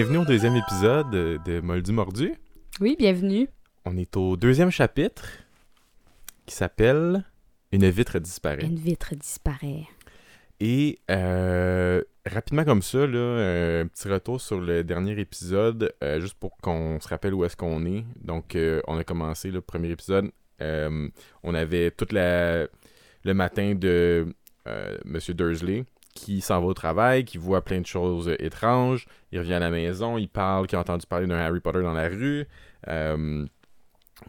bienvenue 0.00 0.16
au 0.16 0.24
deuxième 0.24 0.56
épisode 0.56 1.10
de 1.10 1.60
Moldu 1.60 1.92
Mordu. 1.92 2.32
Oui, 2.80 2.96
bienvenue. 2.98 3.48
On 3.84 3.98
est 3.98 4.16
au 4.16 4.34
deuxième 4.38 4.70
chapitre 4.70 5.28
qui 6.46 6.54
s'appelle 6.54 7.22
Une 7.70 7.84
vitre 7.90 8.18
disparaît. 8.18 8.64
Une 8.64 8.78
vitre 8.78 9.14
disparaît. 9.14 9.86
Et 10.58 11.00
euh, 11.10 12.02
rapidement 12.24 12.64
comme 12.64 12.80
ça, 12.80 13.06
là, 13.06 13.82
un 13.82 13.88
petit 13.88 14.08
retour 14.08 14.40
sur 14.40 14.58
le 14.58 14.84
dernier 14.84 15.20
épisode, 15.20 15.92
euh, 16.02 16.18
juste 16.18 16.38
pour 16.40 16.56
qu'on 16.56 16.98
se 16.98 17.06
rappelle 17.06 17.34
où 17.34 17.44
est-ce 17.44 17.58
qu'on 17.58 17.84
est. 17.84 18.06
Donc, 18.24 18.56
euh, 18.56 18.80
on 18.86 18.96
a 18.96 19.04
commencé 19.04 19.50
le 19.50 19.60
premier 19.60 19.90
épisode. 19.90 20.30
on 20.62 21.54
avait 21.54 21.90
toute 21.90 22.12
la 22.12 22.68
le 23.24 23.34
matin 23.34 23.74
de 23.74 24.34
Monsieur 25.04 25.34
Dursley 25.34 25.84
qui 26.14 26.40
s'en 26.40 26.60
va 26.60 26.66
au 26.66 26.74
travail, 26.74 27.24
qui 27.24 27.38
voit 27.38 27.62
plein 27.62 27.80
de 27.80 27.86
choses 27.86 28.34
étranges. 28.38 29.06
Il 29.32 29.38
revient 29.38 29.54
à 29.54 29.58
la 29.60 29.70
maison, 29.70 30.18
il 30.18 30.28
parle 30.28 30.66
qu'il 30.66 30.76
a 30.76 30.80
entendu 30.80 31.06
parler 31.06 31.26
d'un 31.26 31.36
Harry 31.38 31.60
Potter 31.60 31.82
dans 31.82 31.92
la 31.94 32.08
rue. 32.08 32.46
euh, 32.88 33.46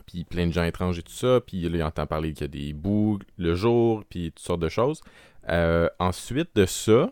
puis 0.06 0.24
plein 0.24 0.48
de 0.48 0.54
gens 0.54 0.64
étranges 0.64 1.00
et 1.00 1.04
tout 1.04 1.12
ça. 1.12 1.42
Puis 1.46 1.62
là, 1.68 1.78
il 1.78 1.84
entend 1.84 2.06
parler 2.08 2.32
qu'il 2.32 2.42
y 2.42 2.46
a 2.46 2.48
des 2.48 2.72
bouts 2.74 3.20
le 3.38 3.56
jour, 3.56 4.04
puis 4.10 4.32
toutes 4.32 4.40
sortes 4.46 4.62
de 4.62 4.70
choses. 4.70 5.02
Euh, 5.50 5.90
ensuite 6.00 6.50
de 6.56 6.66
ça, 6.66 7.12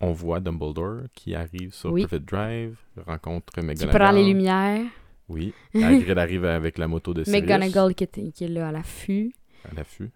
on 0.00 0.12
voit 0.12 0.40
Dumbledore 0.40 1.04
qui 1.14 1.34
arrive 1.34 1.72
sur 1.72 1.92
Oui. 1.92 2.04
Privet 2.06 2.20
Drive, 2.24 2.76
rencontre 3.06 3.52
Qui 3.54 3.60
McGonagall. 3.64 3.98
prend 4.00 4.10
les 4.10 4.24
lumières. 4.24 4.82
Oui, 5.28 5.54
Hagrid 5.74 6.18
arrive 6.18 6.44
avec 6.44 6.76
la 6.78 6.88
moto 6.88 7.14
de 7.14 7.24
Sirius 7.24 7.42
McGonagall 7.42 7.94
qui 7.94 8.04
est, 8.04 8.32
qui 8.32 8.44
est 8.44 8.48
là 8.48 8.68
à 8.68 8.72
l'affût. 8.72 9.32
à 9.70 9.74
l'affût. 9.74 10.10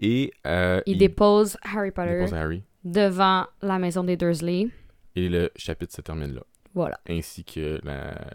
Et 0.00 0.32
euh, 0.46 0.80
Il 0.86 0.98
dépose 0.98 1.56
Harry 1.62 1.88
il 1.88 1.92
Potter 1.92 2.18
dépose 2.18 2.34
Harry. 2.34 2.62
Devant 2.84 3.46
la 3.62 3.78
maison 3.78 4.04
des 4.04 4.16
Dursley. 4.16 4.68
Et 5.16 5.28
le 5.28 5.50
chapitre 5.56 5.94
se 5.94 6.00
termine 6.00 6.34
là. 6.34 6.42
Voilà. 6.74 6.98
Ainsi 7.08 7.44
que 7.44 7.80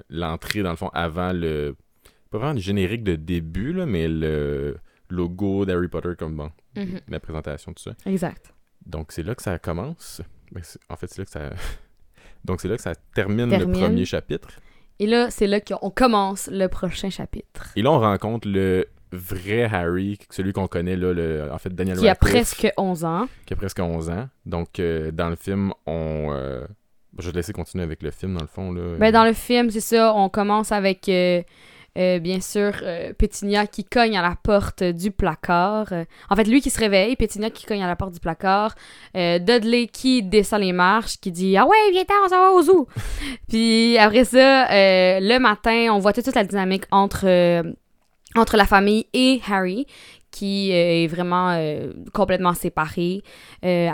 l'entrée, 0.10 0.64
dans 0.64 0.70
le 0.72 0.76
fond, 0.78 0.90
avant 0.94 1.34
le... 1.34 1.76
Pas 2.32 2.38
vraiment 2.38 2.54
le 2.54 2.60
générique 2.60 3.04
de 3.04 3.16
début, 3.16 3.74
là, 3.74 3.86
mais 3.86 4.08
le 4.08 4.78
logo 5.10 5.66
d'Harry 5.66 5.88
Potter 5.88 6.12
comme 6.18 6.36
bon, 6.36 6.52
Mhm. 6.76 7.00
la 7.10 7.20
présentation, 7.20 7.74
tout 7.74 7.82
ça. 7.84 7.92
Exact. 8.06 8.54
Donc 8.86 9.12
c'est 9.12 9.24
là 9.24 9.34
que 9.36 9.42
ça 9.42 9.58
commence. 9.60 10.22
Ben, 10.52 10.62
en 10.90 10.96
fait, 10.96 11.08
c'est 11.08 11.18
là 11.20 11.26
que 11.26 11.32
ça... 11.32 11.50
Donc 12.46 12.62
c'est 12.62 12.68
là 12.70 12.78
que 12.78 12.82
ça 12.84 12.94
termine, 13.14 13.50
Termine. 13.50 13.74
le 13.74 13.80
premier 13.80 14.06
chapitre. 14.06 14.48
Et 15.00 15.08
là, 15.08 15.30
c'est 15.32 15.48
là 15.48 15.60
qu'on 15.60 15.90
commence 15.90 16.48
le 16.52 16.68
prochain 16.68 17.10
chapitre. 17.10 17.72
Et 17.76 17.82
là, 17.82 17.92
on 17.92 18.00
rencontre 18.00 18.48
le 18.48 18.86
vrai 19.12 19.64
Harry, 19.64 20.18
celui 20.30 20.54
qu'on 20.54 20.68
connaît, 20.68 20.96
là, 20.96 21.14
le, 21.14 21.50
en 21.52 21.58
fait, 21.58 21.74
Daniel 21.74 21.98
Qui 21.98 22.08
a 22.08 22.16
presque 22.16 22.72
11 22.78 23.06
ans. 23.06 23.28
qui 23.46 23.54
a 23.54 23.56
presque 23.56 23.80
11 23.80 24.10
ans. 24.10 24.28
Donc, 24.46 24.80
euh, 24.80 25.12
dans 25.12 25.30
le 25.30 25.36
film, 25.36 25.74
on... 25.88 26.30
euh, 26.32 26.66
Je 27.18 27.26
vais 27.26 27.32
te 27.32 27.38
laisser 27.38 27.54
continuer 27.54 27.84
avec 27.84 28.02
le 28.04 28.12
film, 28.12 28.34
dans 28.36 28.42
le 28.42 28.48
fond. 28.48 28.72
Là. 28.72 28.98
Ben, 28.98 29.12
dans 29.12 29.26
le 29.26 29.34
film, 29.34 29.70
c'est 29.72 29.80
ça, 29.80 30.14
on 30.16 30.30
commence 30.30 30.72
avec, 30.72 31.10
euh, 31.10 31.42
bien 32.20 32.40
sûr, 32.40 32.72
euh, 32.84 33.12
Pétunia 33.14 33.66
qui 33.66 33.84
cogne 33.84 34.16
à 34.16 34.22
la 34.22 34.36
porte 34.42 34.84
du 34.84 35.10
placard. 35.12 35.88
Euh, 35.92 36.06
en 36.30 36.36
fait, 36.36 36.44
lui 36.46 36.62
qui 36.62 36.70
se 36.70 36.80
réveille, 36.80 37.16
Pétunia 37.16 37.50
qui 37.50 37.66
cogne 37.66 37.84
à 37.84 37.88
la 37.88 37.96
porte 37.96 38.14
du 38.14 38.20
placard. 38.20 38.76
Dudley 39.16 39.88
qui 39.88 40.22
descend 40.24 40.62
les 40.62 40.72
marches, 40.72 41.18
qui 41.20 41.32
dit 41.32 41.58
«Ah 41.58 41.66
ouais, 41.66 41.76
viens-t'en, 41.92 42.14
on 42.26 42.30
s'en 42.30 42.40
va 42.40 42.52
au 42.52 42.62
zoo!» 42.62 42.88
Puis 43.50 43.98
après 43.98 44.24
ça, 44.24 44.68
le 45.20 45.40
matin, 45.40 45.88
on 45.92 45.98
voit 46.00 46.14
toute, 46.14 46.26
toute 46.26 46.36
la 46.36 46.44
dynamique 46.46 46.84
entre, 46.92 47.26
entre 48.36 48.58
la 48.58 48.66
famille 48.66 49.06
et 49.14 49.40
Harry, 49.50 49.86
qui 50.32 50.72
euh, 50.72 51.04
est 51.04 51.08
vraiment 51.08 51.50
euh, 51.52 51.92
complètement 52.14 52.54
séparée. 52.54 53.22
Euh, 53.66 53.90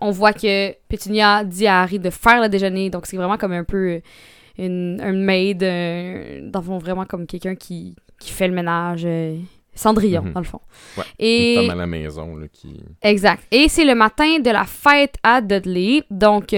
on 0.00 0.10
voit 0.10 0.32
que 0.32 0.72
Pétunia 0.88 1.44
dit 1.44 1.66
à 1.66 1.82
Harry 1.82 1.98
de 1.98 2.10
faire 2.10 2.40
le 2.40 2.48
déjeuner, 2.48 2.90
donc 2.90 3.06
c'est 3.06 3.16
vraiment 3.16 3.36
comme 3.36 3.52
un 3.52 3.64
peu 3.64 4.00
une, 4.58 5.00
un 5.02 5.12
maid, 5.12 5.62
euh, 5.62 6.40
dans 6.50 6.60
le 6.60 6.64
fond, 6.64 6.78
vraiment 6.78 7.04
comme 7.04 7.26
quelqu'un 7.26 7.54
qui, 7.54 7.94
qui 8.18 8.32
fait 8.32 8.48
le 8.48 8.54
ménage. 8.54 9.06
Cendrillon, 9.76 10.22
Mhm. 10.22 10.32
dans 10.34 10.40
le 10.40 10.46
fond. 10.46 10.60
Ouais, 10.96 11.02
Et... 11.18 11.54
Une 11.56 11.62
femme 11.62 11.70
à 11.78 11.82
la 11.82 11.86
maison, 11.88 12.36
là, 12.36 12.46
qui... 12.46 12.80
Exact. 13.02 13.42
Et 13.50 13.68
c'est 13.68 13.84
le 13.84 13.96
matin 13.96 14.38
de 14.38 14.48
la 14.50 14.62
fête 14.64 15.16
à 15.24 15.40
Dudley. 15.40 16.04
Donc, 16.12 16.52
lui, 16.52 16.56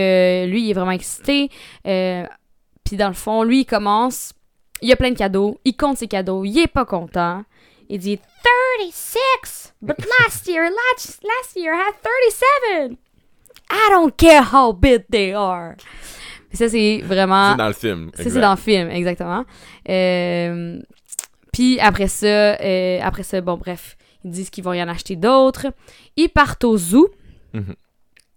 il 0.65 0.71
est 0.71 0.75
vraiment 0.75 0.91
excité. 0.91 1.49
Puis, 1.83 2.97
dans 2.99 3.09
le 3.09 3.15
fond, 3.15 3.43
lui, 3.43 3.61
il 3.61 3.65
commence. 3.65 4.35
Il 4.83 4.93
a 4.93 4.97
plein 4.97 5.11
de 5.11 5.17
cadeaux. 5.17 5.59
Il 5.65 5.77
compte 5.77 5.99
ses 5.99 6.09
cadeaux. 6.09 6.45
Il 6.45 6.59
est 6.59 6.67
pas 6.67 6.85
content. 6.85 7.45
Il 7.89 7.99
dit 7.99 8.19
36! 8.81 9.75
But 9.81 9.97
last 10.21 10.47
year, 10.49 10.65
last, 10.65 11.23
last 11.23 11.57
year 11.57 11.73
I 11.75 11.89
had 11.89 11.95
37! 12.91 12.99
I 13.71 13.89
don't 13.91 14.17
care 14.17 14.43
how 14.43 14.73
big 14.73 15.07
they 15.11 15.33
are! 15.33 15.75
Et 16.53 16.57
ça, 16.57 16.69
c'est 16.69 17.01
vraiment. 17.05 17.53
C'est 17.53 17.59
dans 17.59 17.67
le 17.69 17.73
film. 17.73 18.11
Ça, 18.15 18.25
c'est 18.25 18.41
dans 18.41 18.53
le 18.53 18.57
film, 18.57 18.91
exactement. 18.91 19.45
Euh, 19.89 20.79
puis 21.53 21.79
après 21.81 22.09
ça, 22.09 22.27
euh, 22.27 22.99
après 23.03 23.23
ça, 23.23 23.41
bon, 23.41 23.57
bref, 23.57 23.97
ils 24.25 24.31
disent 24.31 24.51
qu'ils 24.51 24.65
vont 24.65 24.73
y 24.73 24.83
en 24.83 24.89
acheter 24.89 25.17
d'autres. 25.17 25.67
Ils 26.17 26.29
partent 26.29 26.65
au 26.65 26.77
zoo. 26.77 27.11
Mhm. 27.53 27.75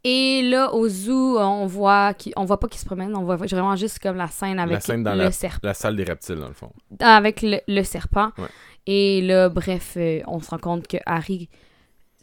Et 0.03 0.41
là, 0.43 0.73
au 0.73 0.87
zoo, 0.87 1.37
on 1.39 1.65
voit, 1.65 2.13
on 2.37 2.45
voit 2.45 2.59
pas 2.59 2.67
qu'ils 2.69 2.79
se 2.79 2.85
promènent, 2.85 3.15
on 3.17 3.23
voit 3.23 3.35
vraiment 3.35 3.75
juste 3.75 3.99
comme 3.99 4.15
la 4.15 4.27
scène 4.27 4.57
avec 4.59 4.81
scène 4.81 5.03
dans 5.03 5.11
le 5.13 5.23
la- 5.23 5.31
serpent. 5.31 5.59
La 5.67 5.73
salle 5.73 5.95
des 5.97 6.05
reptiles, 6.05 6.37
dans 6.37 6.47
le 6.47 6.53
fond. 6.53 6.71
Avec 7.01 7.41
le, 7.41 7.59
le 7.67 7.83
serpent. 7.83 8.31
Ouais. 8.37 8.47
Et 8.87 9.21
là, 9.21 9.49
bref, 9.49 9.95
euh, 9.97 10.21
on 10.27 10.39
se 10.39 10.49
rend 10.51 10.57
compte 10.57 10.87
que 10.87 10.97
Harry 11.05 11.49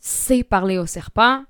sait 0.00 0.42
parler 0.42 0.78
au 0.78 0.86
serpent. 0.86 1.44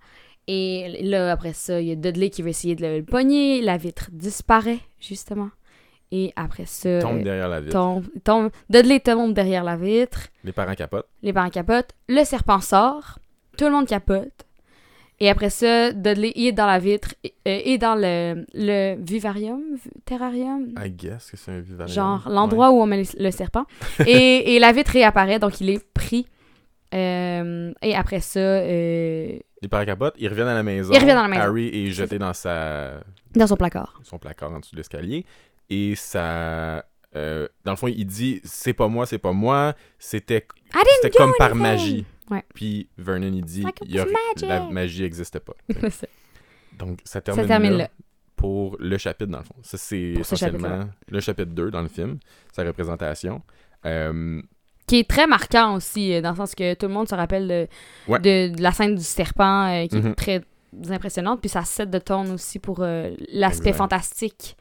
Et 0.49 1.01
là, 1.03 1.31
après 1.33 1.53
ça, 1.53 1.81
il 1.81 1.89
y 1.89 1.93
a 1.93 1.97
Dudley 1.97 2.31
qui 2.31 2.43
veut 2.43 2.49
essayer 2.51 2.75
de 2.75 2.85
le 2.87 3.03
pogner. 3.05 3.63
La 3.63 3.77
vitre 3.77 4.09
disparaît, 4.13 4.81
justement. 5.01 5.51
Et 6.13 6.33
après 6.37 6.67
ça, 6.67 7.01
Tombe 7.01 7.19
euh, 7.19 7.23
derrière 7.23 7.49
la 7.49 7.61
vitre. 7.61 7.73
tombe, 7.73 8.05
tombe, 8.25 8.51
Dudley 8.71 9.01
tombe 9.01 9.33
derrière 9.33 9.65
la 9.65 9.77
vitre, 9.77 10.29
Les 10.45 10.53
parents 10.53 10.75
capotent. 10.75 11.09
les 11.23 11.33
parents 11.33 11.51
capotent, 11.51 11.91
le 12.09 12.23
serpent 12.25 12.61
sort, 12.61 13.19
tout 13.59 13.65
le 13.65 13.73
monde 13.73 13.87
capote. 13.89 14.46
Et 15.19 15.31
après 15.31 15.49
ça, 15.50 15.93
Dudley 15.93 16.32
il 16.37 16.49
est 16.49 16.53
dans 16.53 16.66
la 16.66 16.78
vitre 16.78 17.15
et, 17.25 17.32
euh, 17.49 17.60
et 17.65 17.78
dans 17.78 17.94
le, 17.94 18.44
le 18.53 18.97
vivarium, 19.00 19.62
terrarium, 20.04 20.75
I 20.78 20.91
guess 20.91 21.31
que 21.31 21.37
c'est 21.38 21.53
un 21.53 21.60
vivarium. 21.60 21.94
genre 21.94 22.28
l'endroit 22.28 22.71
où 22.71 22.82
on 22.82 22.87
met 22.87 23.03
le, 23.03 23.25
le 23.25 23.31
serpent. 23.31 23.65
et, 24.06 24.54
et 24.54 24.59
la 24.59 24.72
vitre 24.72 24.93
réapparaît, 24.93 25.38
donc 25.38 25.60
il 25.60 25.71
est 25.71 25.82
pris. 25.94 26.27
Euh, 26.94 27.72
et 27.82 27.94
après 27.97 28.21
ça, 28.21 28.38
euh, 28.38 29.38
Les 29.62 29.69
parents 29.69 29.84
capotent, 29.84 30.15
ils 30.19 30.28
reviennent 30.28 30.49
à 30.49 30.54
la 30.54 30.62
maison. 30.62 30.93
Ils 30.93 30.99
reviennent 31.00 31.16
à 31.19 31.22
la 31.22 31.28
maison. 31.28 31.43
Harry 31.43 31.69
est 31.69 31.91
jeté 31.93 32.19
dans 32.19 32.33
sa... 32.33 33.00
dans 33.34 33.47
son 33.47 33.56
placard. 33.56 33.98
son 34.04 34.19
placard 34.19 34.53
en 34.53 34.60
dessous 34.60 34.72
de 34.72 34.81
l'escalier. 34.81 35.25
Et 35.69 35.94
ça... 35.97 36.84
euh, 37.16 37.48
dans 37.65 37.72
le 37.72 37.77
fond, 37.77 37.88
il 37.88 38.04
dit 38.06 38.41
«C'est 38.44 38.72
pas 38.72 38.87
moi, 38.88 39.04
c'est 39.06 39.19
pas 39.19 39.33
moi. 39.33 39.75
C'était 39.98 40.47
c'était 41.03 41.16
comme 41.16 41.33
par 41.38 41.53
anything. 41.53 41.62
magie. 41.62 42.04
Ouais. 42.31 42.45
Puis 42.55 42.89
Vernon, 42.99 43.33
il 43.33 43.45
dit 43.45 43.65
il 43.87 44.01
a-. 44.01 44.07
La 44.43 44.69
magie 44.69 45.03
n'existe 45.03 45.39
pas. 45.41 45.55
Donc, 46.79 46.99
ça 47.05 47.21
termine, 47.21 47.47
termine 47.47 47.73
là, 47.73 47.79
là. 47.79 47.91
pour 48.37 48.77
le 48.79 48.99
chapitre, 48.99 49.31
dans 49.31 49.39
le 49.39 49.45
fond. 49.45 49.55
Ça, 49.63 49.79
c'est 49.79 50.15
ce 50.15 50.21
essentiellement 50.21 50.89
le 51.09 51.21
chapitre 51.21 51.53
2 51.53 51.71
dans 51.71 51.83
le 51.83 51.89
film, 51.89 52.19
sa 52.53 52.65
représentation. 52.65 53.43
Euh, 53.87 54.43
qui 54.87 54.99
est 55.01 55.09
très 55.09 55.27
marquant 55.27 55.75
aussi, 55.75 56.13
euh, 56.15 56.21
dans 56.21 56.31
le 56.31 56.37
sens 56.37 56.55
que 56.55 56.75
tout 56.75 56.87
le 56.87 56.93
monde 56.93 57.09
se 57.09 57.15
rappelle 57.15 57.49
de, 57.49 57.69
Ouais. 58.09 58.19
de, 58.21 58.55
de 58.55 58.63
la 58.63 58.73
scène 58.73 58.95
du 58.95 59.03
serpent, 59.03 59.69
euh, 59.69 59.87
qui 59.87 59.97
est 59.97 60.15
très 60.15 60.43
impressionnante, 60.91 61.41
puis 61.41 61.49
ça 61.49 61.65
set 61.65 61.89
de 61.91 61.99
tone 61.99 62.31
aussi 62.33 62.59
pour 62.59 62.81
euh, 62.83 63.15
l'aspect 63.33 63.72
fantastique 63.72 64.57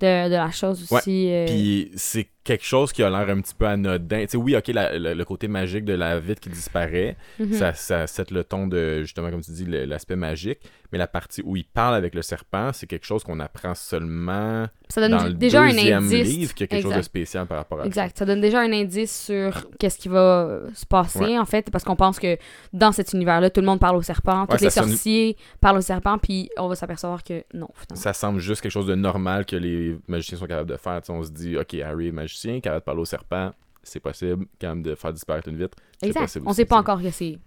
de, 0.00 0.28
de 0.28 0.34
la 0.34 0.50
chose 0.50 0.82
aussi. 0.90 1.30
Puis 1.46 1.90
c'est 1.96 2.28
quelque 2.48 2.64
chose 2.64 2.92
qui 2.92 3.02
a 3.02 3.10
l'air 3.10 3.28
un 3.28 3.40
petit 3.40 3.54
peu 3.54 3.66
anodin. 3.66 4.22
Tu 4.22 4.28
sais, 4.30 4.36
oui, 4.36 4.56
ok, 4.56 4.68
la- 4.68 4.98
le, 4.98 5.14
le 5.14 5.24
côté 5.24 5.46
magique 5.48 5.84
de 5.84 5.92
la 5.92 6.18
vitre 6.18 6.40
qui 6.40 6.48
disparaît, 6.48 7.16
mhm. 7.38 7.52
ça, 7.52 7.74
ça 7.74 8.06
set 8.06 8.30
le 8.30 8.42
ton 8.42 8.66
de, 8.66 9.02
justement, 9.02 9.30
comme 9.30 9.42
tu 9.42 9.50
dis, 9.52 9.64
l'aspect 9.66 10.16
magique. 10.16 10.58
Mais 10.90 10.96
la 10.98 11.06
partie 11.06 11.42
où 11.44 11.54
il 11.54 11.64
parle 11.64 11.94
avec 11.94 12.14
le 12.14 12.22
serpent, 12.22 12.72
c'est 12.72 12.86
quelque 12.86 13.04
chose 13.04 13.22
qu'on 13.22 13.40
apprend 13.40 13.74
seulement 13.74 14.66
Ça 14.88 15.02
donne 15.02 15.10
dans 15.18 15.24
le 15.24 15.34
déjà 15.34 15.60
un 15.60 15.68
deuxième 15.68 16.04
indice. 16.04 16.26
livre, 16.28 16.54
qu'il 16.54 16.64
y 16.64 16.64
a 16.64 16.66
quelque 16.68 16.84
chose 16.84 16.96
de 16.96 17.02
spécial 17.02 17.46
par 17.46 17.58
rapport 17.58 17.78
à 17.80 17.82
ça. 17.82 17.86
Exact. 17.86 18.16
Ça 18.18 18.24
donne 18.24 18.40
déjà 18.40 18.60
un 18.60 18.72
indice 18.72 19.24
sur 19.26 19.52
qu'est-ce 19.78 19.98
qui 19.98 20.08
va 20.08 20.60
se 20.74 20.86
passer, 20.86 21.18
Ouais. 21.18 21.38
en 21.38 21.44
fait, 21.44 21.70
parce 21.70 21.84
qu'on 21.84 21.96
pense 21.96 22.18
que 22.18 22.38
dans 22.72 22.92
cet 22.92 23.12
univers-là, 23.12 23.50
tout 23.50 23.60
le 23.60 23.66
monde 23.66 23.80
parle 23.80 23.96
au 23.96 24.02
serpent, 24.02 24.46
tous 24.46 24.62
les 24.64 24.70
sorciers 24.70 25.36
parlent 25.60 25.76
au 25.76 25.82
serpent, 25.82 26.16
puis 26.16 26.48
on 26.56 26.68
va 26.68 26.74
s'apercevoir 26.74 27.22
que 27.22 27.44
non, 27.52 27.68
finalement. 27.74 28.02
Ça 28.02 28.14
semble 28.14 28.40
juste 28.40 28.62
quelque 28.62 28.72
chose 28.72 28.86
de 28.86 28.94
normal 28.94 29.44
que 29.44 29.56
les 29.56 29.98
magiciens 30.08 30.38
sont 30.38 30.46
capables 30.46 30.70
de 30.70 30.76
faire. 30.78 31.02
Tu 31.02 31.08
sais, 31.08 31.12
on 31.12 31.22
se 31.22 31.30
dit, 31.30 31.58
ok, 31.58 31.74
Harry 31.84 32.08
est 32.08 32.12
magicien, 32.12 32.37
capable 32.62 32.80
de 32.80 32.84
parler 32.84 33.00
au 33.00 33.04
serpent, 33.04 33.52
c'est 33.82 34.00
possible. 34.00 34.46
Capable 34.58 34.82
de 34.82 34.94
faire 34.94 35.12
disparaître 35.12 35.48
une 35.48 35.58
vitre, 35.58 35.76
Exact. 36.02 36.20
possible. 36.22 36.46
On 36.46 36.50
aussi, 36.50 36.56
sait 36.56 36.64
pas 36.66 36.76
encore 36.78 37.00
que 37.02 37.10
c'est. 37.10 37.38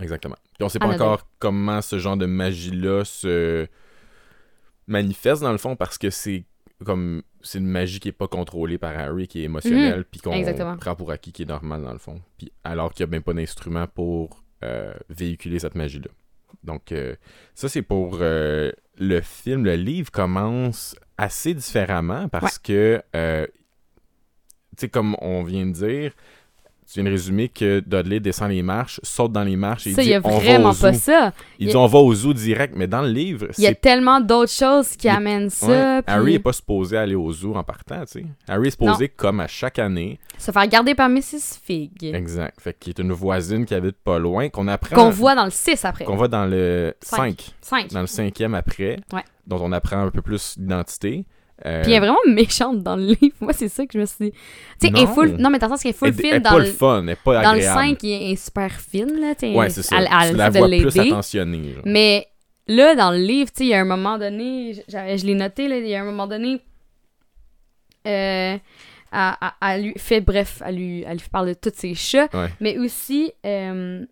Exactement. 0.00 0.36
Puis 0.54 0.64
on 0.64 0.68
sait 0.68 0.78
pas 0.78 0.88
encore 0.88 1.28
comment 1.38 1.80
ce 1.82 1.98
genre 1.98 2.16
de 2.16 2.26
magie-là 2.26 3.04
se 3.04 3.66
manifeste 4.86 5.42
dans 5.42 5.52
le 5.52 5.58
fond 5.58 5.76
parce 5.76 5.98
que 5.98 6.10
c'est 6.10 6.44
comme 6.84 7.22
c'est 7.42 7.58
une 7.58 7.66
magie 7.66 8.00
qui 8.00 8.08
est 8.08 8.12
pas 8.12 8.28
contrôlée 8.28 8.76
par 8.78 8.96
Harry, 8.98 9.28
qui 9.28 9.40
est 9.40 9.44
émotionnelle, 9.44 10.04
puis 10.04 10.20
qu'on 10.20 10.36
Mhm. 10.36 10.76
Prend 10.78 10.94
pour 10.96 11.10
acquis 11.12 11.32
qui 11.32 11.42
est 11.42 11.46
normal 11.46 11.82
dans 11.82 11.92
le 11.92 11.98
fond. 11.98 12.20
Puis 12.36 12.52
alors 12.64 12.92
qu'il 12.92 13.06
n'y 13.06 13.10
a 13.10 13.12
même 13.12 13.22
pas 13.22 13.32
d'instrument 13.32 13.86
pour 13.86 14.42
euh, 14.64 14.92
véhiculer 15.08 15.58
cette 15.58 15.74
magie-là. 15.74 16.10
Donc, 16.64 16.90
euh, 16.90 17.14
ça, 17.54 17.68
c'est 17.68 17.82
pour 17.82 18.18
euh, 18.20 18.72
le 18.98 19.20
film. 19.20 19.64
Le 19.64 19.74
livre 19.76 20.10
commence 20.10 20.96
assez 21.18 21.54
différemment 21.54 22.28
parce 22.28 22.58
que, 22.58 23.02
sais, 24.78 24.88
comme 24.88 25.16
on 25.20 25.42
vient 25.42 25.66
de 25.66 25.72
dire, 25.72 26.12
tu 26.88 27.00
viens 27.00 27.04
de 27.04 27.10
résumer 27.10 27.48
que 27.48 27.80
Dudley 27.80 28.20
descend 28.20 28.48
les 28.48 28.62
marches, 28.62 29.00
saute 29.02 29.32
dans 29.32 29.42
les 29.42 29.56
marches 29.56 29.88
et 29.88 29.92
Ça, 29.92 30.02
il 30.02 30.04
dit 30.04 30.10
y 30.12 30.14
a 30.14 30.20
on 30.22 30.30
va 30.30 30.38
vraiment 30.38 30.70
au 30.70 30.74
pas 30.74 30.92
zoo. 30.92 30.98
ça. 31.00 31.32
Il 31.58 31.66
dit 31.66 31.74
on 31.76 31.86
va 31.88 31.98
au 31.98 32.14
zoo 32.14 32.32
direct, 32.32 32.74
mais 32.76 32.86
dans 32.86 33.02
le 33.02 33.08
livre, 33.10 33.48
Il 33.58 33.64
y 33.64 33.66
a 33.66 33.74
tellement 33.74 34.20
d'autres 34.20 34.52
choses 34.52 34.90
qui 34.90 35.08
Il- 35.08 35.10
amènent 35.10 35.50
ça. 35.50 35.66
Ouais, 35.66 36.02
puis 36.02 36.14
Harry 36.14 36.34
est 36.34 36.38
pas 36.38 36.52
supposé 36.52 36.96
aller 36.96 37.16
au 37.16 37.32
zoo 37.32 37.56
en 37.56 37.64
partant, 37.64 38.02
tu 38.04 38.20
sais. 38.20 38.26
Harry 38.46 38.68
est 38.68 38.70
supposé, 38.70 39.08
comme 39.08 39.40
à 39.40 39.48
chaque 39.48 39.80
année, 39.80 40.20
Se 40.38 40.52
faire 40.52 40.68
garder 40.68 40.94
par 40.94 41.08
Mrs. 41.08 41.58
Fig. 41.60 42.04
exact, 42.04 42.60
fait 42.60 42.78
qu'il 42.78 42.90
est 42.90 43.00
une 43.00 43.10
voisine 43.12 43.66
qui 43.66 43.74
habite 43.74 43.96
pas 44.04 44.20
loin, 44.20 44.48
qu'on 44.48 44.68
apprend... 44.68 44.94
Qu'on 44.94 45.10
voit 45.10 45.34
dans 45.34 45.44
le 45.46 45.50
6 45.50 45.84
après. 45.84 46.04
Qu'on 46.04 46.14
voit 46.14 46.28
dans 46.28 46.46
le 46.46 46.94
Cinq. 47.00 47.46
5, 47.62 47.80
5. 47.88 47.90
dans 47.94 48.00
le 48.02 48.06
cinquième 48.06 48.54
après, 48.54 49.00
Ouais. 49.12 49.24
dont 49.48 49.58
on 49.60 49.72
apprend 49.72 50.02
un 50.02 50.10
peu 50.12 50.22
plus 50.22 50.54
l'identité. 50.56 51.24
Euh, 51.64 51.82
Puis 51.82 51.92
elle 51.92 51.96
est 51.96 52.00
vraiment 52.00 52.18
méchante 52.26 52.82
dans 52.82 52.96
le 52.96 53.04
livre. 53.06 53.34
Moi, 53.40 53.52
c'est 53.54 53.68
ça 53.68 53.86
que 53.86 53.92
je 53.94 53.98
me 53.98 54.04
suis 54.04 54.26
dit. 54.26 54.32
Tu 54.32 54.38
sais, 54.88 54.92
elle 54.94 54.98
est 55.00 55.06
Non. 55.06 55.14
full. 55.14 55.36
Non, 55.38 55.48
mais 55.50 55.58
dans 55.58 55.68
le 55.68 55.72
sens 55.72 55.82
qu'elle 55.82 55.90
est 55.90 55.94
full 55.94 56.08
elle, 56.08 56.14
elle 56.18 56.20
fine 56.24 56.34
est 56.34 56.40
dans 56.40 56.50
pas 56.50 56.58
le. 56.58 56.64
fun, 56.66 57.02
elle 57.02 57.08
est 57.10 57.16
pas 57.22 57.42
Dans 57.42 57.52
le 57.52 57.58
agréable. 57.60 57.80
5, 57.80 58.02
il 58.02 58.32
est 58.32 58.36
super 58.36 58.72
fine, 58.72 59.20
là. 59.20 59.34
tu 59.34 59.46
sais, 59.48 59.54
Ouais, 59.54 59.70
c'est 59.70 59.82
ça. 59.82 59.96
Elle, 59.98 60.08
elle 60.12 60.30
tu 60.32 60.36
la 60.36 60.50
vois 60.50 60.68
plus 60.68 60.98
attentionnée. 61.00 61.72
genre. 61.74 61.82
Mais 61.86 62.26
là, 62.68 62.94
dans 62.94 63.10
le 63.10 63.18
livre, 63.18 63.50
tu 63.50 63.58
sais, 63.58 63.64
il 63.64 63.68
y 63.70 63.74
a 63.74 63.80
un 63.80 63.84
moment 63.86 64.18
donné, 64.18 64.74
je, 64.86 65.24
l'ai 65.26 65.34
noté, 65.34 65.66
là, 65.68 65.78
il 65.78 65.86
y 65.86 65.94
a 65.94 66.02
un 66.02 66.04
moment 66.04 66.26
donné, 66.26 66.60
euh, 68.06 68.56
elle, 68.58 68.60
elle- 69.12 69.32
elle 69.62 69.82
lui 69.84 69.94
fait, 69.96 70.20
bref, 70.20 70.62
elle 70.64 70.76
lui, 70.76 71.04
elle 71.06 71.16
lui 71.18 71.28
parle 71.30 71.48
de 71.48 71.54
tous 71.54 71.72
ses 71.74 71.94
chats, 71.94 72.28
Ouais. 72.34 72.48
mais 72.60 72.78
aussi, 72.78 73.32
euh, 73.44 74.04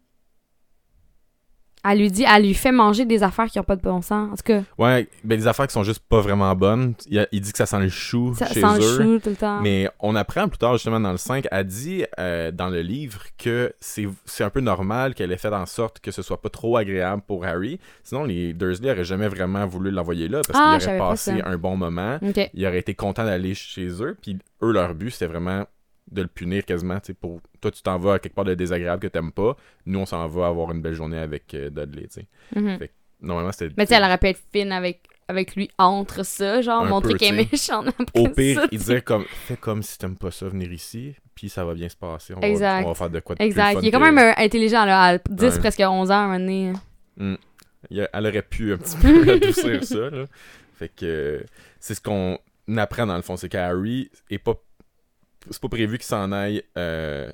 elle 1.85 1.99
lui 1.99 2.11
dit, 2.11 2.25
elle 2.29 2.43
lui 2.45 2.55
fait 2.55 2.73
manger 2.73 3.05
des 3.05 3.23
affaires 3.23 3.47
qui 3.47 3.59
n'ont 3.59 3.65
pas 3.65 3.77
de 3.77 3.83
bon 3.83 4.01
sens. 4.03 4.33
En 4.33 4.37
tout 4.37 4.43
cas, 4.45 4.63
Ouais, 4.79 5.09
ben 5.23 5.39
des 5.39 5.47
affaires 5.47 5.67
qui 5.67 5.73
sont 5.75 5.85
juste 5.85 6.03
pas 6.09 6.21
vraiment 6.21 6.55
bonnes. 6.55 6.95
Il, 7.09 7.19
a- 7.19 7.27
il 7.33 7.41
dit 7.41 7.53
que 7.53 7.59
ça 7.59 7.67
sent 7.67 7.81
le 7.81 7.89
chou 7.89 8.35
ça 8.35 8.47
chez 8.47 8.61
sent 8.61 8.67
le 8.77 8.81
chou 8.81 9.19
tout 9.21 9.31
le 9.31 9.37
temps. 9.37 9.61
Mais 9.61 9.89
on 10.01 10.15
apprend 10.17 10.49
plus 10.49 10.59
tard, 10.59 10.73
justement, 10.75 10.99
dans 11.01 11.13
le 11.13 11.17
5, 11.19 11.47
elle 11.51 11.67
dit 11.67 12.05
euh, 12.19 12.51
dans 12.51 12.69
le 12.69 12.81
livre 12.81 13.21
que 13.39 13.73
c'est 13.81 14.09
c'est 14.25 14.45
un 14.45 14.51
peu 14.51 14.61
normal 14.61 15.15
qu'elle 15.15 15.31
ait 15.33 15.37
fait 15.37 15.49
en 15.55 15.67
sorte 15.67 16.01
que 16.01 16.11
ce 16.11 16.23
soit 16.23 16.41
pas 16.41 16.49
trop 16.51 16.77
agréable 16.77 17.23
pour 17.27 17.45
Harry. 17.45 17.79
Sinon, 18.03 18.25
les 18.25 18.53
Dursley 18.55 18.91
auraient 18.91 19.05
jamais 19.05 19.29
vraiment 19.29 19.67
voulu 19.67 19.91
l'envoyer 19.91 20.29
là 20.29 20.41
parce 20.47 20.59
Ah, 20.63 20.81
savais 20.81 20.99
pas 20.99 21.11
passé 21.11 21.41
un 21.45 21.57
bon 21.59 21.77
moment. 21.77 22.19
Ok. 22.23 22.51
Ils 22.55 22.67
auraient 22.67 22.79
été 22.79 22.95
contents 22.95 23.25
d'aller 23.25 23.55
chez 23.55 23.89
eux. 24.03 24.17
Puis 24.23 24.39
eux, 24.63 24.73
leur 24.73 24.95
but, 24.95 25.11
c'était 25.11 25.27
vraiment 25.27 25.65
de 26.11 26.23
le 26.23 26.29
punir 26.29 26.65
quasiment. 26.65 27.01
tu 27.01 27.07
sais, 27.09 27.15
Pour 27.15 27.41
toi, 27.61 27.71
tu 27.71 27.83
t'en 27.83 27.99
vas 27.99 28.15
à 28.15 28.19
quelque 28.19 28.35
part 28.35 28.45
de 28.45 28.55
désagréable 28.55 29.01
que 29.03 29.07
t'aimes 29.09 29.33
pas. 29.33 29.57
Nous, 29.87 29.99
on 29.99 30.07
s'en 30.07 30.27
va 30.29 30.47
avoir 30.47 30.71
une 30.73 30.83
belle 30.83 30.95
journée 30.95 31.19
avec 31.19 31.53
euh, 31.55 31.71
Dudley. 31.71 32.09
tu 32.09 32.21
sais. 32.21 32.27
Mhm. 32.55 32.79
Normalement, 33.21 33.53
c'était. 33.53 33.75
Mais 33.77 33.87
tu 33.87 33.91
sais, 33.91 33.97
elle 33.97 34.05
aurait 34.05 34.19
pu 34.19 34.27
être 34.29 34.41
fine 34.53 34.71
avec, 34.73 35.07
avec 35.29 35.57
lui 35.57 35.71
entre 35.79 36.25
ça, 36.25 36.61
genre, 36.61 36.83
Un 36.83 36.89
montrer 36.89 37.15
qu'elle 37.15 37.41
est 37.41 37.51
méchante 37.53 37.87
Au 38.15 38.29
pire, 38.29 38.61
ça, 38.61 38.67
il 38.71 38.79
disait 38.79 39.01
comme 39.01 39.25
fais 39.25 39.57
comme 39.57 39.83
si 39.83 39.97
t'aimes 39.99 40.17
pas 40.19 40.31
ça 40.31 40.47
venir 40.49 40.71
ici, 40.73 41.15
puis 41.35 41.49
ça 41.49 41.65
va 41.65 41.73
bien 41.73 41.89
se 41.89 41.97
passer. 41.97 42.35
On, 42.37 42.41
va, 42.41 42.49
Exact. 42.49 42.85
on 42.85 42.89
va 42.89 42.95
faire 42.95 43.11
de 43.11 43.21
quoi 43.21 43.35
de 43.35 43.39
plus 43.39 43.47
Exact. 43.47 43.75
fun 43.75 43.81
Il 43.81 43.89
est 43.89 43.91
quand 43.91 44.01
que- 44.01 44.11
même 44.11 44.35
intelligent, 44.37 44.85
là, 44.85 45.03
à 45.15 45.19
10, 45.19 45.55
Ouais. 45.55 45.59
presque 45.59 45.81
11 45.81 46.11
ans, 46.11 46.15
à 46.15 46.19
un 46.19 46.27
moment 46.27 46.39
donné. 46.41 46.73
Il 47.91 48.01
a- 48.03 48.09
Elle 48.13 48.27
aurait 48.27 48.43
pu 48.43 48.73
un 48.75 48.77
petit 48.79 48.97
peu 49.01 49.33
adoucir 49.33 49.85
ça. 49.85 50.11
Là. 50.11 50.25
Fait 50.75 50.89
que 50.89 51.05
euh, 51.07 51.41
c'est 51.81 51.95
ce 51.95 52.01
qu'on 52.01 52.39
apprend 52.77 53.07
dans 53.07 53.17
le 53.17 53.23
fond, 53.23 53.37
c'est 53.37 53.49
qu'Harry 53.49 54.11
est 54.31 54.39
pas. 54.39 54.55
C'est 55.51 55.61
pas 55.61 55.69
prévu 55.69 55.97
qu'il 55.99 56.07
s'en 56.07 56.33
aille 56.33 56.63
euh, 56.79 57.31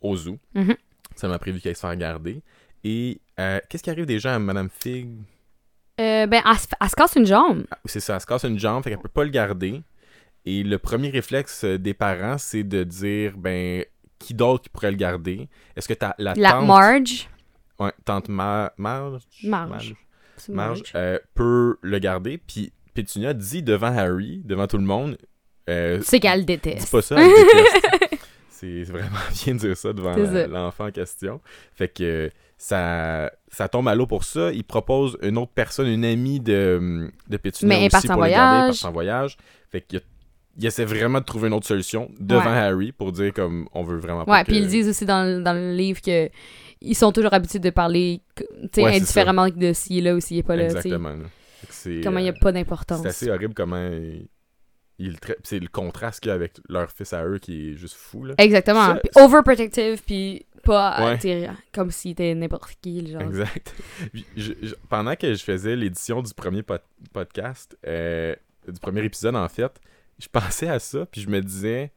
au 0.00 0.16
zoo. 0.16 0.38
Mhm. 0.54 0.74
Ça 1.14 1.28
m'a 1.28 1.38
prévu 1.38 1.60
qu'il 1.60 1.68
aille 1.68 1.74
se 1.74 1.80
faire 1.80 1.96
garder. 1.96 2.42
Et 2.84 3.20
euh, 3.38 3.60
qu'est-ce 3.68 3.82
qui 3.82 3.90
arrive 3.90 4.06
déjà 4.06 4.34
à 4.34 4.38
Madame 4.38 4.68
Fig? 4.70 5.08
Euh, 6.00 6.26
ben, 6.26 6.42
elle, 6.44 6.58
se- 6.58 6.66
elle 6.80 6.88
se 6.88 6.94
casse 6.96 7.14
une 7.16 7.26
jambe. 7.26 7.64
Ah, 7.70 7.78
C'est 7.84 8.00
ça, 8.00 8.14
elle 8.14 8.20
se 8.20 8.26
casse 8.26 8.44
une 8.44 8.58
jambe, 8.58 8.82
fait 8.82 8.90
qu'elle 8.90 8.98
peut 8.98 9.08
pas 9.08 9.24
le 9.24 9.30
garder. 9.30 9.82
Et 10.44 10.64
le 10.64 10.78
premier 10.78 11.10
réflexe 11.10 11.64
euh, 11.64 11.78
des 11.78 11.94
parents, 11.94 12.38
c'est 12.38 12.64
de 12.64 12.82
dire 12.82 13.36
ben 13.36 13.84
qui 14.18 14.34
d'autre 14.34 14.64
qui 14.64 14.68
pourrait 14.70 14.90
le 14.90 14.96
garder? 14.96 15.48
Est-ce 15.76 15.86
que 15.86 15.94
t'as 15.94 16.14
la, 16.18 16.34
La 16.34 16.50
tante 16.52 16.66
Marge. 16.66 17.28
Ouais, 17.78 17.92
tante 18.04 18.28
Ma- 18.28 18.72
Marge? 18.76 19.22
Marge. 19.44 19.68
Marge, 19.68 19.94
Marge. 20.48 20.82
euh, 20.96 21.18
peut 21.34 21.76
le 21.82 21.98
garder. 21.98 22.38
Puis 22.38 22.72
Pétunia 22.94 23.34
dit 23.34 23.62
devant 23.62 23.96
Harry, 23.96 24.42
devant 24.44 24.66
tout 24.66 24.78
le 24.78 24.84
monde, 24.84 25.16
euh, 25.68 26.00
sais 26.02 26.20
qu'elle 26.20 26.44
déteste. 26.44 26.90
pas 26.90 27.02
ça, 27.02 27.16
elle 27.20 27.28
déteste. 27.28 28.18
C'est 28.50 28.84
vraiment 28.84 29.08
bien 29.44 29.54
de 29.54 29.58
dire 29.58 29.76
ça 29.76 29.92
devant 29.92 30.14
C'est 30.14 30.46
l'enfant 30.46 30.86
en 30.86 30.90
question. 30.92 31.40
Fait 31.74 31.88
que 31.88 32.30
ça, 32.56 33.32
ça 33.48 33.68
tombe 33.68 33.88
à 33.88 33.94
l'eau 33.96 34.06
pour 34.06 34.22
ça. 34.22 34.52
Il 34.52 34.62
propose 34.62 35.18
une 35.22 35.36
autre 35.38 35.50
personne, 35.52 35.88
une 35.88 36.04
amie 36.04 36.38
de, 36.38 37.10
de 37.28 37.36
Pétunia 37.38 37.76
Mais 37.80 37.88
aussi 37.92 38.06
pour 38.06 38.22
le 38.22 38.28
garder, 38.30 38.56
voyage. 38.58 38.66
partie 38.68 38.86
en 38.86 38.92
voyage. 38.92 39.36
Fait 39.70 39.80
qu'il 39.80 40.00
il 40.58 40.66
essaie 40.66 40.84
vraiment 40.84 41.18
de 41.18 41.24
trouver 41.24 41.48
une 41.48 41.54
autre 41.54 41.66
solution 41.66 42.10
devant 42.20 42.42
Ouais. 42.52 42.58
Harry 42.58 42.92
pour 42.92 43.10
dire 43.10 43.32
comme 43.32 43.66
on 43.72 43.82
veut 43.82 43.96
vraiment 43.96 44.26
pas 44.26 44.32
Ouais, 44.32 44.42
que... 44.44 44.48
puis 44.48 44.58
ils 44.58 44.68
disent 44.68 44.86
aussi 44.88 45.06
dans, 45.06 45.24
le- 45.24 45.42
dans 45.42 45.54
le 45.54 45.72
livre 45.72 46.00
que 46.02 46.28
ils 46.82 46.94
sont 46.94 47.10
toujours 47.10 47.32
habitués 47.32 47.58
de 47.58 47.70
parler 47.70 48.20
Ouais, 48.38 48.46
c'est 48.74 48.84
indifféremment 48.84 49.48
de 49.48 49.72
s'il 49.72 49.98
est 49.98 50.00
là 50.02 50.14
ou 50.14 50.20
s'il 50.20 50.36
est 50.36 50.42
pas 50.42 50.54
là. 50.56 50.64
Exactement. 50.64 51.14
c'est, 51.70 52.00
Comment 52.04 52.18
il 52.18 52.24
n'y 52.24 52.28
a 52.28 52.32
euh, 52.32 52.38
pas 52.40 52.52
d'importance. 52.52 53.00
C'est 53.02 53.08
assez 53.08 53.30
horrible 53.30 53.54
comment 53.54 53.82
il, 53.82 54.28
C'est 55.44 55.58
le 55.58 55.68
contraste 55.68 56.20
qu'il 56.20 56.28
y 56.28 56.32
a 56.32 56.34
avec 56.34 56.54
leur 56.68 56.90
fils 56.90 57.12
à 57.12 57.24
eux 57.26 57.38
qui 57.38 57.70
est 57.70 57.74
juste 57.74 57.94
fou. 57.94 58.24
Là. 58.24 58.34
Exactement. 58.38 58.86
Ça- 58.86 58.94
Puis 58.96 59.10
overprotective, 59.22 60.02
puis 60.04 60.46
pas 60.64 61.12
Ouais. 61.16 61.50
comme 61.72 61.90
s'il 61.90 62.12
était 62.12 62.34
n'importe 62.34 62.76
qui. 62.80 63.00
le 63.00 63.12
Genre. 63.12 63.22
Exact. 63.22 63.74
Puis, 64.12 64.24
je- 64.36 64.52
je- 64.62 64.74
pendant 64.88 65.16
que 65.16 65.34
je 65.34 65.42
faisais 65.42 65.74
l'édition 65.74 66.22
du 66.22 66.32
premier 66.34 66.62
pod- 66.62 66.80
podcast, 67.12 67.76
euh, 67.86 68.34
du 68.68 68.78
premier 68.78 69.02
épisode 69.04 69.34
en 69.36 69.48
fait, 69.48 69.72
je 70.20 70.28
pensais 70.32 70.68
à 70.68 70.78
ça, 70.78 71.04
puis 71.06 71.20
je 71.20 71.28
me 71.28 71.40
disais. 71.40 71.90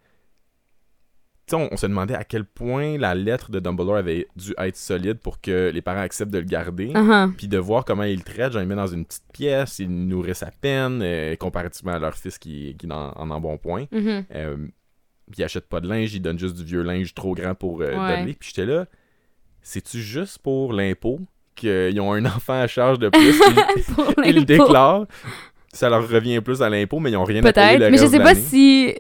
On, 1.54 1.70
on 1.72 1.78
se 1.78 1.86
demandait 1.86 2.16
à 2.16 2.24
quel 2.24 2.44
point 2.44 2.98
la 2.98 3.14
lettre 3.14 3.52
de 3.52 3.60
Dumbledore 3.60 3.98
avait 3.98 4.28
dû 4.36 4.54
être 4.58 4.78
solide 4.78 5.20
pour 5.20 5.42
que 5.42 5.70
les 5.74 5.82
parents 5.82 6.02
acceptent 6.02 6.32
de 6.32 6.40
le 6.40 6.46
garder. 6.46 6.88
Uh-huh. 6.88 7.32
Puis 7.34 7.48
de 7.48 7.58
voir 7.58 7.86
comment 7.86 8.04
ils 8.04 8.18
le 8.18 8.24
traitent, 8.24 8.54
genre 8.54 8.62
ils 8.62 8.68
le 8.68 8.76
mettent 8.76 8.84
dans 8.84 8.88
une 8.88 9.06
petite 9.06 9.26
pièce, 9.32 9.80
ils 9.80 9.90
nourrissent 9.90 10.44
à 10.44 10.52
peine, 10.52 11.02
euh, 11.04 11.36
comparativement 11.36 11.94
à 11.94 12.00
leur 12.00 12.16
fils 12.16 12.38
qui, 12.38 12.76
qui 12.78 12.88
est 12.88 12.92
en, 12.92 13.12
en, 13.16 13.40
bon 13.40 13.58
point. 13.58 13.86
Euh, 13.94 14.58
puis 15.32 15.40
ils 15.40 15.44
achètent 15.44 15.70
pas 15.70 15.82
de 15.82 15.88
linge, 15.88 16.14
ils 16.14 16.22
donnent 16.22 16.40
juste 16.40 16.56
du 16.56 16.64
vieux 16.64 16.82
linge 16.82 17.14
trop 17.14 17.36
grand 17.36 17.56
pour 17.56 17.82
euh, 17.82 17.96
Ouais. 17.96 18.18
Dudley. 18.18 18.36
Puis 18.40 18.52
j'étais 18.56 18.66
là, 18.66 18.86
c'est-tu 19.62 20.00
juste 20.02 20.40
pour 20.40 20.74
l'impôt 20.74 21.20
qu'ils 21.56 22.00
ont 22.00 22.14
un 22.14 22.26
enfant 22.26 22.60
à 22.62 22.68
charge 22.68 23.00
de 23.00 23.10
plus, 23.10 23.40
ils, 24.26 24.36
le 24.36 24.46
déclarent, 24.46 25.06
ça 25.74 25.90
leur 25.90 26.08
revient 26.08 26.42
plus 26.42 26.62
à 26.62 26.70
l'impôt, 26.70 27.00
mais 27.00 27.12
ils 27.12 27.18
ont 27.18 27.24
rien 27.24 27.44
à 27.44 27.52
payer 27.52 27.68
Peut-être, 27.68 27.80
le 27.80 27.92
mais 27.92 27.98
je 27.98 28.06
sais 28.08 28.20
pas 28.20 28.36
si. 28.36 28.96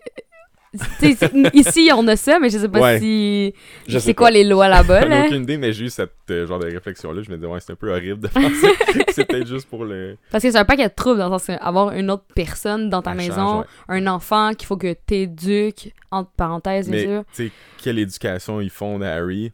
Ici, 1.53 1.89
on 1.95 2.07
a 2.07 2.15
ça, 2.15 2.39
mais 2.39 2.49
je 2.49 2.57
sais 2.57 2.69
pas 2.69 2.79
Ouais. 2.81 2.99
si. 2.99 3.53
Je 3.87 3.93
sais 3.97 4.05
C'est 4.07 4.13
quoi 4.13 4.27
pas. 4.27 4.31
les 4.31 4.43
lois 4.43 4.67
là-bas, 4.67 5.01
J'en 5.01 5.07
ai 5.07 5.09
là? 5.09 5.25
aucune 5.25 5.43
idée, 5.43 5.57
mais 5.57 5.73
j'ai 5.73 5.85
eu 5.85 5.89
cette 5.89 6.11
euh, 6.29 6.45
genre 6.47 6.59
de 6.59 6.67
réflexion-là. 6.67 7.21
Je 7.21 7.31
me 7.31 7.35
disais, 7.37 7.47
ouais, 7.47 7.59
c'est 7.59 7.71
un 7.73 7.75
peu 7.75 7.91
horrible 7.91 8.19
de 8.19 8.27
faire 8.29 8.49
ça. 8.61 8.67
c'est 9.09 9.25
peut-être 9.25 9.47
juste 9.47 9.67
pour 9.69 9.85
le. 9.85 10.17
Parce 10.31 10.43
que 10.43 10.51
c'est 10.51 10.57
un 10.57 10.65
paquet 10.65 10.87
de 10.87 10.93
troubles 10.93 11.19
dans 11.19 11.29
le 11.29 11.37
sens 11.39 11.57
avoir 11.61 11.93
une 11.93 12.11
autre 12.11 12.25
personne 12.35 12.89
dans 12.89 13.01
ta 13.01 13.13
maison, 13.13 13.35
change, 13.35 13.65
ouais. 13.89 13.97
un 13.97 14.07
enfant 14.07 14.53
qu'il 14.53 14.67
faut 14.67 14.77
que 14.77 14.93
t'éduques, 14.93 15.93
entre 16.11 16.31
parenthèses, 16.31 16.89
bien 16.89 16.99
Mais, 16.99 17.05
sûr. 17.05 17.23
tu 17.35 17.45
sais, 17.47 17.51
quelle 17.83 17.99
éducation 17.99 18.61
ils 18.61 18.69
font 18.69 19.01
à 19.01 19.07
Harry? 19.09 19.51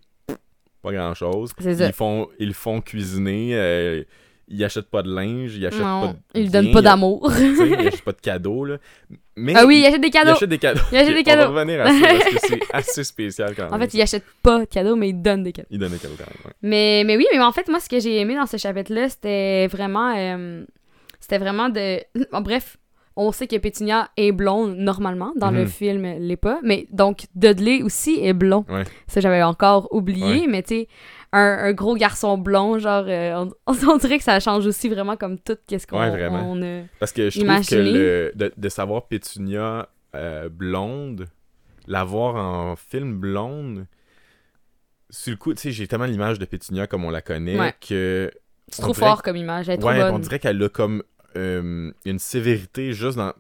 Pas 0.82 0.92
grand-chose. 0.94 1.52
Ils 1.64 1.94
font, 1.94 2.28
ils 2.40 2.54
font 2.56 2.82
cuisiner, 2.82 3.52
euh, 3.54 4.04
ils 4.52 4.64
achètent 4.64 4.90
pas 4.90 5.02
de 5.02 5.14
linge, 5.14 5.56
ils 5.56 5.66
achètent 5.66 5.80
pas 5.82 6.14
de. 6.36 6.40
il 6.40 6.52
donne 6.52 6.72
pas 6.72 6.82
d'amour. 6.82 7.32
Ils 7.40 7.88
achètent 7.88 8.02
pas 8.04 8.12
de 8.12 8.20
cadeaux, 8.22 8.66
là. 8.66 8.78
Mais 9.38 9.54
ah 9.56 9.66
oui, 9.66 9.80
il 9.80 9.86
achète 9.86 10.02
des 10.02 10.10
il 10.10 10.12
cadeaux. 10.12 10.32
achète 10.32 10.50
des 10.50 10.58
cadeaux. 10.58 10.82
Il 10.92 10.98
achète 10.98 11.08
des 11.16 11.22
On 11.22 11.24
va 11.24 11.24
cadeaux. 11.24 11.54
revenir 11.54 11.82
à 11.82 11.86
ça 11.88 12.08
parce 12.08 12.24
que 12.26 12.40
c'est 12.48 12.60
assez 12.74 13.04
spécial 13.04 13.56
quand 13.56 13.64
même. 13.64 13.74
En 13.74 13.80
fait, 13.80 13.94
il 13.94 14.02
achète 14.02 14.26
pas 14.44 14.60
de 14.60 14.66
cadeaux, 14.66 14.96
mais 14.96 15.10
il 15.10 15.22
donne 15.22 15.44
des 15.44 15.54
cadeaux. 15.54 15.68
Il 15.72 15.80
donne 15.80 15.92
des 15.94 15.98
cadeaux 15.98 16.16
quand 16.18 16.26
même. 16.28 16.46
ouais. 16.46 16.52
Mais, 16.62 17.04
mais 17.06 17.18
oui, 17.18 17.26
mais 17.34 17.40
en 17.40 17.52
fait, 17.52 17.68
moi, 17.70 17.80
ce 17.80 17.88
que 17.90 18.00
j'ai 18.00 18.18
aimé 18.20 18.36
dans 18.36 18.46
ce 18.46 18.58
chapitre-là, 18.58 19.08
c'était 19.10 19.68
vraiment. 19.68 20.14
euh, 20.18 20.64
c'était 21.20 21.38
vraiment 21.40 21.70
de. 21.70 22.00
Bon, 22.32 22.42
bref, 22.42 22.78
on 23.16 23.32
sait 23.32 23.48
que 23.48 23.56
Pétunia 23.58 24.10
est 24.18 24.32
blonde 24.32 24.76
normalement. 24.78 25.32
Dans 25.38 25.52
le 25.52 25.62
Mhm. 25.62 25.68
film, 25.68 26.02
l'est 26.20 26.36
pas. 26.38 26.60
Mais 26.64 26.88
donc, 26.92 27.22
Dudley 27.36 27.84
aussi 27.84 28.20
est 28.22 28.34
blond. 28.34 28.66
Ouais. 28.70 28.84
Ça, 29.08 29.22
j'avais 29.22 29.44
encore 29.44 29.88
oublié. 29.94 30.42
Ouais. 30.42 30.48
Mais 30.48 30.62
tu 30.64 30.76
sais, 30.76 30.88
un, 31.34 31.40
un 31.64 31.74
gros 31.74 31.96
garçon 31.96 32.38
blond, 32.38 32.78
genre, 32.80 33.06
euh, 33.08 33.46
on, 33.68 33.74
on 33.90 33.98
dirait 33.98 34.18
que 34.18 34.24
ça 34.24 34.40
change 34.40 34.66
aussi 34.66 34.90
vraiment 34.90 35.16
comme 35.18 35.40
tout 35.40 35.58
qu'est-ce 35.68 35.88
qu'on 35.88 36.00
Ouais, 36.00 36.10
vraiment. 36.10 36.52
on 36.52 36.62
a. 36.62 36.84
Parce 37.00 37.12
que 37.14 37.30
je 37.30 37.40
trouve 37.40 37.66
que 37.68 37.76
le, 37.76 38.32
de, 38.36 38.52
de 38.56 38.70
savoir 38.70 39.08
Pétunia 39.08 39.88
euh, 40.16 40.50
blonde, 40.50 41.28
l'avoir 41.88 42.36
en 42.36 42.76
film 42.76 43.18
blonde, 43.20 43.88
sur 45.10 45.32
le 45.32 45.38
coup, 45.38 45.54
tu 45.54 45.62
sais, 45.62 45.72
j'ai 45.72 45.88
tellement 45.88 46.06
l'image 46.06 46.40
de 46.40 46.46
Pétunia 46.46 46.88
comme 46.88 47.04
on 47.06 47.10
la 47.10 47.22
connaît 47.22 47.60
Ouais. 47.60 47.74
que. 47.88 48.32
C'est 48.68 48.82
trop 48.82 48.94
dirait 48.94 49.06
fort 49.08 49.24
comme 49.24 49.36
image. 49.36 49.68
Elle 49.68 49.76
est 49.76 49.78
trop 49.80 49.90
Ouais, 49.90 50.02
on 50.04 50.20
dirait 50.20 50.40
qu'elle 50.40 50.62
a 50.64 50.70
comme 50.70 51.04
euh, 51.36 51.92
une 52.06 52.20
sévérité 52.20 52.94
juste 52.94 53.18
dans, 53.18 53.34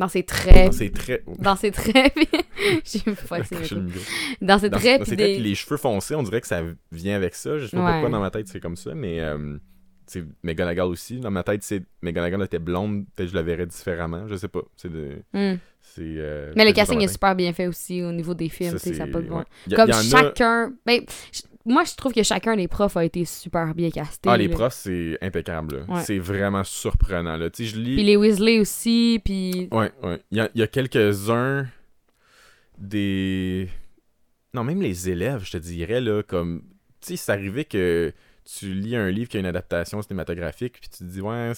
Dans 0.00 0.08
ses 0.08 0.22
traits. 0.22 0.66
dans 0.66 0.72
ses 0.72 0.90
traits. 0.90 1.24
Dans 1.38 1.56
ses 1.56 1.70
traits. 1.70 2.12
J'ai 2.84 3.00
pas. 3.00 3.38
Dans 3.38 3.44
ses 3.44 3.56
traits. 3.56 4.98
dans 5.00 5.04
ses 5.04 5.16
traits, 5.16 5.18
les 5.40 5.54
cheveux 5.54 5.76
foncés, 5.76 6.14
on 6.14 6.22
dirait 6.22 6.40
que 6.40 6.46
ça 6.46 6.62
vient 6.92 7.16
avec 7.16 7.34
ça. 7.34 7.58
Je 7.58 7.66
sais 7.66 7.76
pas 7.76 7.92
pourquoi 7.92 8.10
dans 8.10 8.20
ma 8.20 8.30
tête 8.30 8.48
c'est 8.48 8.60
comme 8.60 8.76
ça, 8.76 8.94
mais 8.94 9.20
euh, 9.20 9.56
McGonagall 10.42 10.86
aussi. 10.88 11.18
Dans 11.18 11.30
ma 11.30 11.42
tête, 11.42 11.62
c'est 11.62 11.82
McGonagall 12.02 12.42
était 12.44 12.58
blonde, 12.58 13.04
peut-être 13.14 13.30
je 13.30 13.34
la 13.34 13.42
verrais 13.42 13.66
différemment. 13.66 14.26
Je 14.28 14.36
sais 14.36 14.48
pas. 14.48 14.62
C'est 14.76 14.90
de. 14.92 15.22
Hmm. 15.32 15.56
euh, 15.98 16.52
Mais 16.56 16.64
le 16.64 16.72
casting 16.72 17.00
est 17.00 17.08
super 17.08 17.34
bien 17.34 17.52
fait 17.52 17.66
aussi 17.66 18.02
au 18.02 18.12
niveau 18.12 18.34
des 18.34 18.48
films, 18.48 18.72
Ça, 18.72 18.78
ça 18.78 18.90
a 18.90 18.92
c'est- 18.94 19.06
pas 19.06 19.20
de 19.20 19.28
bon. 19.28 19.38
ouais. 19.38 19.44
Y 19.68 19.74
a- 19.74 19.76
Comme 19.76 19.90
y 19.90 19.92
en 19.94 19.98
a- 19.98 20.02
chacun. 20.02 20.72
Ben, 20.86 21.00
moi, 21.66 21.84
je 21.84 21.94
trouve 21.94 22.12
que 22.12 22.22
chacun 22.22 22.56
des 22.56 22.68
profs 22.68 22.96
a 22.96 23.04
été 23.04 23.24
super 23.24 23.74
bien 23.74 23.90
casté. 23.90 24.28
Ah, 24.28 24.36
les 24.36 24.48
là. 24.48 24.54
profs, 24.54 24.74
c'est 24.74 25.16
impeccable. 25.22 25.86
Ouais. 25.88 26.02
C'est 26.02 26.18
vraiment 26.18 26.62
surprenant. 26.64 27.36
Là. 27.36 27.48
Je 27.56 27.76
lis. 27.76 27.94
Puis 27.94 28.04
les 28.04 28.16
Weasley 28.16 28.58
aussi, 28.60 29.20
puis. 29.24 29.68
Ouais, 29.72 29.90
ouais. 30.02 30.20
Il 30.30 30.48
y 30.54 30.62
a, 30.62 30.66
quelques-uns 30.66 31.66
des. 32.78 33.68
Non, 34.52 34.62
même 34.64 34.82
les 34.82 35.08
élèves, 35.10 35.44
je 35.44 35.52
te 35.52 35.56
dirais, 35.56 36.00
là, 36.00 36.22
comme. 36.22 36.62
Tu 37.00 37.08
sais, 37.08 37.16
c'est 37.16 37.32
arrivé 37.32 37.64
que 37.64 38.12
tu 38.44 38.74
lis 38.74 38.96
un 38.96 39.10
livre 39.10 39.28
qui 39.28 39.36
a 39.38 39.40
une 39.40 39.46
adaptation 39.46 40.02
cinématographique, 40.02 40.80
puis 40.80 40.90
tu 40.90 40.98
te 40.98 41.04
dis, 41.04 41.20
ouais, 41.20 41.52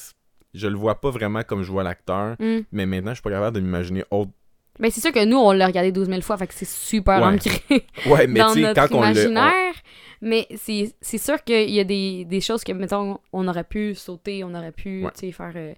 je 0.55 0.69
le 0.69 0.77
vois 0.77 1.01
pas 1.01 1.11
vraiment 1.11 1.43
comme 1.43 1.63
je 1.63 1.71
vois 1.71 1.83
l'acteur, 1.83 2.37
Hmm. 2.39 2.61
mais 2.73 2.87
maintenant, 2.87 3.11
je 3.11 3.17
suis 3.17 3.23
pas 3.23 3.31
capable 3.31 3.57
de 3.57 3.61
m'imaginer 3.61 4.05
autre. 4.11 4.31
Ben, 4.79 4.91
c'est 4.91 5.01
sûr 5.01 5.13
que 5.13 5.25
nous, 5.25 5.39
on 5.39 5.53
l'a 5.53 5.67
regardé 5.67 5.91
12 5.93 6.09
000 6.09 6.21
fois, 6.21 6.37
fait 6.37 6.47
que 6.47 6.55
c'est 6.55 6.67
super 6.69 7.21
Ouais. 7.21 7.35
ancré 7.35 7.87
Ouais, 8.07 8.27
mais 8.27 8.41
dans 8.41 8.55
notre 8.55 8.89
quand 8.89 8.95
on 8.97 9.01
le. 9.03 9.11
imaginaire. 9.13 9.75
Mais 10.21 10.47
c'est 10.57 11.19
sûr 11.19 11.43
qu'il 11.45 11.71
y 11.71 11.81
a 11.81 11.85
des, 11.85 12.25
des 12.25 12.41
choses 12.41 12.65
que, 12.65 12.73
mettons, 12.73 13.19
on 13.33 13.47
aurait 13.49 13.65
pu 13.65 13.95
sauter, 13.95 14.45
on 14.45 14.55
aurait 14.55 14.73
pu, 14.73 15.05
Ouais. 15.05 15.33
faire... 15.33 15.53
Euh... 15.57 15.75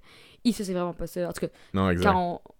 Ça, 0.52 0.64
c'est 0.64 0.72
vraiment 0.72 0.94
pas 0.94 1.06
ça. 1.06 1.28
En 1.28 1.32
tout 1.32 1.40
cas, 1.46 1.52
on- 1.74 1.78
Non, 1.78 1.90
exact. 1.90 2.10
quand 2.12 2.40
on... 2.46 2.50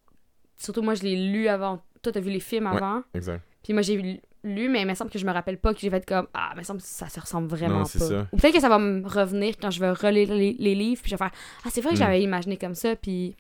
Surtout, 0.59 0.83
moi, 0.83 0.95
je 0.95 1.03
l'ai 1.05 1.17
lu 1.17 1.49
avant. 1.49 1.81
Toi, 2.03 2.13
t'as 2.13 2.21
vu 2.21 2.31
les 2.31 2.41
films 2.41 2.67
avant? 2.67 3.03
Exact. 3.15 3.43
Puis 3.63 3.73
moi, 3.73 3.83
j'ai 3.83 3.97
lu- 3.97 4.21
lu, 4.45 4.69
mais 4.69 4.83
il 4.83 4.87
me 4.87 4.95
semble 4.95 5.11
que 5.11 5.19
je 5.19 5.25
me 5.25 5.33
rappelle 5.33 5.57
pas 5.59 5.73
que 5.73 5.81
j'ai 5.81 5.89
fait 5.89 6.05
comme 6.05 6.27
Ah, 6.35 6.51
il 6.55 6.59
me 6.59 6.63
semble 6.65 6.81
que 6.81 6.87
ça 6.87 7.09
se 7.09 7.19
ressemble 7.19 7.49
vraiment 7.49 7.79
Non, 7.79 7.83
pas. 7.85 7.87
ça. 7.89 8.27
Ou 8.33 8.37
peut-être 8.37 8.55
que 8.55 8.61
ça 8.61 8.69
va 8.69 8.79
me 8.79 9.07
revenir 9.09 9.55
quand 9.61 9.71
je 9.71 9.81
vais 9.81 9.91
relire 9.91 10.35
les, 10.35 10.55
les 10.59 10.75
livres, 10.75 11.01
puis 11.01 11.11
je 11.11 11.15
vais 11.15 11.19
faire 11.19 11.31
Ah, 11.65 11.69
c'est 11.71 11.81
vrai 11.81 11.93
que 11.93 11.97
Hmm. 11.97 12.01
j'avais 12.01 12.23
imaginé 12.23 12.57
comme 12.57 12.75
ça, 12.75 12.95
puis. 12.97 13.35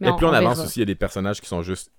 Mais 0.00 0.10
plus 0.16 0.26
on, 0.26 0.32
avance 0.32 0.54
verra. 0.56 0.66
aussi, 0.66 0.78
il 0.78 0.82
y 0.82 0.84
a 0.84 0.86
des 0.86 0.94
personnages 0.94 1.40
qui 1.40 1.46
sont 1.48 1.60
juste 1.62 1.90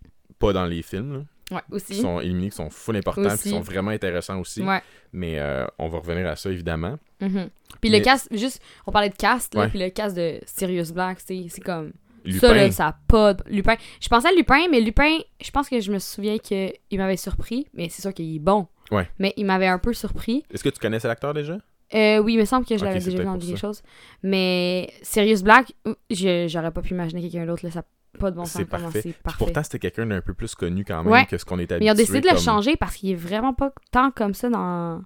pas 0.42 0.54
dans 0.54 0.66
les 0.66 0.82
films, 0.82 1.14
là, 1.14 1.20
Ouais, 1.56 1.62
qui 1.70 1.74
aussi. 1.76 1.96
sont 2.02 2.20
éliminés, 2.20 2.50
qui 2.50 2.56
sont 2.56 2.70
full 2.70 2.96
importants, 2.98 3.38
qui 3.38 3.50
sont 3.50 3.60
vraiment 3.62 3.92
intéressants 3.92 4.40
aussi. 4.40 4.62
Ouais. 4.62 4.82
Mais 5.14 5.40
euh, 5.40 5.66
on 5.80 5.88
va 5.90 6.00
revenir 6.00 6.28
à 6.28 6.36
ça, 6.36 6.50
évidemment. 6.50 6.98
Mhm. 7.22 7.50
Puis 7.82 7.90
Mais- 7.90 8.00
le 8.00 8.04
cast, 8.04 8.28
juste, 8.36 8.62
on 8.88 8.92
parlait 8.92 9.10
de 9.10 9.16
cast, 9.16 9.54
là, 9.56 9.62
Ouais. 9.62 9.70
puis 9.70 9.80
le 9.80 9.90
cast 9.90 10.16
de 10.16 10.40
Sirius 10.46 10.92
Black, 10.92 11.20
c'est 11.20 11.48
comme. 11.64 11.92
Lupin, 12.24 12.48
Ça, 12.50 12.54
là, 12.54 12.72
ça 12.72 12.88
a 12.90 12.96
pas. 13.08 13.34
de- 13.34 13.44
Lupin. 13.50 13.76
Je 14.00 14.08
pensais 14.08 14.28
à 14.28 14.32
Lupin, 14.32 14.68
mais 14.70 14.80
Lupin, 14.80 15.18
je 15.44 15.50
pense 15.50 15.68
que 15.68 15.80
je 15.80 15.92
me 15.92 15.98
souviens 15.98 16.38
qu'il 16.38 16.72
m'avait 16.94 17.18
surpris, 17.18 17.66
mais 17.74 17.90
c'est 17.90 18.04
sûr 18.04 18.14
qu'il 18.14 18.36
est 18.36 18.40
bon. 18.40 18.68
Ouais. 18.92 19.10
Mais 19.18 19.34
il 19.38 19.46
m'avait 19.48 19.66
un 19.68 19.80
peu 19.80 19.92
surpris. 19.94 20.44
est-ce 20.54 20.64
que 20.64 20.70
tu 20.70 20.80
connaissais 20.80 21.08
l'acteur 21.08 21.34
déjà? 21.34 21.58
Euh, 21.96 22.20
oui, 22.20 22.34
il 22.36 22.40
me 22.40 22.46
semble 22.46 22.66
que 22.66 22.78
je 22.78 22.86
l'avais 22.86 23.00
déjà 23.00 23.18
vu 23.18 23.26
dans 23.26 23.38
quelque 23.40 23.58
chose. 23.58 23.82
Mais 24.24 24.94
Sirius 25.02 25.42
Black, 25.44 25.74
j'aurais 26.12 26.72
pas 26.72 26.82
pu 26.82 26.94
imaginer 26.94 27.22
quelqu'un 27.22 27.46
d'autre. 27.48 27.66
là, 27.66 27.72
Ça 27.72 27.84
pas 28.20 28.32
de 28.32 28.36
bon 28.36 28.46
sens. 28.46 28.54
C'est 28.58 28.66
parfait. 28.66 29.14
Parfait. 29.24 29.38
pourtant, 29.46 29.64
c'était 29.64 29.80
quelqu'un 29.80 30.06
d'un 30.06 30.22
peu 30.22 30.34
plus 30.34 30.54
connu 30.56 30.84
quand 30.86 31.04
même 31.04 31.12
Ouais. 31.12 31.26
que 31.26 31.38
ce 31.38 31.46
qu'on 31.46 31.60
était 31.60 31.80
Mais 31.80 31.86
ils 31.86 31.90
ont 31.90 31.92
habitué. 31.94 32.14
décidé 32.14 32.30
de 32.30 32.34
le 32.36 32.40
changer 32.42 32.76
parce 32.76 32.96
qu'il 32.96 33.12
est 33.12 33.16
vraiment 33.16 33.54
pas 33.54 33.72
tant 33.92 34.12
comme 34.12 34.34
ça 34.34 34.50
dans, 34.50 35.02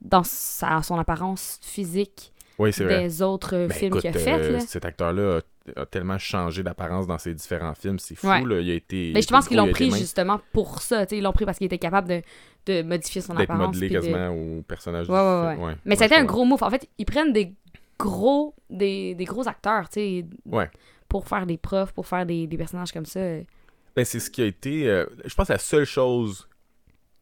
dans 0.00 0.22
sa, 0.24 0.82
son 0.82 0.98
apparence 0.98 1.58
physique 1.62 2.32
Oui, 2.58 2.72
c'est 2.72 2.84
vrai. 2.84 3.02
des 3.02 3.22
autres 3.22 3.54
euh, 3.54 3.66
Ben, 3.68 3.74
films 3.76 4.00
qu'il 4.00 4.10
a 4.10 4.12
fait. 4.12 4.32
euh, 4.32 4.52
là. 4.52 4.60
cet 4.60 4.84
acteur-là 4.84 5.40
a, 5.76 5.80
a 5.82 5.86
tellement 5.86 6.16
changé 6.18 6.62
d'apparence 6.62 7.06
dans 7.06 7.18
ses 7.18 7.34
différents 7.34 7.74
films. 7.74 7.98
C'est 7.98 8.14
fou, 8.14 8.26
Ouais. 8.28 8.42
là. 8.42 8.60
Il 8.60 8.70
a 8.70 8.74
été. 8.74 9.12
Mais 9.14 9.22
je 9.22 9.28
pense 9.28 9.46
qu'ils 9.48 9.58
l'ont 9.58 9.70
pris 9.70 9.90
justement 9.90 10.40
pour 10.52 10.80
ça. 10.80 11.04
Ils 11.10 11.22
l'ont 11.22 11.32
pris 11.32 11.44
parce 11.44 11.58
qu'il 11.58 11.66
était 11.66 11.78
capable 11.78 12.08
de, 12.08 12.22
de 12.66 12.82
modifier 12.82 13.20
son 13.20 13.36
apparence. 13.36 13.66
modelé 13.66 13.86
puis 13.88 13.94
de- 13.96 14.00
quasiment 14.00 14.28
au 14.30 14.62
personnage 14.62 15.08
Ouais, 15.10 15.16
du 15.18 15.46
ouais, 15.46 15.52
film. 15.54 15.66
Ouais. 15.66 15.74
Mais 15.84 15.96
ça 15.96 16.04
a 16.04 16.06
été 16.06 16.16
un 16.16 16.24
gros 16.24 16.44
move. 16.46 16.62
En 16.62 16.70
fait, 16.70 16.88
ils 16.96 17.04
prennent 17.04 17.32
des 17.34 17.54
gros, 17.98 18.54
des, 18.70 19.14
des 19.14 19.24
gros 19.24 19.46
acteurs, 19.48 19.88
tu 19.88 19.94
sais, 20.00 20.24
Ouais. 20.46 20.70
Pour 21.08 21.26
faire 21.28 21.46
des 21.46 21.56
profs, 21.56 21.92
pour 21.92 22.06
faire 22.06 22.26
des, 22.26 22.46
des 22.46 22.56
personnages 22.56 22.92
comme 22.92 23.06
ça. 23.06 23.20
Ben, 23.96 24.04
c'est 24.04 24.20
ce 24.20 24.30
qui 24.30 24.42
a 24.42 24.46
été. 24.46 24.88
euh, 24.88 25.06
je 25.24 25.34
pense 25.34 25.48
la 25.48 25.58
seule 25.58 25.84
chose. 25.84 26.48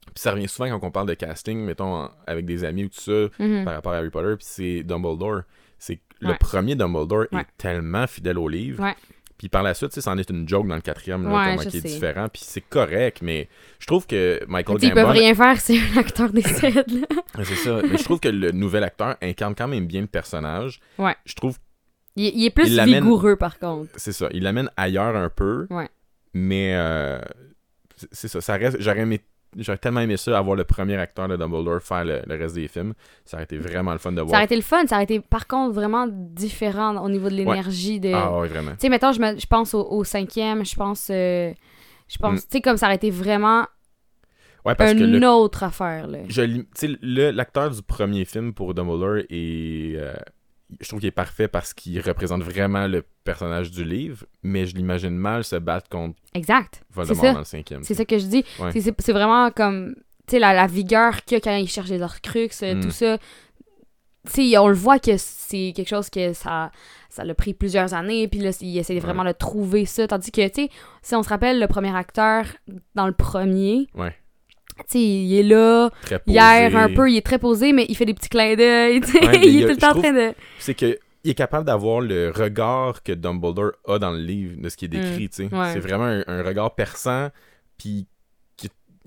Puis 0.06 0.22
ça 0.22 0.32
revient 0.32 0.48
souvent 0.48 0.68
quand 0.78 0.86
on 0.86 0.90
parle 0.90 1.08
de 1.08 1.14
casting, 1.14 1.58
mettons, 1.58 2.08
avec 2.26 2.44
des 2.46 2.64
amis 2.64 2.84
ou 2.84 2.88
tout 2.88 3.00
ça, 3.00 3.28
Mhm. 3.42 3.64
par 3.64 3.74
rapport 3.74 3.92
à 3.92 3.96
Harry 3.96 4.10
Potter, 4.10 4.34
puis 4.36 4.46
c'est 4.48 4.82
Dumbledore. 4.82 5.42
C'est 5.78 6.00
le 6.20 6.28
Ouais. 6.30 6.36
premier 6.38 6.74
Dumbledore 6.74 7.26
Ouais. 7.32 7.40
est 7.42 7.46
tellement 7.58 8.06
fidèle 8.06 8.38
au 8.38 8.48
livre. 8.48 8.82
Ouais. 8.82 8.94
Puis 9.36 9.50
par 9.50 9.62
la 9.62 9.74
suite, 9.74 9.92
c'en 10.00 10.16
est 10.16 10.30
une 10.30 10.48
joke 10.48 10.66
dans 10.66 10.76
le 10.76 10.80
quatrième, 10.80 11.24
là, 11.24 11.28
Ouais, 11.28 11.56
comment 11.56 11.68
qui 11.70 11.76
est 11.76 11.80
différent. 11.86 12.26
Puis 12.32 12.40
c'est 12.46 12.62
correct, 12.62 13.18
mais 13.20 13.48
je 13.78 13.86
trouve 13.86 14.06
que 14.06 14.40
Michael 14.48 14.80
sais, 14.80 14.86
Ils 14.86 14.94
peuvent 14.94 15.02
Gambon... 15.08 15.18
rien 15.18 15.34
faire 15.34 15.60
si 15.60 15.78
un 15.78 15.98
acteur 15.98 16.30
décède. 16.32 17.06
C'est 17.42 17.54
ça. 17.56 17.80
Mais 17.82 17.98
je 17.98 18.04
trouve 18.04 18.18
que 18.20 18.28
le 18.28 18.52
nouvel 18.52 18.82
acteur 18.84 19.16
incarne 19.20 19.54
quand 19.54 19.68
même 19.68 19.86
bien 19.86 20.00
le 20.00 20.06
personnage. 20.06 20.80
Ouais. 20.98 21.14
Je 21.26 21.34
trouve, 21.34 21.58
Il, 22.16 22.24
il 22.34 22.44
est 22.46 22.50
plus 22.50 22.68
Il 22.72 22.82
vigoureux, 22.84 23.36
par 23.36 23.58
contre. 23.58 23.90
c'est 23.96 24.12
ça, 24.12 24.28
il 24.32 24.42
l'amène 24.42 24.70
ailleurs 24.76 25.14
un 25.16 25.28
peu. 25.28 25.66
Ouais. 25.70 25.88
Mais 26.34 26.74
euh, 26.74 27.20
c'est- 28.12 28.28
ça, 28.28 28.40
ça 28.40 28.54
reste... 28.56 28.76
J'aurais 28.80 29.00
aimé... 29.00 29.20
J'aurais 29.58 29.78
tellement 29.78 30.00
aimé 30.00 30.18
ça, 30.18 30.36
avoir 30.36 30.54
le 30.54 30.64
premier 30.64 30.96
acteur 30.98 31.28
de 31.28 31.36
Dumbledore 31.36 31.80
faire 31.80 32.04
le, 32.04 32.20
le 32.26 32.34
reste 32.36 32.56
des 32.56 32.68
films. 32.68 32.92
Ça 33.24 33.38
aurait 33.38 33.44
été 33.44 33.56
vraiment 33.56 33.92
le 33.92 33.98
fun 33.98 34.12
de 34.12 34.18
Ça 34.18 34.22
voir. 34.24 34.34
aurait 34.36 34.44
été 34.44 34.56
le 34.56 34.60
fun. 34.62 34.86
Ça 34.86 34.96
aurait 34.96 35.04
été, 35.04 35.20
par 35.20 35.46
contre, 35.46 35.72
vraiment 35.74 36.06
différent 36.10 37.02
au 37.02 37.08
niveau 37.08 37.30
de 37.30 37.34
l'énergie. 37.34 37.98
de... 37.98 38.12
Ah 38.12 38.38
ouais, 38.38 38.48
vraiment. 38.48 38.72
Tu 38.72 38.78
sais, 38.80 38.88
mettons, 38.90 39.12
je, 39.12 39.20
me- 39.20 39.38
je 39.38 39.46
pense 39.46 39.72
au, 39.72 39.82
au 39.90 40.04
cinquième, 40.04 40.62
je 40.64 40.74
pense... 40.76 41.08
euh, 41.10 41.52
je 42.08 42.18
pense, 42.18 42.40
Mm. 42.40 42.42
tu 42.42 42.46
sais, 42.52 42.60
comme 42.60 42.76
ça 42.76 42.86
aurait 42.86 42.96
été 42.96 43.10
vraiment 43.10 43.66
Ouais, 44.66 44.74
parce 44.74 44.92
que 44.92 44.98
une 44.98 45.18
le, 45.20 45.26
autre 45.28 45.62
affaire, 45.62 46.06
là. 46.06 46.18
tu 46.28 46.34
sais, 46.74 46.88
le- 47.00 47.30
l'acteur 47.30 47.70
du 47.70 47.80
premier 47.82 48.24
film 48.26 48.52
pour 48.52 48.74
Dumbledore 48.74 49.18
est 49.30 49.94
euh, 49.96 50.12
je 50.80 50.88
trouve 50.88 51.00
qu'il 51.00 51.08
est 51.08 51.12
parfait 51.12 51.48
parce 51.48 51.72
qu'il 51.74 52.00
représente 52.00 52.42
vraiment 52.42 52.86
le 52.88 53.04
personnage 53.24 53.70
du 53.70 53.84
livre 53.84 54.24
mais 54.42 54.66
je 54.66 54.74
l'imagine 54.74 55.16
mal 55.16 55.44
se 55.44 55.56
battre 55.56 55.88
contre 55.88 56.18
Exact. 56.34 56.82
Voldemort 56.90 57.32
dans 57.34 57.38
le 57.40 57.44
cinquième 57.44 57.82
C'est 57.84 57.94
ça 57.94 58.04
que 58.04 58.18
je 58.18 58.26
dis. 58.26 58.44
Ouais. 58.58 58.72
C'est- 58.80 59.12
vraiment 59.12 59.50
comme, 59.50 59.94
tu 60.26 60.32
sais, 60.32 60.38
la, 60.38 60.52
la 60.54 60.66
vigueur 60.66 61.22
qu'il 61.24 61.36
a 61.36 61.40
quand 61.40 61.54
il 61.56 61.68
cherche 61.68 61.88
les 61.90 62.02
Horcruxes, 62.02 62.62
euh, 62.64 62.74
Mm. 62.74 62.80
tout 62.80 62.90
ça. 62.90 63.18
Tu 64.26 64.50
sais, 64.50 64.58
on 64.58 64.66
le 64.66 64.74
voit 64.74 64.98
que 64.98 65.16
c'est 65.16 65.72
quelque 65.74 65.88
chose 65.88 66.10
que 66.10 66.32
ça 66.32 66.72
ça 67.08 67.24
l'a 67.24 67.34
pris 67.34 67.54
plusieurs 67.54 67.94
années, 67.94 68.28
puis 68.28 68.40
là, 68.40 68.50
il 68.60 68.76
essaie 68.76 68.98
vraiment 68.98 69.24
de 69.24 69.32
trouver 69.32 69.86
ça. 69.86 70.06
Tandis 70.06 70.30
que, 70.32 70.46
tu 70.48 70.64
sais, 70.64 70.70
si 71.00 71.14
on 71.14 71.22
se 71.22 71.28
rappelle, 71.30 71.58
le 71.60 71.66
premier 71.66 71.94
acteur 71.96 72.44
dans 72.94 73.06
le 73.06 73.12
premier, 73.14 73.86
Ouais. 73.94 74.14
Il 74.94 75.34
est 75.38 75.42
là, 75.42 75.90
très 76.02 76.16
il 76.26 76.34
posé. 76.34 76.38
erre 76.38 76.76
un 76.76 76.88
peu, 76.92 77.10
il 77.10 77.16
est 77.16 77.24
très 77.26 77.38
posé, 77.38 77.72
mais 77.72 77.86
il 77.88 77.96
fait 77.96 78.04
des 78.04 78.14
petits 78.14 78.28
clins 78.28 78.54
d'œil, 78.56 79.00
Ouais, 79.00 79.40
il 79.42 79.60
est 79.60 79.64
a- 79.64 79.68
tout 79.68 79.74
le 79.74 79.76
temps 79.76 79.96
en 79.96 80.00
train 80.02 80.12
de... 80.12 80.34
c'est 80.58 80.74
que 80.74 80.98
il 81.24 81.30
est 81.30 81.34
capable 81.34 81.64
d'avoir 81.66 82.00
le 82.00 82.30
regard 82.30 83.02
que 83.02 83.10
Dumbledore 83.12 83.72
a 83.88 83.98
dans 83.98 84.12
le 84.12 84.20
livre 84.20 84.60
de 84.60 84.68
ce 84.68 84.76
qui 84.76 84.84
est 84.84 84.88
décrit. 84.88 85.28
Mm. 85.38 85.56
ouais. 85.58 85.72
c'est 85.72 85.80
vraiment 85.80 86.04
un, 86.04 86.22
un 86.28 86.42
regard 86.44 86.74
perçant 86.76 87.30
puis 87.78 88.06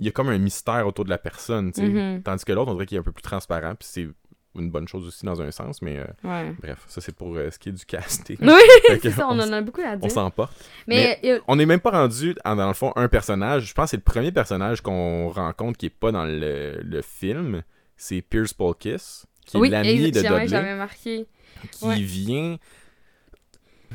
il 0.02 0.06
y 0.06 0.08
a 0.08 0.12
comme 0.12 0.30
un 0.30 0.38
mystère 0.38 0.88
autour 0.88 1.04
de 1.06 1.10
la 1.10 1.18
personne. 1.18 1.72
Mhm. 1.78 2.22
tandis 2.24 2.46
que 2.46 2.54
l'autre 2.54 2.72
on 2.72 2.74
dirait 2.74 2.86
qu'il 2.86 2.96
est 2.98 3.00
un 3.00 3.04
peu 3.04 3.12
plus 3.12 3.22
transparent 3.22 3.76
puis 3.76 3.88
c'est 3.90 4.08
une 4.56 4.72
bonne 4.72 4.88
chose 4.88 5.06
aussi 5.08 5.26
dans 5.26 5.42
un 5.42 5.52
sens 5.52 5.82
mais 5.82 5.98
euh, 6.00 6.06
Ouais. 6.24 6.54
bref 6.62 6.84
ça 6.88 7.02
c'est 7.02 7.16
pour 7.16 7.36
euh, 7.36 7.52
ce 7.52 7.60
qui 7.60 7.70
est 7.70 7.72
du 7.72 7.86
casting 7.86 8.38
Oui, 8.42 9.00
c'est 9.02 9.12
ça, 9.12 9.28
on 9.28 9.40
on 9.40 9.44
en 9.44 9.54
a 9.54 9.62
beaucoup 9.62 9.82
à 9.82 9.94
on 9.94 9.98
dire. 9.98 10.12
s'emporte 10.12 10.54
Mais, 10.88 11.20
euh, 11.24 11.40
On 11.48 11.56
n'est 11.56 11.66
même 11.68 11.80
pas 11.80 11.92
rendu, 11.92 12.36
en- 12.44 12.56
dans 12.56 12.68
le 12.68 12.74
fond, 12.74 12.92
un 12.96 13.08
personnage. 13.08 13.68
Je 13.68 13.74
pense 13.74 13.86
que 13.86 13.90
c'est 13.92 13.98
le 13.98 14.04
premier 14.04 14.32
personnage 14.32 14.82
qu'on 14.82 15.30
rencontre 15.30 15.78
qui 15.78 15.86
est 15.86 15.90
pas 15.92 16.12
dans 16.12 16.26
le, 16.26 16.80
le 16.82 17.02
film. 17.02 17.62
C'est 17.96 18.22
Pierce 18.22 18.54
Polkis, 18.54 19.24
qui 19.46 19.58
est 19.58 19.70
l'ami 19.70 20.12
de 20.12 20.20
Dudley, 20.22 20.48
j'avais 20.48 20.76
marqué. 20.76 21.28
qui 21.72 21.86
ouais. 21.86 21.96
vient... 22.00 22.58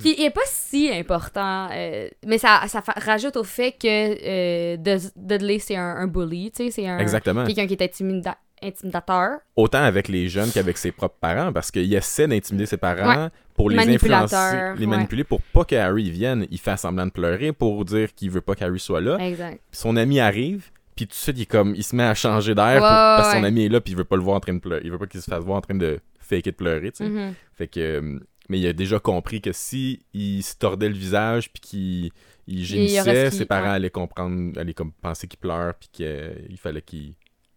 Qui 0.00 0.10
est 0.24 0.30
pas 0.30 0.40
si 0.46 0.90
important, 0.92 1.68
euh, 1.70 2.08
mais 2.26 2.38
ça, 2.38 2.62
ça 2.66 2.82
rajoute 2.96 3.36
au 3.36 3.44
fait 3.44 3.72
que 3.72 4.74
Dud- 4.76 5.12
Dudley, 5.14 5.60
c'est 5.60 5.76
un, 5.76 5.96
un 5.96 6.08
bully, 6.08 6.50
tu 6.50 6.64
sais, 6.64 6.70
c'est 6.72 6.88
un... 6.88 6.98
Exactement. 6.98 7.44
Quelqu'un 7.44 7.68
qui 7.68 7.74
est 7.74 7.82
intimida- 7.82 8.34
intimidateur. 8.64 9.38
Autant 9.56 9.82
avec 9.82 10.08
les 10.08 10.28
jeunes 10.28 10.50
qu'avec 10.50 10.78
ses 10.78 10.92
propres 10.92 11.16
parents, 11.20 11.52
parce 11.52 11.70
qu'il 11.70 11.92
essaie 11.94 12.26
d'intimider 12.26 12.66
ses 12.66 12.76
parents 12.76 13.30
pour 13.54 13.70
les 13.70 13.78
influencer, 13.78 14.74
les 14.76 14.80
ouais. 14.80 14.86
manipuler 14.86 15.24
pour 15.24 15.40
pas 15.40 15.64
que 15.64 15.74
Harry 15.76 16.10
vienne. 16.10 16.46
Il 16.50 16.58
fait 16.58 16.76
semblant 16.76 17.06
de 17.06 17.10
pleurer 17.12 17.52
pour 17.52 17.84
dire 17.84 18.14
qu'il 18.14 18.30
veut 18.30 18.40
pas 18.40 18.54
qu'Harry 18.54 18.80
soit 18.80 19.00
là. 19.00 19.16
Exact. 19.18 19.60
Son 19.70 19.96
ami 19.96 20.18
arrive, 20.20 20.70
puis 20.96 21.06
tout 21.06 21.10
de 21.12 21.14
suite, 21.16 21.38
il, 21.38 21.46
comme, 21.46 21.74
il 21.74 21.84
se 21.84 21.94
met 21.94 22.02
à 22.04 22.14
changer 22.14 22.54
d'air 22.54 22.74
Ouais, 22.74 22.80
parce 22.80 23.28
que 23.32 23.38
son 23.38 23.44
ami 23.44 23.66
est 23.66 23.68
là, 23.68 23.80
puis 23.80 23.92
il 23.92 23.96
veut 23.96 24.04
pas 24.04 24.16
le 24.16 24.22
voir 24.22 24.36
en 24.36 24.40
train 24.40 24.54
de 24.54 24.60
pleurer. 24.60 24.82
Il 24.84 24.90
veut 24.90 24.98
pas 24.98 25.06
qu'il 25.06 25.20
se 25.20 25.30
fasse 25.30 25.44
voir 25.44 25.58
en 25.58 25.60
train 25.60 25.74
de 25.74 26.00
fake 26.18 26.46
it 26.46 26.56
pleurer, 26.56 26.90
tu 26.92 27.04
sais. 27.04 27.08
Mhm. 27.08 27.34
Fait 27.52 27.68
que. 27.68 27.80
euh, 27.80 28.18
Mais 28.48 28.58
il 28.58 28.66
a 28.66 28.72
déjà 28.72 28.98
compris 28.98 29.40
que 29.40 29.52
si 29.52 30.04
il 30.12 30.42
se 30.42 30.54
tordait 30.56 30.88
le 30.88 30.94
visage 30.94 31.50
puis 31.52 31.60
qu'il 31.60 32.10
il 32.46 32.64
gémissait, 32.64 33.30
ses 33.30 33.46
parents 33.46 33.70
allaient 33.70 33.88
comprendre, 33.90 34.58
allaient 34.58 34.74
comme 34.74 34.92
penser 34.92 35.26
qu'il 35.28 35.38
pleure 35.38 35.74
puis 35.74 35.88
qu'il 35.92 36.58
fallait 36.58 36.82
qu'il 36.82 37.14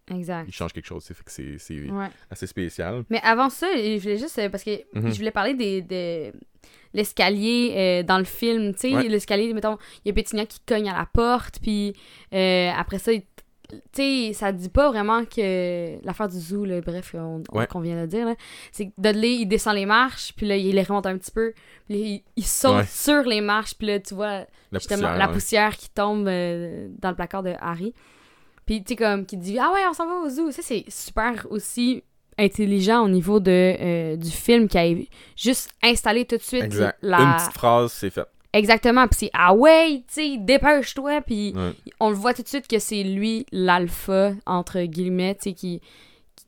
Exact. 0.10 0.46
il 0.48 0.54
change 0.54 0.74
quelque 0.74 0.86
chose. 0.88 1.06
Fait 1.06 1.14
que 1.16 1.32
c'est 1.32 1.58
c'est 1.58 1.90
Ouais. 1.90 2.08
assez 2.32 2.48
spécial. 2.48 3.04
Mais 3.10 3.20
avant 3.24 3.50
ça, 3.50 3.68
je 3.76 4.00
voulais 4.02 4.18
juste... 4.18 4.38
euh, 4.40 4.50
Parce 4.50 4.64
que 4.64 4.72
Mhm. 4.94 5.12
je 5.12 5.18
voulais 5.18 5.32
parler 5.32 5.54
des... 5.54 5.82
de 5.82 6.32
l'escalier 6.94 7.74
euh, 7.76 8.04
dans 8.04 8.18
le 8.18 8.24
film, 8.24 8.74
tu 8.74 8.80
sais, 8.90 8.96
Ouais. 8.96 9.08
l'escalier, 9.08 9.54
mettons, 9.54 9.78
il 10.04 10.10
y 10.10 10.12
a 10.12 10.14
Pétunia 10.14 10.46
qui 10.46 10.60
cogne 10.66 10.90
à 10.90 10.98
la 10.98 11.06
porte, 11.06 11.60
puis 11.62 11.94
euh, 12.34 12.72
après 12.76 12.98
ça, 13.00 13.12
il- 13.12 13.24
tu 13.70 13.78
sais, 13.92 14.32
ça 14.34 14.54
dit 14.54 14.70
pas 14.70 14.90
vraiment 14.90 15.26
que 15.26 16.04
l'affaire 16.06 16.30
du 16.30 16.40
zoo, 16.40 16.64
là, 16.64 16.80
bref, 16.80 17.14
on, 17.14 17.44
on- 17.52 17.58
Ouais. 17.58 17.68
qu'on 17.68 17.82
vient 17.82 18.02
de 18.02 18.06
dire, 18.08 18.28
c'est 18.72 18.86
que 18.88 18.92
Dudley, 18.98 19.36
il 19.36 19.46
descend 19.48 19.76
les 19.76 19.86
marches, 19.86 20.34
puis 20.36 20.48
là, 20.48 20.56
il 20.56 20.74
les 20.74 20.84
remonte 20.84 21.06
un 21.06 21.18
petit 21.18 21.32
peu, 21.32 21.54
puis 21.88 21.98
il, 22.00 22.24
il 22.38 22.46
saute 22.46 22.78
Ouais. 22.78 22.86
sur 22.86 23.24
les 23.24 23.42
marches, 23.42 23.76
puis 23.78 23.88
là, 23.88 24.00
tu 24.00 24.14
vois 24.16 24.46
La 24.72 24.80
justement 24.80 25.00
poussière, 25.02 25.18
la 25.18 25.28
ouais. 25.28 25.34
poussière 25.34 25.78
qui 25.78 25.90
tombe 25.90 26.28
euh, 26.30 26.88
dans 27.00 27.10
le 27.10 27.16
placard 27.16 27.44
de 27.44 27.54
Harry. 27.60 27.94
Puis, 28.68 28.84
tu 28.84 28.90
sais, 28.90 28.96
comme, 28.98 29.26
qui 29.26 29.38
dit 29.38 29.58
Ah 29.58 29.72
ouais, 29.74 29.80
on 29.90 29.94
s'en 29.94 30.06
va 30.06 30.16
au 30.26 30.30
zoo. 30.30 30.52
Ça, 30.52 30.62
c'est 30.62 30.84
super 30.90 31.48
aussi 31.50 32.04
intelligent 32.38 33.04
au 33.04 33.10
niveau 33.10 33.40
de, 33.40 33.52
euh, 33.52 34.16
du 34.16 34.30
film 34.30 34.68
qui 34.68 34.78
a 34.78 34.86
juste 35.36 35.72
installé 35.84 36.26
tout 36.26 36.38
de 36.38 36.44
suite 36.44 36.64
Exact. 36.66 36.98
la. 37.02 37.18
Une 37.20 37.34
petite 37.38 37.54
phrase, 37.54 37.92
c'est 37.94 38.12
fait. 38.12 38.28
Exactement. 38.54 39.08
Puis 39.08 39.18
c'est 39.22 39.30
Ah 39.34 39.54
ouais, 39.56 40.04
tu 40.08 40.22
sais, 40.34 40.38
dépêche-toi. 40.38 41.22
Puis 41.22 41.54
Ouais. 41.56 41.72
on 42.00 42.10
le 42.10 42.16
voit 42.16 42.34
tout 42.36 42.44
de 42.44 42.48
suite 42.48 42.68
que 42.68 42.78
c'est 42.80 43.02
lui 43.04 43.46
l'alpha, 43.52 44.34
entre 44.46 44.82
guillemets, 44.82 45.36
tu 45.36 45.50
sais, 45.50 45.54
qui, 45.54 45.82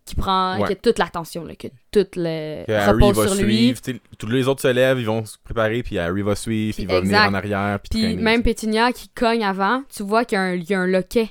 qui 0.05 0.15
prend 0.15 0.59
Ouais. 0.59 0.67
qui 0.67 0.73
a 0.73 0.75
toute 0.75 0.97
l'attention, 0.99 1.43
là, 1.45 1.55
que 1.55 1.67
tout 1.91 2.05
le 2.15 2.65
Que 2.65 2.71
Harry 2.71 2.91
repose 3.03 3.17
va 3.17 3.27
sur 3.35 3.43
lui. 3.43 3.57
suivre. 3.57 3.79
sais, 3.83 3.99
Tous 4.17 4.27
les 4.27 4.47
autres 4.47 4.61
se 4.61 4.67
lèvent, 4.69 4.99
ils 4.99 5.05
vont 5.05 5.23
se 5.25 5.38
préparer, 5.43 5.83
puis 5.83 5.97
Harry 5.99 6.21
va 6.21 6.35
suivre, 6.35 6.75
puis 6.75 6.83
il 6.83 6.89
va 6.89 6.99
venir 7.01 7.19
en 7.21 7.33
arrière. 7.33 7.79
Puis, 7.79 7.89
Puis 7.89 8.01
traîner, 8.01 8.21
même. 8.21 8.43
Pétunia 8.43 8.91
qui 8.91 9.09
cogne 9.09 9.43
avant, 9.43 9.83
tu 9.95 10.03
vois 10.03 10.25
qu'il 10.25 10.35
y 10.35 10.39
a 10.39 10.43
un, 10.43 10.53
il 10.55 10.69
y 10.69 10.73
a 10.73 10.79
un 10.79 10.88
loquet 10.88 11.29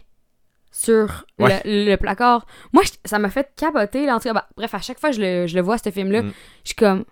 sur 0.79 1.25
Ouais. 1.39 1.61
le, 1.65 1.91
le 1.91 1.97
placard. 1.97 2.47
Moi, 2.73 2.83
je- 2.85 2.93
ça 3.05 3.19
m'a 3.19 3.31
fait 3.31 3.51
capoter. 3.57 4.07
Là, 4.07 4.15
en 4.15 4.19
tout 4.19 4.29
cas, 4.29 4.33
bah, 4.35 4.49
bref, 4.57 4.73
à 4.75 4.79
chaque 4.81 5.01
fois 5.01 5.11
que 5.11 5.17
je 5.17 5.21
le, 5.21 5.47
je 5.49 5.57
le 5.57 5.61
vois, 5.63 5.77
ce 5.79 5.91
film-là, 5.91 6.23
Mm. 6.23 6.33
je 6.65 6.69
suis 6.69 6.77
comme... 6.77 7.05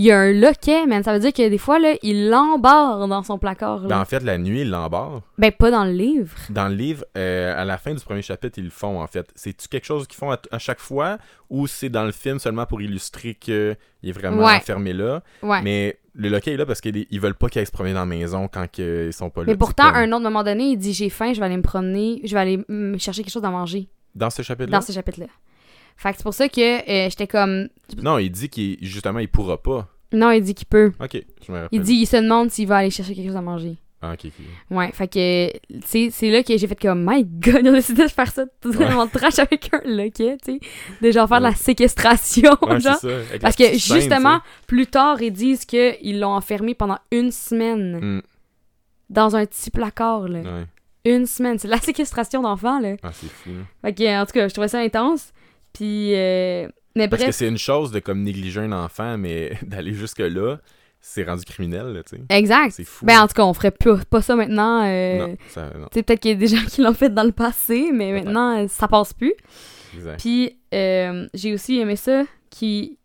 Il 0.00 0.04
y 0.04 0.12
a 0.12 0.18
un 0.20 0.32
loquet, 0.32 0.86
man. 0.86 1.02
Ça 1.02 1.12
veut 1.12 1.18
dire 1.18 1.32
que 1.32 1.48
des 1.48 1.58
fois, 1.58 1.80
là, 1.80 1.94
il 2.04 2.28
l'embarre 2.30 3.08
dans 3.08 3.24
son 3.24 3.36
placard. 3.36 3.80
là. 3.80 3.88
Ben, 3.88 4.00
en 4.00 4.04
fait, 4.04 4.20
la 4.22 4.38
nuit, 4.38 4.60
il 4.60 4.70
l'embarre. 4.70 5.22
Ben, 5.38 5.50
pas 5.50 5.72
dans 5.72 5.84
le 5.84 5.90
livre. 5.90 6.36
Dans 6.50 6.68
le 6.68 6.74
livre, 6.76 7.04
euh, 7.16 7.60
à 7.60 7.64
la 7.64 7.78
fin 7.78 7.92
du 7.92 8.00
premier 8.04 8.22
chapitre, 8.22 8.58
ils 8.60 8.66
le 8.66 8.70
font, 8.70 9.02
en 9.02 9.06
fait. 9.08 9.28
C'est-tu 9.34 9.66
quelque 9.66 9.84
chose 9.86 10.06
qu'ils 10.06 10.16
font 10.18 10.30
à, 10.30 10.38
à 10.52 10.58
chaque 10.60 10.78
fois, 10.78 11.18
ou 11.50 11.66
c'est 11.66 11.88
dans 11.88 12.04
le 12.04 12.12
film 12.12 12.38
seulement 12.38 12.64
pour 12.64 12.80
illustrer 12.80 13.34
qu'il 13.34 13.76
est 14.04 14.12
vraiment 14.12 14.44
Ouais. 14.46 14.54
enfermé 14.54 14.92
là? 14.92 15.20
Ouais. 15.42 15.62
Mais, 15.62 15.98
Mais 16.14 16.22
le 16.22 16.28
loquet 16.28 16.52
est 16.52 16.56
là 16.56 16.64
parce 16.66 16.80
qu'ils 16.80 17.06
ils 17.10 17.20
veulent 17.20 17.34
pas 17.34 17.48
qu'il 17.48 17.58
aille 17.58 17.66
se 17.66 17.72
promener 17.72 17.94
dans 17.94 18.00
la 18.00 18.06
maison 18.06 18.46
quand 18.46 18.70
que 18.70 19.06
ils 19.08 19.12
sont 19.12 19.30
pas 19.30 19.42
là. 19.42 19.56
pourtant, 19.56 19.82
C'est 19.86 19.90
comme- 19.92 19.96
à 19.96 20.04
un 20.04 20.12
autre 20.12 20.22
moment 20.22 20.44
donné, 20.44 20.64
il 20.70 20.76
dit 20.76 20.92
J'ai 20.92 21.10
faim, 21.10 21.32
je 21.32 21.40
vais 21.40 21.46
aller 21.46 21.56
me 21.56 21.62
promener, 21.62 22.20
je 22.24 22.34
vais 22.34 22.40
aller 22.40 22.64
me 22.68 22.96
chercher 22.98 23.24
quelque 23.24 23.32
chose 23.32 23.44
à 23.44 23.50
manger. 23.50 23.88
Dans 24.14 24.30
ce 24.30 24.42
chapitre-là? 24.42 24.78
Dans 24.78 24.84
ce 24.84 24.92
chapitre-là. 24.92 25.26
Fait 25.98 26.12
que 26.12 26.16
c'est 26.18 26.22
pour 26.22 26.32
ça 26.34 26.48
que 26.48 26.60
euh, 26.60 27.10
j'étais 27.10 27.26
comme. 27.26 27.68
Non, 28.00 28.18
il 28.18 28.30
dit 28.30 28.48
qu'il 28.48 28.78
justement, 28.80 29.18
il 29.18 29.28
pourra 29.28 29.60
pas. 29.62 29.88
Non, 30.12 30.30
il 30.30 30.40
dit 30.42 30.54
qu'il 30.54 30.66
peut. 30.68 30.92
Ok, 31.02 31.20
je 31.46 31.52
me 31.52 31.56
rappelle. 31.58 31.68
Il 31.72 31.82
dit, 31.82 31.94
il 31.94 32.06
se 32.06 32.16
demande 32.16 32.50
s'il 32.50 32.66
va 32.68 32.76
aller 32.78 32.90
chercher 32.90 33.14
quelque 33.14 33.26
chose 33.26 33.36
à 33.36 33.42
manger. 33.42 33.76
Ah, 34.00 34.12
ok, 34.12 34.26
ok. 34.26 34.76
Ouais, 34.76 34.92
fait 34.92 35.08
que 35.08 35.50
c'est 35.84 36.10
c'est 36.12 36.30
là 36.30 36.44
que 36.44 36.56
j'ai 36.56 36.68
fait 36.68 36.80
comme 36.80 37.04
My 37.04 37.24
God, 37.24 37.62
ils 37.64 37.68
ont 37.68 37.72
décidé 37.72 38.04
de 38.04 38.08
faire 38.08 38.30
ça 38.30 38.46
tout 38.60 38.70
vraiment 38.70 39.08
trash 39.08 39.40
avec 39.40 39.70
un 39.74 39.80
loquet, 39.84 40.36
tu 40.40 40.52
sais, 40.52 40.60
de 41.02 41.10
genre 41.10 41.28
faire 41.28 41.38
de 41.38 41.42
la 41.42 41.48
Ouais. 41.50 41.54
séquestration, 41.56 42.52
Ouais, 42.62 42.78
genre. 42.78 42.94
c'est 43.00 43.24
ça. 43.24 43.38
Parce 43.40 43.56
que 43.56 43.64
scène, 43.64 44.00
justement, 44.00 44.38
plus 44.68 44.86
tard, 44.86 45.20
ils 45.20 45.32
disent 45.32 45.64
qu'ils 45.64 46.20
l'ont 46.20 46.30
enfermé 46.30 46.74
pendant 46.76 46.98
une 47.10 47.32
semaine. 47.32 47.98
Hmm, 48.00 48.22
dans 49.10 49.34
un 49.34 49.44
petit 49.46 49.70
placard, 49.70 50.28
là. 50.28 50.40
ouais. 50.42 50.66
Une 51.04 51.26
semaine, 51.26 51.58
c'est 51.58 51.68
la 51.68 51.78
séquestration 51.80 52.42
d'enfants, 52.42 52.78
là. 52.80 52.94
Ah, 53.02 53.10
c'est 53.12 53.28
fou. 53.30 53.50
là. 53.50 53.64
Fait 53.82 53.94
que, 53.94 54.20
en 54.22 54.26
tout 54.26 54.32
cas, 54.32 54.46
je 54.46 54.52
trouvais 54.54 54.68
ça 54.68 54.78
intense. 54.78 55.32
Puis, 55.72 56.14
euh, 56.14 56.68
mais 56.96 57.08
Parce 57.08 57.24
que 57.24 57.32
c'est 57.32 57.48
une 57.48 57.58
chose 57.58 57.92
de 57.92 58.00
comme 58.00 58.22
négliger 58.22 58.60
un 58.60 58.72
enfant, 58.72 59.16
mais 59.18 59.52
d'aller 59.62 59.92
jusque-là, 59.94 60.58
c'est 61.00 61.22
rendu 61.22 61.44
criminel, 61.44 62.02
tu 62.08 62.16
sais. 62.16 62.22
exact. 62.30 62.72
C'est 62.72 62.84
fou. 62.84 63.04
Ben, 63.06 63.20
en 63.20 63.28
tout 63.28 63.34
cas, 63.34 63.44
on 63.44 63.54
ferait 63.54 63.70
pas, 63.70 63.98
pas 64.10 64.20
ça 64.20 64.34
maintenant. 64.34 64.84
euh, 64.84 65.18
non, 65.28 65.36
ça, 65.48 65.70
peut-être 65.92 66.18
qu'il 66.20 66.32
y 66.32 66.34
a 66.34 66.36
des 66.36 66.46
gens 66.56 66.64
qui 66.68 66.82
l'ont 66.82 66.92
fait 66.94 67.10
dans 67.14 67.22
le 67.22 67.32
passé, 67.32 67.90
mais 67.92 68.10
Peut-être. 68.12 68.24
maintenant, 68.24 68.66
ça 68.68 68.88
passe 68.88 69.12
plus. 69.12 69.34
exact. 69.94 70.20
Puis, 70.20 70.58
euh, 70.74 71.28
j'ai 71.34 71.54
aussi 71.54 71.78
aimé 71.78 71.94
ça 71.94 72.24
qui, 72.50 72.98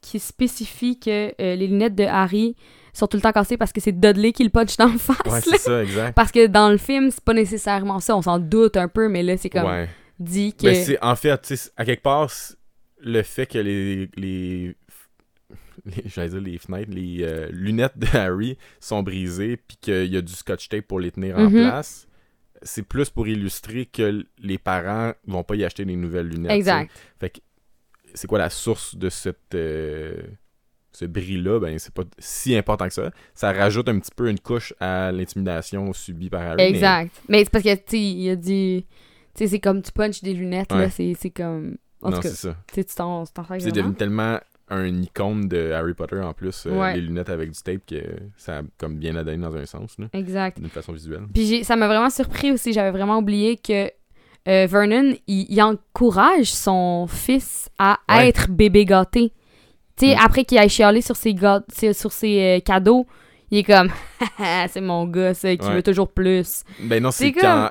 qui 0.00 0.18
spécifie 0.20 1.00
que 1.00 1.28
euh, 1.40 1.56
les 1.56 1.66
lunettes 1.66 1.96
de 1.96 2.04
Harry 2.04 2.54
sont 2.92 3.06
tout 3.08 3.16
le 3.16 3.22
temps 3.22 3.32
cassées 3.32 3.56
parce 3.56 3.72
que 3.72 3.80
c'est 3.80 3.98
Dudley 3.98 4.32
qui 4.32 4.44
le 4.44 4.50
punch 4.50 4.76
dans 4.76 4.86
le 4.92 4.98
face. 4.98 5.16
Ouais, 5.24 5.32
là. 5.32 5.40
c'est 5.40 5.58
ça, 5.58 5.82
exact. 5.82 6.14
Parce 6.14 6.30
que 6.30 6.46
dans 6.46 6.68
le 6.70 6.76
film, 6.76 7.10
c'est 7.10 7.24
pas 7.24 7.34
nécessairement 7.34 7.98
ça. 7.98 8.16
On 8.16 8.22
s'en 8.22 8.38
doute 8.38 8.76
un 8.76 8.86
peu, 8.86 9.08
mais 9.08 9.22
là, 9.24 9.36
c'est 9.36 9.50
comme 9.50 9.64
Ouais. 9.66 9.88
Dit 10.22 10.54
que. 10.54 10.64
Ben, 10.64 10.74
c'est, 10.74 11.02
en 11.02 11.16
fait, 11.16 11.70
à 11.76 11.84
quelque 11.84 12.02
part, 12.02 12.30
le 13.00 13.22
fait 13.22 13.46
que 13.46 13.58
les, 13.58 14.08
les, 14.16 14.76
dire 15.86 16.40
les 16.40 16.58
fenêtres, 16.58 16.90
les 16.92 17.18
euh, 17.22 17.48
lunettes 17.50 17.98
de 17.98 18.06
Harry 18.16 18.56
sont 18.80 19.02
brisées, 19.02 19.56
puis 19.56 19.76
qu'il 19.80 20.12
y 20.12 20.16
a 20.16 20.20
du 20.22 20.32
scotch 20.32 20.68
tape 20.68 20.86
pour 20.86 21.00
les 21.00 21.10
tenir 21.10 21.36
en 21.38 21.50
Mhm. 21.50 21.68
place, 21.68 22.06
c'est 22.62 22.82
plus 22.82 23.10
pour 23.10 23.26
illustrer 23.26 23.86
que 23.86 24.24
les 24.38 24.58
parents 24.58 25.12
vont 25.26 25.42
pas 25.42 25.56
y 25.56 25.64
acheter 25.64 25.84
des 25.84 25.96
nouvelles 25.96 26.28
lunettes. 26.28 26.52
exact. 26.52 26.92
Fait 27.18 27.30
que 27.30 27.40
c'est 28.14 28.26
quoi 28.26 28.38
la 28.38 28.50
source 28.50 28.94
de 28.94 29.08
cette 29.08 29.54
euh, 29.54 30.16
ce 30.92 31.06
bris-là? 31.06 31.58
Ben, 31.58 31.78
c'est 31.78 31.92
pas 31.94 32.04
si 32.18 32.54
important 32.54 32.86
que 32.86 32.94
ça. 32.94 33.10
Ça 33.34 33.52
rajoute 33.52 33.88
un 33.88 33.98
petit 33.98 34.10
peu 34.14 34.28
une 34.28 34.38
couche 34.38 34.74
à 34.78 35.10
l'intimidation 35.10 35.92
subie 35.92 36.28
par 36.30 36.42
Harry. 36.42 36.62
Exact. 36.62 37.10
Mais, 37.28 37.38
c'est 37.44 37.50
parce 37.50 37.64
que, 37.64 37.74
tu 37.74 37.96
il 37.96 38.30
a 38.30 38.36
dit. 38.36 38.86
Tu 39.34 39.44
sais, 39.44 39.46
c'est 39.48 39.60
comme 39.60 39.82
tu 39.82 39.92
punches 39.92 40.22
des 40.22 40.34
lunettes, 40.34 40.72
là. 40.72 40.78
Ouais. 40.78 40.90
C'est 40.90 41.14
c'est 41.18 41.30
comme. 41.30 41.76
En 42.02 42.10
non, 42.10 42.16
tout 42.16 42.22
cas, 42.22 42.28
c'est 42.30 42.48
ça. 42.48 42.56
tu 42.72 42.84
t'en 42.84 43.24
C'est 43.24 43.70
devenu 43.72 43.94
tellement 43.94 44.38
un 44.68 45.02
icône 45.02 45.48
de 45.48 45.70
Harry 45.72 45.94
Potter 45.94 46.18
en 46.20 46.32
plus, 46.32 46.66
euh, 46.66 46.70
Ouais. 46.78 46.94
les 46.94 47.00
lunettes 47.02 47.28
avec 47.30 47.50
du 47.50 47.60
tape, 47.62 47.82
que 47.86 48.02
ça 48.36 48.58
a 48.58 48.62
comme 48.78 48.96
bien 48.96 49.14
adonné 49.16 49.36
dans 49.38 49.54
un 49.54 49.66
sens, 49.66 49.96
là, 49.98 50.06
Exact. 50.14 50.58
d'une 50.58 50.68
façon 50.70 50.92
visuelle. 50.92 51.24
Puis 51.32 51.46
j'ai- 51.46 51.62
ça 51.64 51.76
m'a 51.76 51.86
vraiment 51.86 52.10
surpris 52.10 52.50
aussi. 52.52 52.72
J'avais 52.72 52.90
vraiment 52.90 53.18
oublié 53.18 53.56
que 53.56 53.90
euh, 54.48 54.66
Vernon, 54.68 55.14
il, 55.28 55.46
il 55.52 55.62
encourage 55.62 56.46
son 56.52 57.06
fils 57.06 57.68
à 57.78 57.98
Ouais. 58.08 58.28
être 58.28 58.50
bébé 58.50 58.84
gâté. 58.84 59.32
Tu 59.96 60.06
sais, 60.06 60.14
Mm. 60.16 60.18
après 60.24 60.44
qu'il 60.44 60.58
aille 60.58 60.68
chialer 60.70 61.02
sur 61.02 61.14
ses, 61.16 61.36
sur 61.92 62.10
ses 62.12 62.40
euh, 62.40 62.60
cadeaux, 62.60 63.06
il 63.52 63.58
est 63.58 63.62
comme 63.64 63.90
c'est 64.68 64.80
mon 64.80 65.06
gars, 65.06 65.34
ça, 65.34 65.54
qui 65.54 65.64
Ouais. 65.68 65.74
veut 65.76 65.82
toujours 65.82 66.08
plus. 66.08 66.64
Ben 66.80 67.00
non, 67.02 67.10
c'est 67.12 67.30
quand 67.32 67.70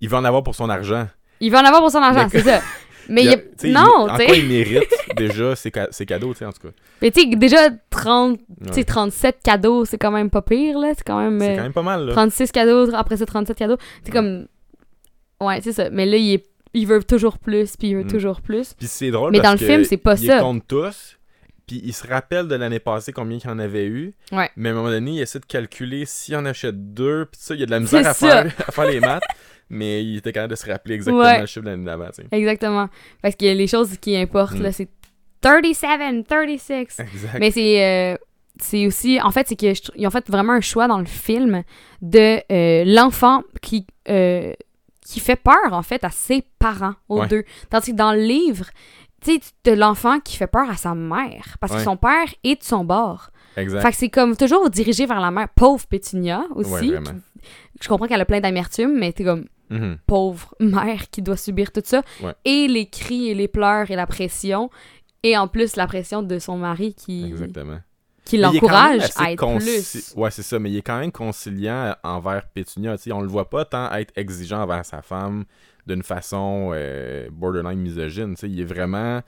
il 0.00 0.08
va 0.08 0.18
en 0.18 0.24
avoir 0.24 0.42
pour 0.42 0.54
son 0.54 0.68
argent. 0.68 1.06
Il 1.40 1.50
va 1.50 1.60
en 1.60 1.64
avoir 1.64 1.80
pour 1.80 1.90
son 1.90 1.98
argent, 2.02 2.28
c'est 2.30 2.40
ça. 2.42 2.60
Mais 3.08 3.24
Il 3.24 3.28
a- 3.30 3.32
a- 3.32 3.84
non, 3.84 4.02
En 4.08 4.16
tu 4.18 4.24
quoi 4.26 4.34
sais. 4.34 4.38
il 4.40 4.48
mérite 4.48 4.88
déjà 5.16 5.56
ses, 5.56 5.70
ca- 5.74 5.88
ses 5.90 6.06
cadeaux, 6.06 6.32
tu 6.32 6.38
sais, 6.40 6.44
en 6.44 6.52
tout 6.52 6.68
cas. 6.68 6.74
Mais 7.02 7.10
tu 7.10 7.22
sais, 7.22 7.36
déjà 7.36 7.56
30, 7.90 8.38
tu 8.38 8.44
sais, 8.72 8.76
Ouais. 8.80 8.84
37 8.84 9.38
cadeaux, 9.42 9.84
c'est 9.84 9.98
quand 9.98 10.12
même 10.12 10.30
pas 10.30 10.42
pire, 10.42 10.78
là. 10.78 10.92
C'est 10.96 11.02
quand 11.04 11.18
même. 11.18 11.40
C'est 11.40 11.52
euh, 11.52 11.56
quand 11.56 11.62
même 11.64 11.72
pas 11.72 11.82
mal, 11.82 12.06
là. 12.06 12.12
36 12.12 12.52
cadeaux, 12.52 12.94
après 12.94 13.16
ça 13.16 13.26
37 13.26 13.56
cadeaux. 13.56 13.78
C'est 14.04 14.12
comme. 14.12 14.46
Ouais, 15.40 15.60
c'est 15.62 15.72
ça. 15.72 15.90
Mais 15.90 16.06
là, 16.06 16.16
il, 16.18 16.34
est... 16.34 16.46
il 16.74 16.86
veut 16.86 17.02
toujours 17.02 17.38
plus, 17.38 17.76
puis 17.76 17.88
il 17.88 17.96
veut 17.96 18.04
Mm. 18.04 18.10
toujours 18.10 18.40
plus. 18.42 18.74
Puis 18.74 18.86
c'est 18.86 19.10
drôle 19.10 19.32
Mais 19.32 19.40
parce 19.40 19.54
dans 19.54 19.66
le 19.66 19.72
film, 19.72 19.84
c'est 19.84 19.96
pas 19.96 20.14
il 20.20 20.28
ça. 20.28 20.36
les 20.36 20.42
compte 20.42 20.68
tous, 20.68 21.18
puis 21.66 21.80
il 21.82 21.92
se 21.94 22.06
rappelle 22.06 22.46
de 22.46 22.54
l'année 22.54 22.78
passée 22.80 23.12
combien 23.12 23.38
il 23.42 23.50
en 23.50 23.58
avait 23.58 23.86
eu. 23.86 24.14
Ouais. 24.30 24.50
Mais 24.56 24.68
à 24.68 24.72
un 24.72 24.74
moment 24.76 24.90
donné, 24.90 25.12
il 25.12 25.20
essaie 25.20 25.40
de 25.40 25.46
calculer 25.46 26.04
s'il 26.04 26.36
en 26.36 26.44
achète 26.44 26.92
deux, 26.94 27.24
puis 27.24 27.40
ça, 27.42 27.54
il 27.54 27.60
y 27.60 27.62
a 27.62 27.66
de 27.66 27.70
la 27.72 27.80
misère 27.80 28.06
à 28.06 28.14
faire, 28.14 28.52
à 28.68 28.70
faire 28.70 28.84
les 28.86 29.00
maths, 29.00 29.22
mais 29.70 30.04
il 30.04 30.18
était 30.18 30.32
capable 30.32 30.50
de 30.50 30.56
se 30.56 30.70
rappeler 30.70 30.96
exactement 30.96 31.22
Ouais. 31.24 31.40
le 31.40 31.46
chiffre 31.46 31.64
de 31.64 31.70
l'année 31.70 31.84
d'avant. 31.84 32.08
Exactement. 32.32 32.88
Parce 33.22 33.36
que 33.36 33.44
les 33.46 33.66
choses 33.66 33.96
qui 33.98 34.16
importent, 34.16 34.58
Mm. 34.58 34.62
là, 34.62 34.72
c'est 34.72 34.88
37, 35.40 36.26
36. 36.26 36.70
Exact. 36.98 37.38
Mais 37.40 37.50
c'est. 37.50 37.84
euh, 37.84 38.16
c'est 38.60 38.86
aussi. 38.86 39.18
En 39.22 39.30
fait, 39.30 39.48
c'est 39.48 39.56
qu'ils 39.56 40.06
ont 40.06 40.10
fait 40.10 40.28
vraiment 40.28 40.52
un 40.52 40.60
choix 40.60 40.86
dans 40.86 40.98
le 40.98 41.06
film 41.06 41.62
de 42.02 42.40
euh, 42.52 42.84
l'enfant 42.84 43.42
qui. 43.62 43.86
euh, 44.08 44.52
qui 45.02 45.18
fait 45.18 45.34
peur, 45.36 45.72
en 45.72 45.82
fait, 45.82 46.04
à 46.04 46.10
ses 46.10 46.44
parents, 46.60 46.94
aux 47.08 47.20
Ouais. 47.22 47.26
deux. 47.26 47.42
Tandis 47.68 47.90
que 47.90 47.96
dans 47.96 48.12
le 48.12 48.20
livre, 48.20 48.66
tu 49.24 49.40
sais, 49.64 49.74
l'enfant 49.74 50.20
qui 50.20 50.36
fait 50.36 50.46
peur 50.46 50.70
à 50.70 50.76
sa 50.76 50.94
mère. 50.94 51.56
Parce 51.60 51.72
que 51.72 51.80
son 51.80 51.96
père 51.96 52.26
est 52.44 52.60
de 52.60 52.64
son 52.64 52.84
bord. 52.84 53.30
Exact. 53.56 53.80
Fait 53.80 53.90
que 53.90 53.96
c'est 53.96 54.08
comme 54.08 54.36
toujours 54.36 54.70
dirigé 54.70 55.06
vers 55.06 55.18
la 55.20 55.32
mère. 55.32 55.48
Pauvre 55.56 55.84
Pétunia 55.88 56.44
aussi. 56.54 56.92
je 57.80 57.88
comprends 57.88 58.06
qu'elle 58.06 58.20
a 58.20 58.24
plein 58.24 58.40
d'amertume, 58.40 58.96
mais 58.98 59.12
t'es 59.12 59.24
comme 59.24 59.46
Mhm. 59.70 59.98
pauvre 60.06 60.54
mère 60.60 61.08
qui 61.10 61.22
doit 61.22 61.36
subir 61.36 61.72
tout 61.72 61.82
ça. 61.84 62.02
Ouais. 62.22 62.34
Et 62.44 62.66
les 62.68 62.86
cris 62.86 63.28
et 63.30 63.34
les 63.34 63.48
pleurs 63.48 63.90
et 63.90 63.96
la 63.96 64.06
pression. 64.06 64.68
Et 65.22 65.36
en 65.36 65.48
plus, 65.48 65.76
la 65.76 65.86
pression 65.86 66.22
de 66.22 66.38
son 66.38 66.56
mari 66.56 66.94
qui, 66.94 67.26
Exactement. 67.26 67.78
qui 68.24 68.36
l'encourage 68.38 69.08
à 69.16 69.32
être 69.32 69.58
plus. 69.58 70.14
Ouais, 70.16 70.30
c'est 70.30 70.42
ça, 70.42 70.58
mais 70.58 70.70
il 70.70 70.78
est 70.78 70.82
quand 70.82 70.98
même 70.98 71.12
conciliant 71.12 71.94
envers 72.02 72.46
Pétunia. 72.48 72.96
tu 72.96 73.04
sais, 73.04 73.12
on 73.12 73.20
le 73.20 73.28
voit 73.28 73.48
pas 73.50 73.64
tant 73.64 73.92
être 73.92 74.12
exigeant 74.16 74.62
envers 74.62 74.84
sa 74.84 75.02
femme 75.02 75.44
d'une 75.86 76.02
façon 76.02 76.70
euh, 76.74 77.28
borderline 77.32 77.78
misogyne. 77.80 78.34
tu 78.34 78.40
sais, 78.40 78.50
Il 78.50 78.60
est 78.60 78.64
vraiment. 78.64 79.20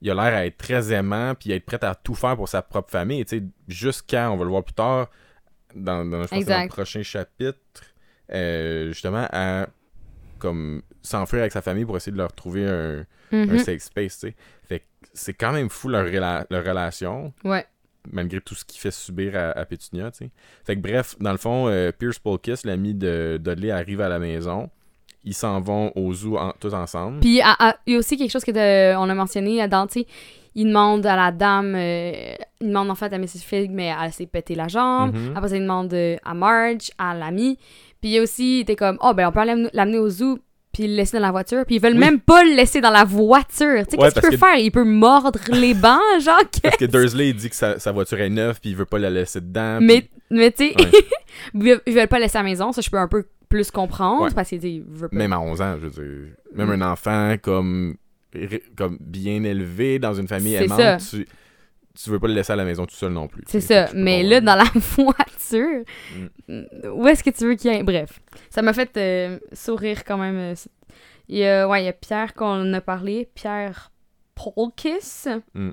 Il 0.00 0.10
a 0.10 0.14
l'air 0.14 0.34
à 0.38 0.46
être 0.46 0.56
très 0.58 0.92
aimant 0.92 1.34
puis 1.34 1.52
à 1.52 1.56
être 1.56 1.64
prêt 1.66 1.82
à 1.84 1.94
tout 1.94 2.14
faire 2.14 2.36
pour 2.36 2.48
sa 2.48 2.62
propre 2.62 2.90
famille. 2.90 3.24
Jusqu'à, 3.66 4.30
on 4.30 4.36
va 4.36 4.44
le 4.44 4.50
voir 4.50 4.62
plus 4.62 4.74
tard, 4.74 5.08
dans, 5.74 6.04
dans, 6.04 6.22
je 6.22 6.28
pense 6.28 6.38
que 6.38 6.44
c'est 6.44 6.50
dans 6.54 6.62
le 6.62 6.68
prochain 6.68 7.02
chapitre, 7.02 7.58
euh, 8.32 8.88
justement, 8.88 9.26
à 9.32 9.66
comme 10.38 10.82
s'enfuir 11.02 11.40
avec 11.40 11.52
sa 11.52 11.62
famille 11.62 11.84
pour 11.84 11.96
essayer 11.96 12.12
de 12.12 12.18
leur 12.18 12.32
trouver 12.32 12.66
un, 12.66 13.04
un 13.32 13.46
Mhm. 13.46 13.58
safe 13.58 13.82
space. 13.82 14.18
tu 14.20 14.28
sais. 14.28 14.34
Fait 14.68 14.78
que 14.80 14.84
c'est 15.12 15.34
quand 15.34 15.52
même 15.52 15.68
fou 15.68 15.88
leur, 15.88 16.06
rela- 16.06 16.46
leur 16.50 16.64
relation 16.64 17.32
Ouais. 17.44 17.66
malgré 18.10 18.40
tout 18.40 18.54
ce 18.54 18.64
qu'il 18.64 18.80
fait 18.80 18.90
subir 18.90 19.36
à, 19.36 19.50
à 19.50 19.64
Pétunia, 19.64 20.10
tu 20.10 20.18
sais. 20.24 20.30
Fait 20.64 20.76
que 20.76 20.80
bref, 20.80 21.16
dans 21.20 21.32
le 21.32 21.38
fond, 21.38 21.68
euh, 21.68 21.92
Pierce 21.92 22.18
Polkis, 22.18 22.60
l'ami 22.64 22.94
de 22.94 23.38
Dudley, 23.42 23.70
arrive 23.70 24.00
à 24.00 24.08
la 24.08 24.18
maison 24.18 24.70
ils 25.24 25.34
s'en 25.34 25.60
vont 25.60 25.92
au 25.96 26.14
zoo 26.14 26.38
en- 26.38 26.52
tous 26.58 26.72
ensemble. 26.72 27.20
Puis 27.20 27.40
à- 27.42 27.54
à- 27.58 27.76
il 27.86 27.92
y 27.94 27.96
a 27.96 27.98
aussi 27.98 28.16
quelque 28.16 28.30
chose 28.30 28.44
que 28.44 28.96
on 28.96 29.10
a 29.10 29.14
mentionné 29.14 29.66
dans, 29.68 29.86
tu 29.86 30.00
sais, 30.00 30.06
il 30.60 30.66
demande 30.66 31.06
à 31.06 31.14
la 31.16 31.30
dame, 31.32 31.74
euh, 31.76 32.12
il 32.60 32.68
demande 32.68 32.90
en 32.90 32.94
fait 32.94 33.12
à 33.12 33.18
Mrs. 33.18 33.42
Fig, 33.44 33.70
mais 33.70 33.92
elle 34.02 34.12
s'est 34.12 34.26
pété 34.26 34.54
la 34.54 34.68
jambe. 34.68 35.14
Mhm. 35.14 35.36
Après 35.36 35.50
ça, 35.50 35.56
il 35.56 35.62
demande 35.62 35.92
euh, 35.94 36.16
à 36.24 36.34
Marge, 36.34 36.90
à 36.98 37.14
l'ami. 37.14 37.56
Puis 38.00 38.10
il 38.10 38.14
y 38.14 38.18
a 38.18 38.22
aussi, 38.22 38.58
il 38.58 38.60
était 38.62 38.76
comme, 38.76 38.98
oh 39.00 39.12
ben 39.14 39.28
on 39.28 39.32
peut 39.32 39.44
l'amener 39.72 39.98
au 39.98 40.08
zoo, 40.10 40.38
puis 40.72 40.86
le 40.86 40.94
laisser 40.94 41.16
dans 41.18 41.22
la 41.26 41.30
voiture. 41.30 41.64
Puis 41.66 41.76
ils 41.76 41.80
veulent 41.82 41.92
Oui. 41.94 41.98
même 42.00 42.20
pas 42.20 42.42
le 42.44 42.54
laisser 42.56 42.80
dans 42.80 42.90
la 42.90 43.04
voiture. 43.04 43.86
Tu 43.86 43.96
sais, 43.96 43.96
Ouais, 43.96 44.04
qu'est-ce 44.08 44.14
qu'il 44.14 44.22
peut 44.22 44.30
que- 44.30 44.36
faire? 44.36 44.56
Il 44.56 44.70
peut 44.70 44.84
mordre 44.84 45.38
les 45.52 45.74
bancs, 45.74 46.00
genre. 46.20 46.42
Parce 46.62 46.76
que 46.76 46.84
Dursley, 46.86 47.30
il 47.30 47.36
dit 47.36 47.50
que 47.50 47.56
sa, 47.56 47.78
sa 47.78 47.92
voiture 47.92 48.20
est 48.20 48.28
neuve, 48.28 48.58
puis 48.60 48.70
il 48.70 48.76
veut 48.76 48.84
pas 48.84 48.98
la 48.98 49.10
laisser 49.10 49.40
dedans. 49.40 49.78
Mais, 49.80 50.02
puis- 50.02 50.10
mais 50.30 50.50
tu 50.52 50.68
sais, 50.68 50.74
Ouais. 51.54 51.80
ils 51.86 51.94
veulent 51.94 52.08
pas 52.08 52.18
laisser 52.18 52.38
à 52.38 52.42
la 52.42 52.48
maison. 52.48 52.72
Ça, 52.72 52.80
je 52.80 52.90
peux 52.90 52.98
un 52.98 53.08
peu 53.08 53.24
plus 53.48 53.70
comprendre, 53.70 54.24
Ouais. 54.24 54.30
parce 54.34 54.48
qu'il 54.50 54.58
dit, 54.58 54.82
veut 54.86 55.08
pas. 55.08 55.16
Même 55.16 55.32
à 55.32 55.40
11 55.40 55.60
ans, 55.62 55.76
je 55.80 55.86
veux 55.86 55.90
dire. 55.90 56.32
Même 56.54 56.68
Mm. 56.68 56.82
un 56.82 56.92
enfant 56.92 57.34
comme, 57.40 57.96
comme 58.76 58.98
bien 59.00 59.42
élevé 59.44 59.98
dans 59.98 60.14
une 60.14 60.28
famille 60.28 60.54
aimante, 60.54 60.78
ça. 60.80 60.96
tu, 60.98 61.26
tu 62.00 62.10
veux 62.10 62.18
pas 62.20 62.28
le 62.28 62.34
laisser 62.34 62.52
à 62.52 62.56
la 62.56 62.64
maison 62.64 62.86
tout 62.86 62.94
seul 62.94 63.12
non 63.12 63.26
plus. 63.28 63.42
C'est 63.46 63.60
ça. 63.60 63.88
Mais 63.94 64.22
là, 64.22 64.40
dans 64.40 64.54
la 64.56 64.64
voiture, 64.74 65.82
où 66.94 67.06
est-ce 67.08 67.24
que 67.24 67.30
tu 67.30 67.44
veux 67.46 67.54
qu'il 67.54 67.72
y 67.72 67.74
ait. 67.76 67.82
Bref. 67.82 68.20
Ça 68.50 68.62
m'a 68.62 68.72
fait 68.72 68.96
euh, 68.96 69.38
sourire 69.52 70.04
quand 70.04 70.18
même. 70.18 70.36
euh, 70.36 70.54
Il 71.28 71.38
y 71.38 71.44
a, 71.46 71.66
ouais, 71.68 71.82
il 71.82 71.86
y 71.86 71.88
a 71.88 71.92
Pierre 71.92 72.34
qu'on 72.34 72.72
a 72.72 72.80
parlé, 72.80 73.28
Pierre 73.34 73.90
Polkis. 74.34 75.26
Mm. 75.54 75.70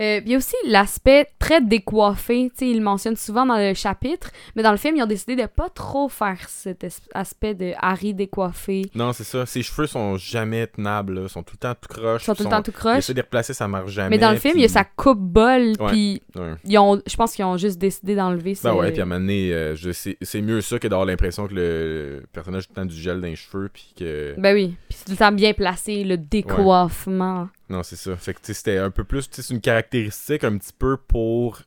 Euh, 0.00 0.20
il 0.24 0.30
y 0.32 0.34
a 0.34 0.38
aussi 0.38 0.54
l'aspect 0.66 1.26
très 1.38 1.60
décoiffé. 1.60 2.50
Tu 2.50 2.56
sais, 2.64 2.70
il 2.70 2.78
le 2.78 2.82
mentionne 2.82 3.14
souvent 3.14 3.44
dans 3.44 3.58
le 3.58 3.74
chapitre, 3.74 4.30
mais 4.56 4.62
dans 4.62 4.70
le 4.70 4.78
film, 4.78 4.96
ils 4.96 5.02
ont 5.02 5.06
décidé 5.06 5.36
de 5.36 5.46
pas 5.46 5.68
trop 5.68 6.08
faire 6.08 6.38
cet 6.48 6.84
aspect 7.14 7.54
de 7.54 7.72
Harry 7.78 8.14
décoiffé. 8.14 8.90
Non, 8.94 9.12
c'est 9.12 9.24
ça. 9.24 9.44
Ses 9.46 9.62
cheveux 9.62 9.86
sont 9.86 10.16
jamais 10.16 10.66
tenables, 10.66 11.14
là. 11.14 11.20
Ils 11.24 11.28
sont 11.28 11.42
tout 11.42 11.54
le 11.54 11.58
temps 11.58 11.74
tout 11.80 11.88
croches. 11.88 12.22
Ils 12.22 12.24
sont 12.24 12.34
tout 12.34 12.42
le 12.42 12.44
sont- 12.44 12.50
temps 12.56 12.62
tout 12.62 12.72
croche. 12.72 12.98
essaie 12.98 13.12
de 13.12 13.18
les 13.18 13.22
replacer, 13.22 13.52
ça 13.54 13.68
marche 13.68 13.90
jamais. 13.92 14.10
Mais 14.10 14.18
dans 14.18 14.32
le 14.32 14.38
film, 14.38 14.54
il 14.56 14.62
y 14.62 14.64
a 14.64 14.68
sa 14.68 14.84
coupe 14.84 15.20
bol, 15.20 15.72
Ouais. 15.78 15.88
puis 15.88 16.22
Ouais. 16.36 16.54
ils 16.64 16.78
ont, 16.78 17.00
je 17.06 17.16
pense 17.16 17.34
qu'ils 17.34 17.44
ont 17.44 17.56
juste 17.58 17.78
décidé 17.78 18.16
d'enlever 18.16 18.52
Ben 18.62 18.72
ce- 18.72 18.76
ouais, 18.76 18.90
puis 18.92 19.00
à 19.00 19.04
un 19.04 19.06
moment 19.06 19.20
donné, 19.20 19.52
euh, 19.52 19.74
je 19.76 19.90
sais- 19.92 20.16
c'est 20.22 20.40
mieux 20.40 20.62
ça 20.62 20.78
que 20.78 20.88
d'avoir 20.88 21.06
l'impression 21.06 21.46
que 21.46 21.54
le 21.54 22.22
personnage 22.32 22.62
a 22.62 22.66
tout 22.66 22.72
le 22.76 22.82
temps 22.82 22.86
du 22.86 22.96
gel 22.96 23.20
dans 23.20 23.26
les 23.28 23.36
cheveux, 23.36 23.68
puis 23.72 23.92
que... 23.96 24.34
Ben 24.38 24.54
oui. 24.54 24.74
Puis 24.88 24.98
c'est 24.98 25.04
tout 25.04 25.10
le 25.12 25.16
temps 25.18 25.32
bien 25.32 25.52
placé, 25.52 26.02
le 26.02 26.16
décoiffement. 26.16 27.48
Non, 27.72 27.82
c'est 27.82 27.96
ça. 27.96 28.16
Fait 28.16 28.34
que 28.34 28.40
c'était 28.52 28.76
un 28.78 28.90
peu 28.90 29.02
plus, 29.04 29.28
c'est 29.30 29.50
une 29.50 29.60
caractéristique 29.60 30.44
un 30.44 30.56
petit 30.58 30.72
peu 30.78 30.96
pour 30.96 31.62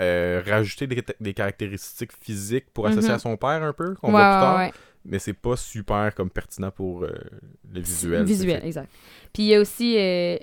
euh, 0.00 0.42
rajouter 0.46 0.86
des, 0.86 1.04
des 1.20 1.34
caractéristiques 1.34 2.12
physiques 2.20 2.66
pour 2.72 2.86
associer 2.86 3.10
Mhm. 3.10 3.14
à 3.16 3.18
son 3.18 3.36
père 3.36 3.62
un 3.62 3.72
peu, 3.72 3.94
qu'on 3.96 4.08
Ouais, 4.08 4.12
voit 4.14 4.20
plus 4.30 4.40
tard. 4.40 4.56
ouais. 4.58 4.72
Mais 5.04 5.18
c'est 5.18 5.34
pas 5.34 5.54
super 5.56 6.14
comme 6.14 6.30
pertinent 6.30 6.70
pour 6.70 7.04
euh, 7.04 7.12
le 7.72 7.80
visuel. 7.80 8.24
Visuel, 8.24 8.64
exact. 8.64 8.90
Puis 9.34 9.42
il 9.42 9.46
y 9.48 9.54
a 9.54 9.60
aussi 9.60 9.96
euh, 9.98 10.38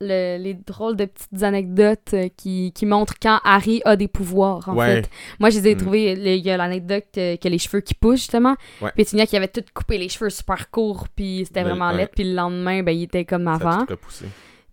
le- 0.00 0.38
les 0.42 0.54
drôles 0.54 0.96
de 0.96 1.04
petites 1.06 1.42
anecdotes 1.42 2.14
euh, 2.14 2.28
qui, 2.36 2.72
qui 2.72 2.86
montrent 2.86 3.14
quand 3.20 3.40
Harry 3.44 3.82
a 3.84 3.96
des 3.96 4.08
pouvoirs, 4.08 4.68
en 4.68 4.74
Ouais. 4.76 5.02
fait. 5.02 5.10
Moi, 5.40 5.50
je 5.50 5.58
les 5.58 5.68
ai 5.70 5.74
Mm. 5.74 5.78
trouvés. 5.78 6.12
Il 6.12 6.44
y 6.46 6.50
a 6.50 6.56
l'anecdote 6.56 7.04
que 7.14 7.48
les 7.48 7.58
cheveux 7.58 7.80
qui 7.80 7.94
poussent, 7.94 8.20
justement. 8.20 8.54
Ouais. 8.80 8.90
Pétunia 8.94 9.26
qui 9.26 9.36
avait 9.36 9.48
tout 9.48 9.64
coupé 9.74 9.98
les 9.98 10.08
cheveux 10.08 10.30
super 10.30 10.70
courts, 10.70 11.06
puis 11.14 11.42
c'était 11.46 11.62
Le- 11.62 11.70
vraiment 11.70 11.88
ouais. 11.90 11.96
laid. 11.96 12.10
Puis 12.14 12.24
le 12.24 12.34
lendemain, 12.34 12.82
ben, 12.82 12.92
il 12.92 13.02
était 13.04 13.24
comme 13.24 13.44
Ça 13.44 13.50
a 13.52 13.54
avant. 13.54 13.84
tout 13.84 13.90
repoussé. 13.92 14.26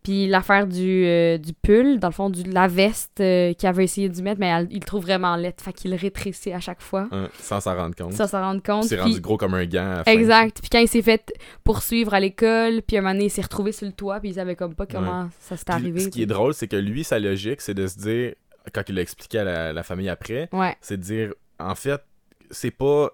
Puis 0.05 0.27
l'affaire 0.27 0.67
du, 0.67 1.03
euh, 1.05 1.39
du 1.39 1.51
pull, 1.53 1.99
dans 1.99 2.09
le 2.09 2.13
fond, 2.13 2.29
du, 2.29 2.43
de 2.43 2.53
la 2.53 2.67
veste 2.67 3.19
euh, 3.21 3.53
qu'il 3.53 3.67
avait 3.67 3.85
essayé 3.85 4.07
de 4.07 4.21
mettre, 4.21 4.39
mais 4.39 4.45
elle- 4.47 4.67
il 4.69 4.75
le 4.79 4.85
trouve 4.85 5.01
vraiment 5.01 5.35
laid. 5.35 5.55
Fait 5.59 5.73
qu'il 5.73 5.93
rétrécit 5.95 6.53
à 6.53 6.59
chaque 6.59 6.79
fois. 6.81 7.07
Hein, 7.11 7.27
sans 7.39 7.59
s'en 7.59 7.75
rendre 7.75 7.95
compte. 7.95 8.13
Ça, 8.13 8.27
ça 8.27 8.39
rend 8.39 8.59
compte. 8.59 8.83
C'est 8.83 9.01
rendu 9.01 9.19
gros 9.19 9.35
comme 9.37 9.55
un 9.55 9.65
gant 9.65 9.81
à 9.91 9.95
la 9.97 10.03
fin. 10.03 10.11
Exact. 10.11 10.59
Puis 10.61 10.69
quand 10.69 10.77
il 10.79 10.87
s'est 10.87 11.01
fait 11.01 11.33
poursuivre 11.63 12.13
à 12.13 12.19
l'école, 12.19 12.83
puis 12.83 12.97
un 12.97 13.01
moment 13.01 13.13
donné, 13.13 13.25
il 13.25 13.29
s'est 13.31 13.41
retrouvé 13.41 13.71
sur 13.71 13.87
le 13.87 13.93
toit, 13.93 14.19
puis 14.19 14.29
il 14.29 14.35
savait 14.35 14.55
comme 14.55 14.75
pas 14.75 14.85
comment 14.85 15.27
ça 15.39 15.55
Puis 15.55 15.65
arrivé. 15.69 15.99
Ce 16.01 16.09
qui 16.09 16.21
est 16.21 16.27
drôle, 16.27 16.53
c'est 16.53 16.67
que 16.67 16.75
lui, 16.75 17.03
sa 17.03 17.17
logique, 17.17 17.61
c'est 17.61 17.73
de 17.73 17.87
se 17.87 17.97
dire, 17.97 18.33
quand 18.73 18.83
il 18.87 18.93
l'a 18.95 19.01
expliqué 19.01 19.39
à 19.39 19.43
la, 19.43 19.73
la 19.73 19.81
famille 19.83 20.09
après, 20.09 20.49
Ouais. 20.53 20.75
c'est 20.81 20.97
de 20.97 21.01
dire, 21.03 21.33
en 21.59 21.73
fait, 21.73 22.01
c'est 22.51 22.69
pas. 22.71 23.09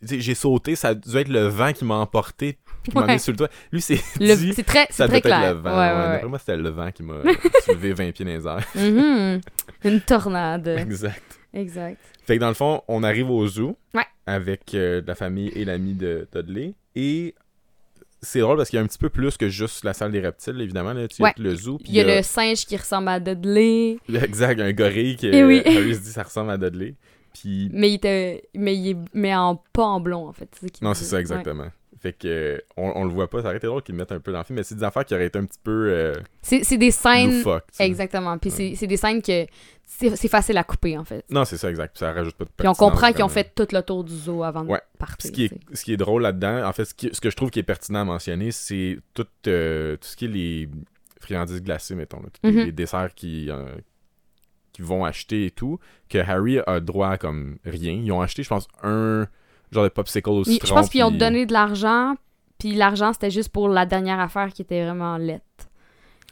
J'ai 0.00 0.36
sauté, 0.36 0.76
ça 0.76 0.90
a 0.90 0.94
dû 0.94 1.16
être 1.16 1.26
le 1.28 1.48
vent 1.48 1.72
qui 1.72 1.84
m'a 1.84 1.96
emporté 1.96 2.56
qui 2.88 2.96
m'a 2.98 3.06
mis 3.06 3.18
sur 3.20 3.32
le 3.32 3.38
toit. 3.38 3.48
Lui, 3.72 3.80
c'est 3.80 3.96
C'est 4.18 4.62
très, 4.64 4.86
ça 4.90 5.06
c'est 5.06 5.06
très 5.06 5.06
devait 5.08 5.18
être 5.18 5.24
clair. 5.24 5.54
le 5.54 5.60
vent. 5.60 5.70
Ouais, 5.78 6.12
D'après 6.12 6.28
moi, 6.28 6.38
c'était 6.38 6.56
le 6.56 6.68
vent 6.70 6.90
qui 6.90 7.02
m'a 7.02 7.14
soulevé 7.64 7.92
20 7.92 8.12
pieds 8.12 8.24
dans 8.24 8.30
les 8.32 8.46
airs. 8.46 8.66
Mhm. 8.74 9.40
Une 9.84 10.00
tornade. 10.00 10.68
exact. 10.78 11.38
exact. 11.52 12.00
Fait 12.26 12.36
que 12.36 12.40
dans 12.40 12.48
le 12.48 12.54
fond, 12.54 12.82
on 12.88 13.02
arrive 13.02 13.30
au 13.30 13.46
zoo 13.46 13.76
Ouais. 13.94 14.04
avec 14.26 14.74
euh, 14.74 15.00
la 15.06 15.14
famille 15.14 15.48
et 15.54 15.64
l'ami 15.64 15.94
de 15.94 16.28
Dudley. 16.34 16.74
Et 16.94 17.34
c'est 18.20 18.40
drôle 18.40 18.56
parce 18.56 18.68
qu'il 18.70 18.76
y 18.78 18.80
a 18.80 18.82
un 18.82 18.86
petit 18.86 18.98
peu 18.98 19.08
plus 19.08 19.36
que 19.36 19.48
juste 19.48 19.84
la 19.84 19.92
salle 19.94 20.10
des 20.12 20.20
reptiles, 20.20 20.60
évidemment. 20.60 20.92
Là. 20.92 21.06
Tu 21.08 21.22
Ouais. 21.22 21.32
le 21.38 21.54
zoo. 21.54 21.78
Il 21.86 21.94
y 21.94 22.00
a 22.00 22.16
le 22.16 22.22
singe 22.22 22.66
qui 22.66 22.76
ressemble 22.76 23.08
à 23.08 23.20
Dudley, 23.20 23.98
Exact, 24.12 24.60
un 24.60 24.72
gorille 24.72 25.16
que 25.16 25.28
Eh 25.28 25.44
oui. 25.44 25.62
Harry 25.64 25.94
se 25.94 26.00
dit 26.00 26.10
ça 26.10 26.24
ressemble 26.24 26.50
à 26.50 26.58
Dudley. 26.58 26.94
Puis 27.32 27.70
mais 27.72 27.90
il 27.90 27.94
était, 27.94 28.42
mais 28.54 28.74
il 28.74 28.90
est, 28.90 28.96
mais 29.14 29.34
en 29.36 29.62
pas 29.72 29.84
en 29.84 30.00
blond 30.00 30.26
en 30.26 30.32
fait. 30.32 30.48
Non, 30.82 30.94
c'est 30.94 31.04
ça 31.04 31.20
exactement. 31.20 31.68
Fait 32.00 32.12
que 32.12 32.62
on, 32.76 32.92
on 32.94 33.04
le 33.04 33.10
voit 33.10 33.28
pas, 33.28 33.42
ça 33.42 33.48
aurait 33.48 33.56
été 33.56 33.66
drôle 33.66 33.82
qu'ils 33.82 33.94
le 33.94 33.98
mettent 34.00 34.12
un 34.12 34.20
peu 34.20 34.30
dans 34.32 34.38
le 34.38 34.44
film, 34.44 34.56
mais 34.56 34.62
c'est 34.62 34.74
des 34.76 34.84
affaires 34.84 35.04
qui 35.04 35.14
auraient 35.14 35.26
été 35.26 35.38
un 35.38 35.44
petit 35.44 35.58
peu 35.62 35.88
euh, 35.90 36.14
C'est, 36.42 36.76
des 36.76 36.90
scènes. 36.90 37.38
loufoques. 37.38 37.64
Exactement. 37.80 38.38
Puis 38.38 38.50
Ouais. 38.50 38.74
c'est, 38.76 38.86
des 38.86 38.96
scènes 38.96 39.20
que 39.20 39.46
c'est, 39.84 40.28
facile 40.28 40.56
à 40.58 40.64
couper 40.64 40.96
en 40.96 41.04
fait. 41.04 41.24
Non, 41.30 41.44
c'est 41.44 41.56
ça 41.56 41.68
exact, 41.70 41.92
puis 41.94 42.00
ça 42.00 42.12
rajoute 42.12 42.34
pas 42.36 42.44
de 42.44 42.50
Puis 42.56 42.68
on 42.68 42.74
comprend 42.74 43.12
qu'ils 43.12 43.24
ont 43.24 43.28
fait 43.28 43.52
tout 43.54 43.66
le 43.72 43.80
tour 43.82 44.04
du 44.04 44.14
zoo 44.14 44.42
avant 44.44 44.62
de 44.64 44.74
partir. 44.98 45.28
Ce 45.28 45.32
qui, 45.32 45.46
est, 45.46 45.52
ce 45.74 45.82
qui 45.84 45.92
est 45.92 45.96
drôle 45.96 46.22
là-dedans, 46.22 46.64
en 46.66 46.72
fait, 46.72 46.84
ce, 46.84 46.94
qui- 46.94 47.10
ce 47.12 47.20
que 47.20 47.30
je 47.30 47.36
trouve 47.36 47.50
qui 47.50 47.58
est 47.58 47.62
pertinent 47.64 48.00
à 48.00 48.04
mentionner, 48.04 48.50
c'est 48.52 48.98
tout, 49.14 49.26
euh, 49.46 49.96
tout 49.96 50.06
ce 50.08 50.16
qui 50.16 50.26
est 50.26 50.28
les 50.28 50.68
friandises 51.20 51.62
glacées, 51.62 51.94
mettons, 51.96 52.20
là, 52.20 52.28
tous 52.32 52.48
les- 52.48 52.52
Mhm. 52.56 52.64
les 52.66 52.72
desserts 52.72 53.14
qui, 53.14 53.50
euh, 53.50 53.64
qui 54.72 54.82
vont 54.82 55.04
acheter 55.04 55.46
et 55.46 55.50
tout, 55.50 55.80
que 56.08 56.18
Harry 56.18 56.60
a 56.66 56.78
droit 56.80 57.08
à 57.08 57.18
comme 57.18 57.58
rien. 57.64 57.92
Ils 57.92 58.12
ont 58.12 58.20
acheté, 58.20 58.42
je 58.44 58.48
pense, 58.48 58.68
un 58.84 59.26
genre 59.72 59.84
de 59.84 59.88
popsicle 59.88 60.30
au 60.30 60.44
citron. 60.44 60.66
je 60.68 60.72
pense 60.74 60.88
qu'ils 60.90 61.02
ont 61.04 61.10
puis- 61.10 61.18
donné 61.18 61.46
de 61.46 61.52
l'argent, 61.52 62.14
puis 62.58 62.74
l'argent 62.74 63.12
c'était 63.12 63.30
juste 63.30 63.50
pour 63.50 63.68
la 63.68 63.86
dernière 63.86 64.20
affaire 64.20 64.52
qui 64.52 64.62
était 64.62 64.82
vraiment 64.84 65.16
laite. 65.18 65.42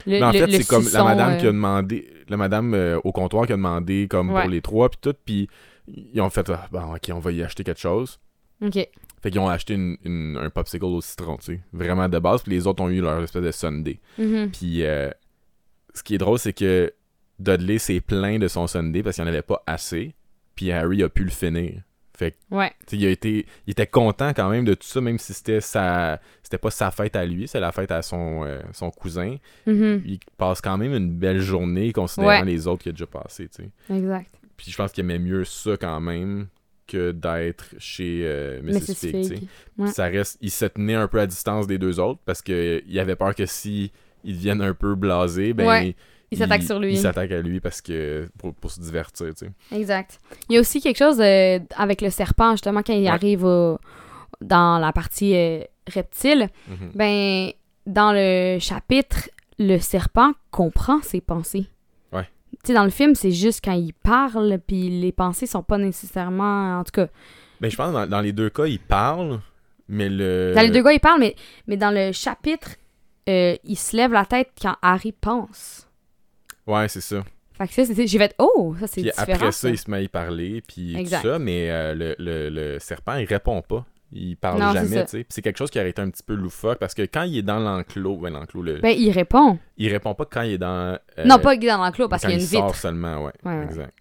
Le, 0.06 0.12
Mais 0.12 0.22
en 0.22 0.30
le- 0.32 0.38
fait, 0.38 0.50
c'est 0.62 0.68
comme 0.68 0.84
la 0.92 1.04
madame 1.04 1.32
euh, 1.32 1.36
qui 1.38 1.46
a 1.46 1.52
demandé, 1.52 2.12
la 2.28 2.36
madame 2.36 2.74
euh, 2.74 3.00
au 3.04 3.12
comptoir 3.12 3.46
qui 3.46 3.52
a 3.52 3.56
demandé 3.56 4.06
comme 4.08 4.30
Ouais. 4.30 4.42
pour 4.42 4.50
les 4.50 4.60
trois, 4.60 4.88
puis 4.90 4.98
tout, 5.00 5.14
puis 5.24 5.48
ils 5.88 6.20
ont 6.20 6.28
fait, 6.30 6.48
ah, 6.50 6.66
bon, 6.70 6.94
ok, 6.94 7.10
on 7.14 7.18
va 7.18 7.32
y 7.32 7.42
acheter 7.42 7.64
quelque 7.64 7.80
chose. 7.80 8.18
Ok. 8.62 8.74
Fait 9.22 9.30
qu'ils 9.30 9.40
ont 9.40 9.48
acheté 9.48 9.74
une- 9.74 9.96
une- 10.04 10.36
un 10.40 10.50
popsicle 10.50 10.84
au 10.84 11.00
citron, 11.00 11.36
tu 11.38 11.44
sais, 11.54 11.60
vraiment 11.72 12.08
de 12.08 12.18
base, 12.18 12.42
puis 12.42 12.52
les 12.52 12.66
autres 12.66 12.82
ont 12.82 12.88
eu 12.90 13.00
leur 13.00 13.22
espèce 13.22 13.42
de 13.42 13.50
sundae. 13.50 13.98
Mhm. 14.18 14.50
Puis 14.50 14.84
euh, 14.84 15.10
ce 15.94 16.02
qui 16.02 16.14
est 16.14 16.18
drôle, 16.18 16.38
c'est 16.38 16.52
que 16.52 16.92
Dudley 17.38 17.78
s'est 17.78 18.00
plaint 18.00 18.40
de 18.40 18.48
son 18.48 18.66
sundae 18.66 19.02
parce 19.02 19.16
qu'il 19.16 19.24
n'y 19.24 19.30
en 19.30 19.32
avait 19.32 19.42
pas 19.42 19.62
assez, 19.66 20.14
puis 20.54 20.72
Harry 20.72 21.02
a 21.02 21.08
pu 21.08 21.24
le 21.24 21.30
finir. 21.30 21.82
Fait 22.16 22.30
que, 22.32 22.36
Ouais. 22.54 22.72
il 22.92 23.04
a 23.06 23.10
été, 23.10 23.44
il 23.66 23.72
était 23.72 23.86
content 23.86 24.32
quand 24.34 24.48
même 24.48 24.64
de 24.64 24.72
tout 24.74 24.86
ça, 24.86 25.00
même 25.00 25.18
si 25.18 25.34
c'était 25.34 25.60
sa, 25.60 26.18
c'était 26.42 26.56
pas 26.58 26.70
sa 26.70 26.90
fête 26.90 27.14
à 27.14 27.26
lui, 27.26 27.46
c'est 27.46 27.60
la 27.60 27.72
fête 27.72 27.90
à 27.90 28.00
son, 28.02 28.44
euh, 28.44 28.60
son 28.72 28.90
cousin. 28.90 29.36
Mhm. 29.66 30.02
Il 30.06 30.18
passe 30.38 30.60
quand 30.62 30.78
même 30.78 30.94
une 30.94 31.10
belle 31.12 31.40
journée 31.40 31.92
considérant 31.92 32.28
Ouais. 32.40 32.44
les 32.44 32.66
autres 32.66 32.82
qu'il 32.84 32.90
a 32.90 32.92
déjà 32.94 33.06
passé. 33.06 33.48
Exact. 33.90 34.30
Puis 34.56 34.70
je 34.70 34.76
pense 34.76 34.92
qu'il 34.92 35.04
aimait 35.04 35.18
mieux 35.18 35.44
ça 35.44 35.76
quand 35.76 36.00
même 36.00 36.46
que 36.86 37.10
d'être 37.10 37.74
chez 37.78 38.22
euh, 38.24 38.62
Mrs. 38.62 38.72
Mrs. 38.72 38.94
Fig. 38.94 39.48
Ouais. 39.76 39.88
Ça 39.88 40.04
reste, 40.06 40.38
il 40.40 40.50
se 40.50 40.64
tenait 40.66 40.94
un 40.94 41.08
peu 41.08 41.20
à 41.20 41.26
distance 41.26 41.66
des 41.66 41.78
deux 41.78 42.00
autres 42.00 42.20
parce 42.24 42.40
que 42.42 42.82
il 42.86 42.98
avait 42.98 43.16
peur 43.16 43.34
que 43.34 43.44
si 43.44 43.92
ils 44.24 44.36
deviennent 44.36 44.62
un 44.62 44.72
peu 44.72 44.94
blasés, 44.94 45.52
ben 45.52 45.92
Il 46.36 46.38
s'attaque 46.40 46.62
sur 46.62 46.78
lui. 46.78 46.92
Il 46.92 46.98
s'attaque 46.98 47.30
à 47.32 47.40
lui 47.40 47.60
parce 47.60 47.80
que 47.80 48.28
pour, 48.38 48.54
pour 48.54 48.70
se 48.70 48.80
divertir, 48.80 49.34
tu 49.34 49.46
sais. 49.46 49.76
Exact. 49.76 50.18
Il 50.48 50.54
y 50.54 50.56
a 50.58 50.60
aussi 50.60 50.80
quelque 50.80 50.98
chose 50.98 51.20
euh, 51.20 51.58
avec 51.76 52.00
le 52.02 52.10
serpent, 52.10 52.52
justement, 52.52 52.82
quand 52.82 52.92
il 52.92 53.02
Ouais. 53.02 53.08
arrive 53.08 53.44
au- 53.44 53.78
dans 54.40 54.78
la 54.78 54.92
partie 54.92 55.34
euh, 55.34 55.60
reptile. 55.92 56.48
Mhm. 56.68 56.90
Ben, 56.94 57.50
dans 57.86 58.12
le 58.12 58.58
chapitre, 58.60 59.30
le 59.58 59.78
serpent 59.78 60.32
comprend 60.50 61.00
ses 61.02 61.20
pensées. 61.20 61.66
Ouais. 62.12 62.28
Tu 62.52 62.58
sais, 62.68 62.74
dans 62.74 62.84
le 62.84 62.90
film, 62.90 63.14
c'est 63.14 63.30
juste 63.32 63.60
quand 63.64 63.72
il 63.72 63.92
parle, 63.94 64.58
puis 64.66 65.00
les 65.00 65.12
pensées 65.12 65.46
sont 65.46 65.62
pas 65.62 65.78
nécessairement. 65.78 66.78
En 66.80 66.84
tout 66.84 66.92
cas, 66.92 67.06
Ben 67.60 67.70
je 67.70 67.76
pense 67.76 67.88
que 67.88 67.92
dans, 67.94 68.06
dans 68.06 68.20
les 68.20 68.32
deux 68.32 68.50
cas, 68.50 68.66
il 68.66 68.78
parle, 68.80 69.40
mais 69.88 70.08
le. 70.10 70.52
dans 70.54 70.60
les 70.62 70.70
deux 70.70 70.82
gars, 70.82 70.92
il 70.92 71.00
parle, 71.00 71.20
mais, 71.20 71.34
mais 71.66 71.76
dans 71.78 71.90
le 71.90 72.12
chapitre, 72.12 72.72
euh, 73.28 73.56
il 73.64 73.76
se 73.76 73.96
lève 73.96 74.12
la 74.12 74.24
tête 74.26 74.50
quand 74.60 74.76
Harry 74.82 75.12
pense. 75.12 75.85
Ouais, 76.66 76.88
c'est 76.88 77.00
ça. 77.00 77.22
Fait 77.52 77.66
que 77.68 77.72
ça, 77.72 77.84
c'est- 77.86 78.06
j'ai 78.06 78.18
fait 78.18 78.34
Oh, 78.38 78.74
ça 78.78 78.86
c'est 78.86 79.00
Puis 79.00 79.10
différent. 79.10 79.22
après 79.32 79.52
ça, 79.52 79.52
ça. 79.52 79.68
il 79.70 79.78
se 79.78 79.90
met 79.90 79.96
à 79.98 80.00
y 80.02 80.08
parler, 80.08 80.62
puis 80.66 80.92
tout 80.92 80.98
Exact. 81.00 81.22
ça, 81.22 81.38
mais 81.38 81.70
euh, 81.70 81.94
le, 81.94 82.14
le, 82.18 82.48
le 82.50 82.78
serpent, 82.78 83.14
il 83.16 83.24
répond 83.24 83.62
pas. 83.62 83.84
Il 84.12 84.36
parle 84.36 84.60
Non, 84.60 84.72
jamais, 84.72 85.04
tu 85.04 85.10
sais. 85.10 85.26
C'est 85.28 85.42
quelque 85.42 85.56
chose 85.56 85.70
qui 85.70 85.78
aurait 85.80 85.90
été 85.90 86.00
un 86.02 86.10
petit 86.10 86.22
peu 86.22 86.34
loufoque 86.34 86.78
parce 86.78 86.94
que 86.94 87.02
quand 87.02 87.22
il 87.22 87.38
est 87.38 87.42
dans 87.42 87.58
l'enclos, 87.58 88.16
ben 88.18 88.32
l'enclos, 88.32 88.62
le... 88.62 88.78
Ben, 88.80 88.94
il 88.96 89.10
répond. 89.10 89.58
il 89.78 89.90
répond 89.90 90.14
pas 90.14 90.24
quand 90.26 90.42
il 90.42 90.52
est 90.52 90.58
dans. 90.58 90.96
euh, 91.18 91.24
non, 91.24 91.38
pas 91.38 91.56
dans 91.56 91.78
l'enclos, 91.84 92.08
parce 92.08 92.22
qu'il 92.22 92.30
y 92.30 92.34
a 92.34 92.36
il 92.36 92.42
une 92.42 92.46
sort 92.46 92.66
vitre. 92.68 92.78
seulement, 92.78 93.24
ouais. 93.24 93.32
Ouais, 93.44 93.56
ouais. 93.58 93.64
Exact. 93.64 93.92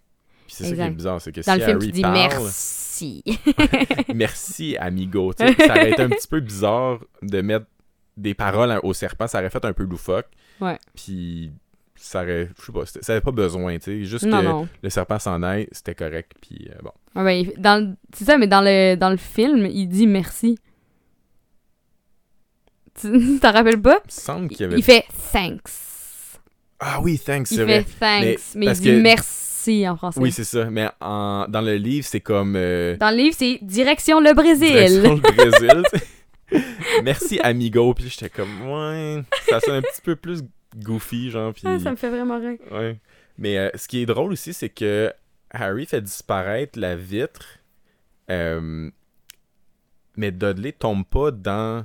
Puis 0.46 0.54
c'est 0.54 0.64
ça 0.64 0.74
qui 0.76 0.80
est 0.80 0.90
bizarre, 0.90 1.20
c'est 1.20 1.32
que 1.32 1.40
Dans 1.40 1.52
si 1.54 1.58
le 1.58 1.64
film, 1.64 1.76
Harry 1.78 1.86
tu 1.86 1.92
dis 1.92 2.02
parle, 2.02 2.14
merci. 2.14 3.24
merci 4.14 4.76
amigo. 4.78 5.32
tu 5.34 5.46
sais, 5.46 5.54
ça 5.66 5.72
aurait 5.72 5.90
été 5.90 6.02
un 6.02 6.08
petit 6.08 6.28
peu 6.28 6.40
bizarre 6.40 6.98
de 7.22 7.40
mettre 7.40 7.66
des 8.16 8.34
paroles 8.34 8.78
au 8.82 8.92
serpent, 8.92 9.26
ça 9.26 9.38
aurait 9.40 9.50
fait 9.50 9.64
un 9.64 9.72
peu 9.72 9.82
loufoque. 9.84 10.28
Ouais. 10.60 10.78
Puis 10.94 11.52
ça 11.96 12.22
aurait, 12.22 12.48
je 12.60 12.64
sais 12.66 12.72
pas, 12.72 12.86
ça 12.86 13.12
avait 13.12 13.20
pas 13.20 13.30
besoin, 13.32 13.78
tu 13.78 13.84
sais, 13.84 14.04
juste 14.04 14.24
non, 14.26 14.40
que 14.40 14.44
non. 14.46 14.68
le 14.82 14.90
serpent 14.90 15.18
s'en 15.18 15.42
aille, 15.42 15.68
c'était 15.72 15.94
correct. 15.94 16.32
Puis 16.40 16.68
euh, 16.70 16.78
bon. 16.82 16.92
Ben, 17.14 17.30
il- 17.30 17.52
dans 17.60 17.96
c'est 18.14 18.24
ça, 18.24 18.36
mais 18.38 18.46
dans 18.46 18.60
le, 18.60 18.94
dans 18.96 19.10
le 19.10 19.16
film, 19.16 19.66
il 19.66 19.86
dit 19.88 20.06
merci. 20.06 20.58
Tu 23.00 23.38
t'en 23.40 23.52
rappelles 23.52 23.80
pas? 23.80 23.98
Il 24.04 24.06
me 24.06 24.10
semble 24.10 24.48
qu'il 24.48 24.58
y 24.58 24.62
Il, 24.62 24.64
avait. 24.66 24.78
il 24.78 24.82
fait 24.82 25.04
thanks. 25.32 25.62
Ah 26.78 27.00
oui, 27.02 27.18
thanks, 27.18 27.50
Il 27.50 27.56
c'est 27.56 27.66
fait 27.66 27.80
vrai. 27.80 27.84
thanks, 27.98 28.22
Mais 28.22 28.36
mais, 28.56 28.66
parce 28.66 28.78
il 28.78 28.82
dit 28.82 28.88
que- 28.90 29.00
merci 29.02 29.88
en 29.88 29.96
français. 29.96 30.20
Oui, 30.20 30.30
c'est 30.32 30.44
ça. 30.44 30.66
Mais 30.66 30.88
en... 31.00 31.46
dans 31.48 31.60
le 31.62 31.76
livre, 31.76 32.06
c'est 32.08 32.20
comme. 32.20 32.54
euh, 32.56 32.96
Dans 32.98 33.10
le 33.10 33.16
livre, 33.16 33.34
c'est 33.38 33.58
direction 33.62 34.20
le 34.20 34.32
Brésil. 34.34 34.68
Direction 34.72 35.14
le 35.14 35.20
Brésil. 35.50 35.82
Merci, 37.02 37.40
amigo. 37.40 37.92
Puis 37.94 38.08
j'étais 38.08 38.30
comme, 38.30 38.68
ouais, 38.70 39.22
ça 39.48 39.58
sonne 39.60 39.76
un 39.76 39.82
petit 39.82 40.00
peu 40.02 40.14
plus 40.16 40.42
goofy, 40.76 41.30
genre. 41.30 41.52
Puis, 41.52 41.62
Ah, 41.66 41.78
ça 41.78 41.90
me 41.90 41.96
fait 41.96 42.10
vraiment 42.10 42.38
rire. 42.38 42.58
ouais. 42.72 42.98
Mais 43.38 43.58
euh, 43.58 43.70
ce 43.74 43.86
qui 43.88 44.00
est 44.02 44.06
drôle 44.06 44.32
aussi, 44.32 44.52
c'est 44.54 44.68
que 44.70 45.12
Harry 45.50 45.84
fait 45.86 46.00
disparaître 46.00 46.78
la 46.78 46.96
vitre, 46.96 47.44
euh, 48.30 48.90
mais 50.16 50.30
Dudley 50.30 50.72
tombe 50.72 51.04
pas 51.04 51.30
dans 51.30 51.84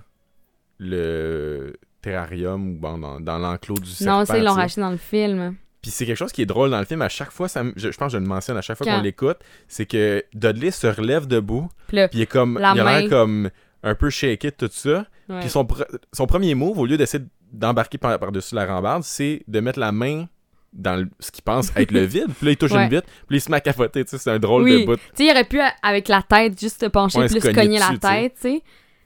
le 0.79 1.73
terrarium 2.01 2.69
ou 2.71 2.79
bon, 2.79 2.97
dans, 2.97 3.19
dans 3.19 3.37
l'enclos 3.37 3.75
du 3.75 3.89
serpent. 3.89 4.19
non, 4.19 4.25
ça, 4.25 4.37
ils 4.37 4.43
l'ont 4.43 4.53
racheté 4.53 4.81
dans 4.81 4.89
le 4.91 4.97
film. 4.97 5.55
Puis 5.81 5.91
c'est 5.91 6.05
quelque 6.05 6.17
chose 6.17 6.31
qui 6.31 6.41
est 6.43 6.45
drôle 6.47 6.69
dans 6.69 6.79
le 6.79 6.85
film. 6.85 7.01
À 7.01 7.09
chaque 7.09 7.31
fois, 7.31 7.47
ça 7.47 7.63
je, 7.75 7.91
je 7.91 7.97
pense 7.97 8.11
que 8.11 8.17
je 8.17 8.23
le 8.23 8.27
mentionne 8.27 8.57
à 8.57 8.61
chaque 8.61 8.77
fois 8.77 8.85
qu'on 8.87 9.01
l'écoute, 9.01 9.37
c'est 9.67 9.85
que 9.85 10.23
Dudley 10.33 10.71
se 10.71 10.87
relève 10.87 11.27
debout, 11.27 11.69
Puis 11.87 11.97
il 12.13 12.21
est 12.21 12.25
comme, 12.27 12.57
La 12.59 12.73
il 12.73 12.79
a 12.79 12.99
l'air 13.01 13.09
comme 13.09 13.49
un 13.83 13.95
peu 13.95 14.09
shaké 14.09 14.51
de 14.51 14.55
tout 14.55 14.69
ça. 14.71 15.05
Puis 15.39 15.49
son, 15.49 15.67
son 16.13 16.27
premier 16.27 16.53
move, 16.55 16.77
au 16.77 16.85
lieu 16.85 16.97
d'essayer 16.97 17.23
d'embarquer 17.51 17.97
par- 17.97 18.17
par-dessus 18.19 18.55
la 18.55 18.65
rambarde, 18.65 19.03
c'est 19.03 19.43
de 19.47 19.59
mettre 19.59 19.79
la 19.79 19.91
main 19.91 20.25
dans 20.73 20.95
le- 20.95 21.09
ce 21.19 21.31
qu'il 21.31 21.43
pense 21.43 21.71
être 21.75 21.91
le 21.91 22.01
vide. 22.05 22.27
Puis 22.37 22.45
là, 22.45 22.51
il 22.51 22.57
touche 22.57 22.71
Ouais. 22.71 22.83
une 22.85 22.89
vitre, 22.89 23.07
puis 23.27 23.37
il 23.37 23.41
se 23.41 23.51
met 23.51 23.57
à 23.57 23.61
capoter. 23.61 24.03
C'est 24.07 24.29
un 24.29 24.39
drôle 24.39 24.63
Oui. 24.63 24.81
de 24.81 24.85
bout. 24.85 24.95
Tu 24.95 25.01
sais, 25.15 25.25
il 25.25 25.31
aurait 25.31 25.43
pu, 25.43 25.59
avec 25.83 26.07
la 26.07 26.21
tête, 26.21 26.59
juste 26.59 26.79
se 26.81 26.85
pencher 26.87 27.19
Ouais, 27.19 27.27
se 27.27 27.39
cogner 27.39 27.53
cogner 27.53 27.79
la 27.79 27.87
dessus, 27.89 27.99
tête, 27.99 28.33
tu 28.35 28.41
sais. 28.41 28.61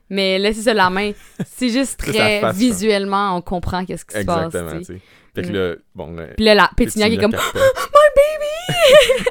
Mais 0.09 0.37
là, 0.37 0.53
c'est 0.53 0.61
ça, 0.61 0.73
la 0.75 0.89
main. 0.91 1.11
C'est 1.47 1.69
juste 1.77 1.97
très 1.99 2.39
face, 2.41 2.55
visuellement, 2.55 3.35
on 3.35 3.41
comprend 3.41 3.83
qu'est-ce 3.85 4.05
qui 4.05 4.19
se 4.19 4.23
passe, 4.25 4.45
Exactement, 4.45 4.71
tu 4.79 4.85
tu 4.85 4.93
sais. 4.93 5.01
Fait 5.35 5.41
que 5.43 5.49
Mm. 5.49 5.53
là, 5.53 5.75
bon... 5.93 6.17
euh, 6.17 6.27
Puis 6.35 6.45
là, 6.45 6.55
la 6.55 6.69
Pétinia 6.75 7.09
qui 7.09 7.15
est 7.15 7.17
comme... 7.17 7.31
capote. 7.31 7.45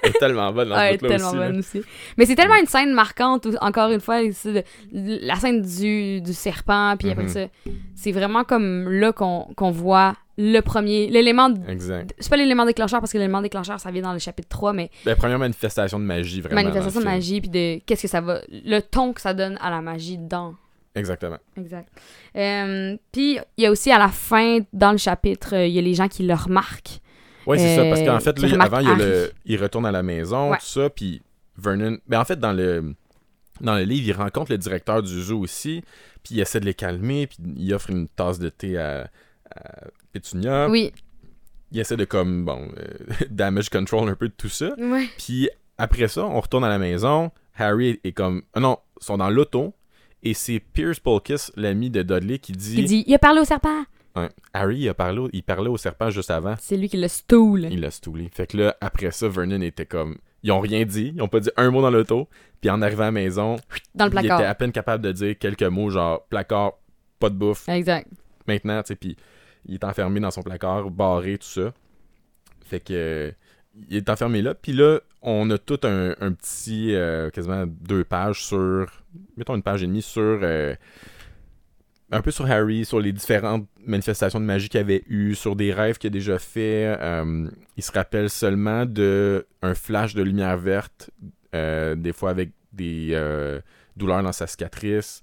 Elle 0.03 0.11
est 0.11 0.19
tellement 0.19 0.53
bonne 0.53 0.69
dans 0.69 0.75
Ah, 0.75 0.81
ce 0.81 0.85
elle 0.89 0.95
est 0.95 0.99
bout-là 0.99 1.11
tellement 1.17 1.29
aussi. 1.31 1.39
là. 1.39 1.47
bonne 1.49 1.59
aussi. 1.61 1.83
Mais 2.19 2.27
c'est 2.27 2.35
tellement 2.35 2.57
une 2.57 2.67
scène 2.67 2.93
marquante, 2.93 3.47
où- 3.47 3.57
encore 3.61 3.91
une 3.91 4.01
fois, 4.01 4.23
de- 4.23 4.63
la 4.93 5.37
scène 5.37 5.63
du, 5.63 6.21
du 6.21 6.33
serpent, 6.33 6.97
puis 6.99 7.11
après 7.11 7.25
Mhm. 7.25 7.29
ça, 7.31 7.41
c'est 7.95 8.13
vraiment 8.13 8.45
comme 8.45 8.89
là 8.91 9.13
qu'on 9.13 9.49
qu'on 9.57 9.71
voit 9.71 10.15
le 10.37 10.61
premier, 10.61 11.07
l'élément, 11.09 11.49
c'est 12.19 12.29
pas 12.29 12.37
l'élément 12.37 12.67
déclencheur, 12.67 13.01
parce 13.01 13.13
que 13.13 13.19
l'élément 13.19 13.41
déclencheur, 13.41 13.79
ça 13.79 13.91
vient 13.93 14.03
dans 14.03 14.13
le 14.13 14.19
chapitre 14.19 14.49
3, 14.49 14.73
mais 14.73 14.91
La 15.05 15.15
première 15.15 15.39
manifestation 15.39 15.99
de 16.01 16.05
magie, 16.05 16.41
vraiment. 16.41 16.61
manifestation 16.63 17.01
de 17.01 17.05
magie, 17.05 17.41
puis 17.41 17.51
de 17.51 17.81
qu'est-ce 17.87 18.03
que 18.03 18.09
ça 18.09 18.21
va, 18.21 18.41
le 18.51 18.81
ton 18.81 19.13
que 19.13 19.21
ça 19.21 19.33
donne 19.33 19.57
à 19.61 19.71
la 19.71 19.81
magie 19.81 20.19
dans. 20.19 20.55
Exactement. 20.95 21.39
Exact. 21.57 21.89
Euh, 22.37 22.97
puis 23.13 23.39
il 23.57 23.65
y 23.65 23.67
a 23.67 23.71
aussi 23.71 23.91
à 23.91 23.99
la 23.99 24.09
fin, 24.09 24.59
dans 24.73 24.93
le 24.93 24.99
chapitre, 24.99 25.55
euh, 25.57 25.67
il 25.67 25.73
y 25.75 25.79
a 25.79 25.83
les 25.83 25.95
gens 25.95 26.09
qui 26.09 26.23
le 26.25 26.35
remarquent. 26.35 27.01
Oui, 27.47 27.59
c'est 27.59 27.77
ça. 27.77 27.85
Parce 27.85 28.01
Euh, 28.01 28.07
qu'en 28.07 28.21
fait, 28.21 28.35
qui 28.37 28.47
là, 28.47 28.65
avant, 28.65 28.79
il, 28.79 28.87
y 28.89 28.91
a 28.91 28.95
le... 28.95 29.33
Il 29.45 29.61
retourne 29.61 29.87
à 29.87 29.93
la 29.93 30.03
maison, 30.03 30.51
Ouais. 30.51 30.59
tout 30.59 30.67
ça, 30.67 30.89
puis 30.91 31.21
Vernon... 31.59 31.99
Mais 32.09 32.17
en 32.17 32.25
fait, 32.25 32.39
dans 32.39 32.53
le... 32.53 32.95
Dans 33.61 33.77
le 33.77 33.83
livre, 33.85 34.09
il 34.09 34.13
rencontre 34.13 34.51
le 34.51 34.59
directeur 34.59 35.01
du 35.03 35.23
zoo 35.23 35.39
aussi, 35.39 35.83
puis 36.25 36.35
il 36.37 36.41
essaie 36.41 36.59
de 36.59 36.65
les 36.65 36.75
calmer, 36.75 37.29
puis 37.29 37.39
il 37.57 37.73
offre 37.73 37.91
une 37.91 38.09
tasse 38.09 38.41
de 38.41 38.49
thé 38.49 38.77
à, 38.79 39.09
à 39.55 39.85
Pétunia. 40.13 40.69
Oui. 40.69 40.93
Il 41.71 41.79
essaie 41.79 41.97
de, 41.97 42.05
comme, 42.05 42.45
bon, 42.45 42.69
euh, 42.79 42.87
damage 43.31 43.69
control 43.71 44.09
un 44.09 44.17
peu 44.17 44.29
de 44.29 44.35
tout 44.37 44.49
ça. 44.49 44.75
Ouais. 44.77 45.07
Puis 45.19 45.49
après 45.79 46.09
ça, 46.09 46.25
on 46.25 46.41
retourne 46.41 46.65
à 46.65 46.69
la 46.69 46.79
maison. 46.79 47.31
Harry 47.57 48.01
est 48.03 48.11
comme... 48.13 48.43
ah 48.55 48.61
non, 48.61 48.79
ils 49.01 49.05
sont 49.05 49.19
dans 49.19 49.31
l'auto, 49.31 49.73
et 50.25 50.35
c'est 50.35 50.59
Pierce 50.61 50.99
Polkis, 51.01 51.51
l'ami 51.57 51.91
de 51.91 52.03
Dudley, 52.03 52.39
qui 52.39 52.53
dit... 52.53 52.77
Il 52.79 52.85
dit, 52.87 53.05
il 53.07 53.15
a 53.15 53.19
parlé 53.19 53.41
au 53.41 53.45
serpent. 53.45 53.85
Ouais. 54.17 54.29
Harry, 54.53 54.79
il, 54.79 54.89
a 54.89 54.95
parlé 54.95 55.19
au... 55.19 55.29
il 55.33 55.43
parlait 55.43 55.69
au 55.69 55.77
serpent 55.77 56.11
juste 56.11 56.31
avant. 56.31 56.55
C'est 56.61 56.77
lui 56.77 56.89
qui 56.89 56.97
le 56.97 57.09
stool. 57.09 57.67
Il 57.71 57.81
l'a 57.81 57.91
stoulé. 57.91 58.31
Fait 58.33 58.47
que 58.47 58.57
là, 58.57 58.77
après 58.81 59.11
ça, 59.11 59.29
Vernon 59.29 59.61
était 59.61 59.87
comme. 59.87 60.17
Ils 60.43 60.53
ont 60.53 60.61
rien 60.61 60.85
dit, 60.85 61.13
ils 61.17 61.23
ont 61.23 61.29
pas 61.29 61.41
dit 61.41 61.51
un 61.57 61.71
mot 61.71 61.83
dans 61.83 61.91
l'auto. 61.91 62.29
Puis 62.61 62.71
en 62.71 62.81
arrivant 62.81 63.03
à 63.03 63.07
la 63.07 63.13
maison, 63.13 63.57
Dans 63.95 64.07
le 64.07 64.13
il 64.13 64.19
était 64.19 64.29
placard. 64.29 64.51
à 64.51 64.55
peine 64.55 64.73
capable 64.73 65.03
de 65.05 65.13
dire 65.13 65.39
quelques 65.39 65.63
mots, 65.65 65.91
genre 65.91 66.25
placard, 66.27 66.75
pas 67.19 67.29
de 67.31 67.35
bouffe, 67.35 67.69
Exact. 67.69 68.09
maintenant, 68.47 68.83
tu 68.83 68.89
sais. 68.89 68.97
Puis 68.97 69.17
il 69.67 69.75
est 69.75 69.85
enfermé 69.85 70.21
dans 70.21 70.31
son 70.31 70.43
placard, 70.43 70.91
barré, 70.91 71.39
tout 71.39 71.47
ça. 71.47 71.73
Fait 72.65 72.81
que. 72.81 73.33
Il 73.89 73.97
est 73.97 74.09
enfermé 74.11 74.43
là. 74.43 74.55
Puis 74.55 74.73
là, 74.73 75.01
on 75.23 75.49
a 75.51 75.59
tout 75.59 75.81
un, 75.85 76.15
un 76.21 76.33
petit. 76.33 76.95
euh, 76.95 77.31
quasiment 77.31 77.65
deux 77.67 78.05
pages 78.05 78.45
sur. 78.45 78.87
Mettons 79.37 79.55
une 79.57 79.63
page 79.63 79.83
et 79.83 79.87
demie 79.87 80.03
sur. 80.03 80.21
euh, 80.43 80.75
un 82.11 82.21
peu 82.23 82.31
sur 82.31 82.49
Harry, 82.49 82.85
sur 82.85 83.01
les 83.01 83.13
différentes 83.13 83.67
manifestations 83.85 84.39
de 84.39 84.45
magie 84.45 84.69
qu'il 84.69 84.79
avait 84.81 85.03
eues, 85.09 85.35
sur 85.35 85.57
des 85.57 85.73
rêves 85.73 85.99
qu'il 85.99 86.09
a 86.09 86.11
déjà 86.11 86.39
fait. 86.39 86.97
Euh, 87.01 87.49
il 87.77 87.83
se 87.83 87.91
rappelle 87.91 88.31
seulement 88.31 88.87
de 88.87 89.47
un 89.63 89.75
flash 89.75 90.15
de 90.15 90.23
lumière 90.23 90.57
verte, 90.57 91.11
des 91.53 92.13
fois 92.15 92.31
avec 92.31 92.51
des 92.73 93.19
douleurs 93.97 94.23
dans 94.23 94.33
sa 94.33 94.47
cicatrice. 94.47 95.23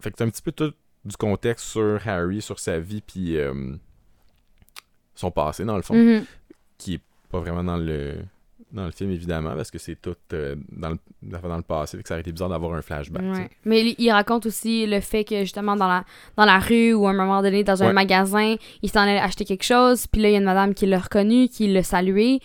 Fait 0.00 0.10
que 0.10 0.16
c'est 0.18 0.24
un 0.24 0.30
petit 0.30 0.40
peu 0.42 0.52
tout 0.52 0.72
du 1.04 1.16
contexte 1.16 1.66
sur 1.66 2.00
Harry, 2.06 2.40
sur 2.40 2.58
sa 2.58 2.78
vie, 2.78 3.02
puis 3.02 3.36
son 5.14 5.30
passé, 5.30 5.64
dans 5.64 5.76
le 5.76 5.82
fond, 5.82 5.94
Mhm. 5.94 6.24
qui 6.78 6.94
est 6.94 7.00
pas 7.34 7.40
vraiment 7.40 7.64
dans 7.64 7.76
le 7.76 8.14
dans 8.74 8.86
le 8.86 8.90
film, 8.90 9.10
évidemment, 9.12 9.54
parce 9.54 9.70
que 9.70 9.78
c'est 9.78 9.94
tout 9.94 10.16
euh, 10.32 10.56
dans, 10.72 10.90
le, 10.90 10.98
dans 11.22 11.56
le 11.56 11.62
passé, 11.62 11.96
fait 11.96 12.02
que 12.02 12.08
ça 12.08 12.14
aurait 12.16 12.22
été 12.22 12.32
bizarre 12.32 12.48
d'avoir 12.48 12.74
un 12.74 12.82
flashback. 12.82 13.22
Ouais. 13.22 13.48
Mais 13.64 13.94
il, 13.96 14.10
raconte 14.10 14.46
aussi 14.46 14.84
le 14.86 14.98
fait 15.00 15.24
que 15.24 15.40
justement 15.42 15.76
dans 15.76 15.86
la, 15.86 16.04
dans 16.36 16.44
la 16.44 16.58
rue 16.58 16.92
ou 16.92 17.06
à 17.06 17.10
un 17.10 17.14
moment 17.14 17.40
donné 17.40 17.62
dans 17.62 17.82
un 17.82 17.86
Ouais. 17.86 17.92
magasin, 17.92 18.56
il 18.82 18.90
s'en 18.90 19.00
allait 19.00 19.18
acheter 19.20 19.44
quelque 19.44 19.62
chose, 19.62 20.06
puis 20.08 20.20
là 20.20 20.28
il 20.28 20.32
y 20.32 20.34
a 20.34 20.38
une 20.38 20.44
madame 20.44 20.74
qui 20.74 20.86
l'a 20.86 20.98
reconnu, 20.98 21.48
qui 21.48 21.68
l'a 21.68 21.84
salué, 21.84 22.40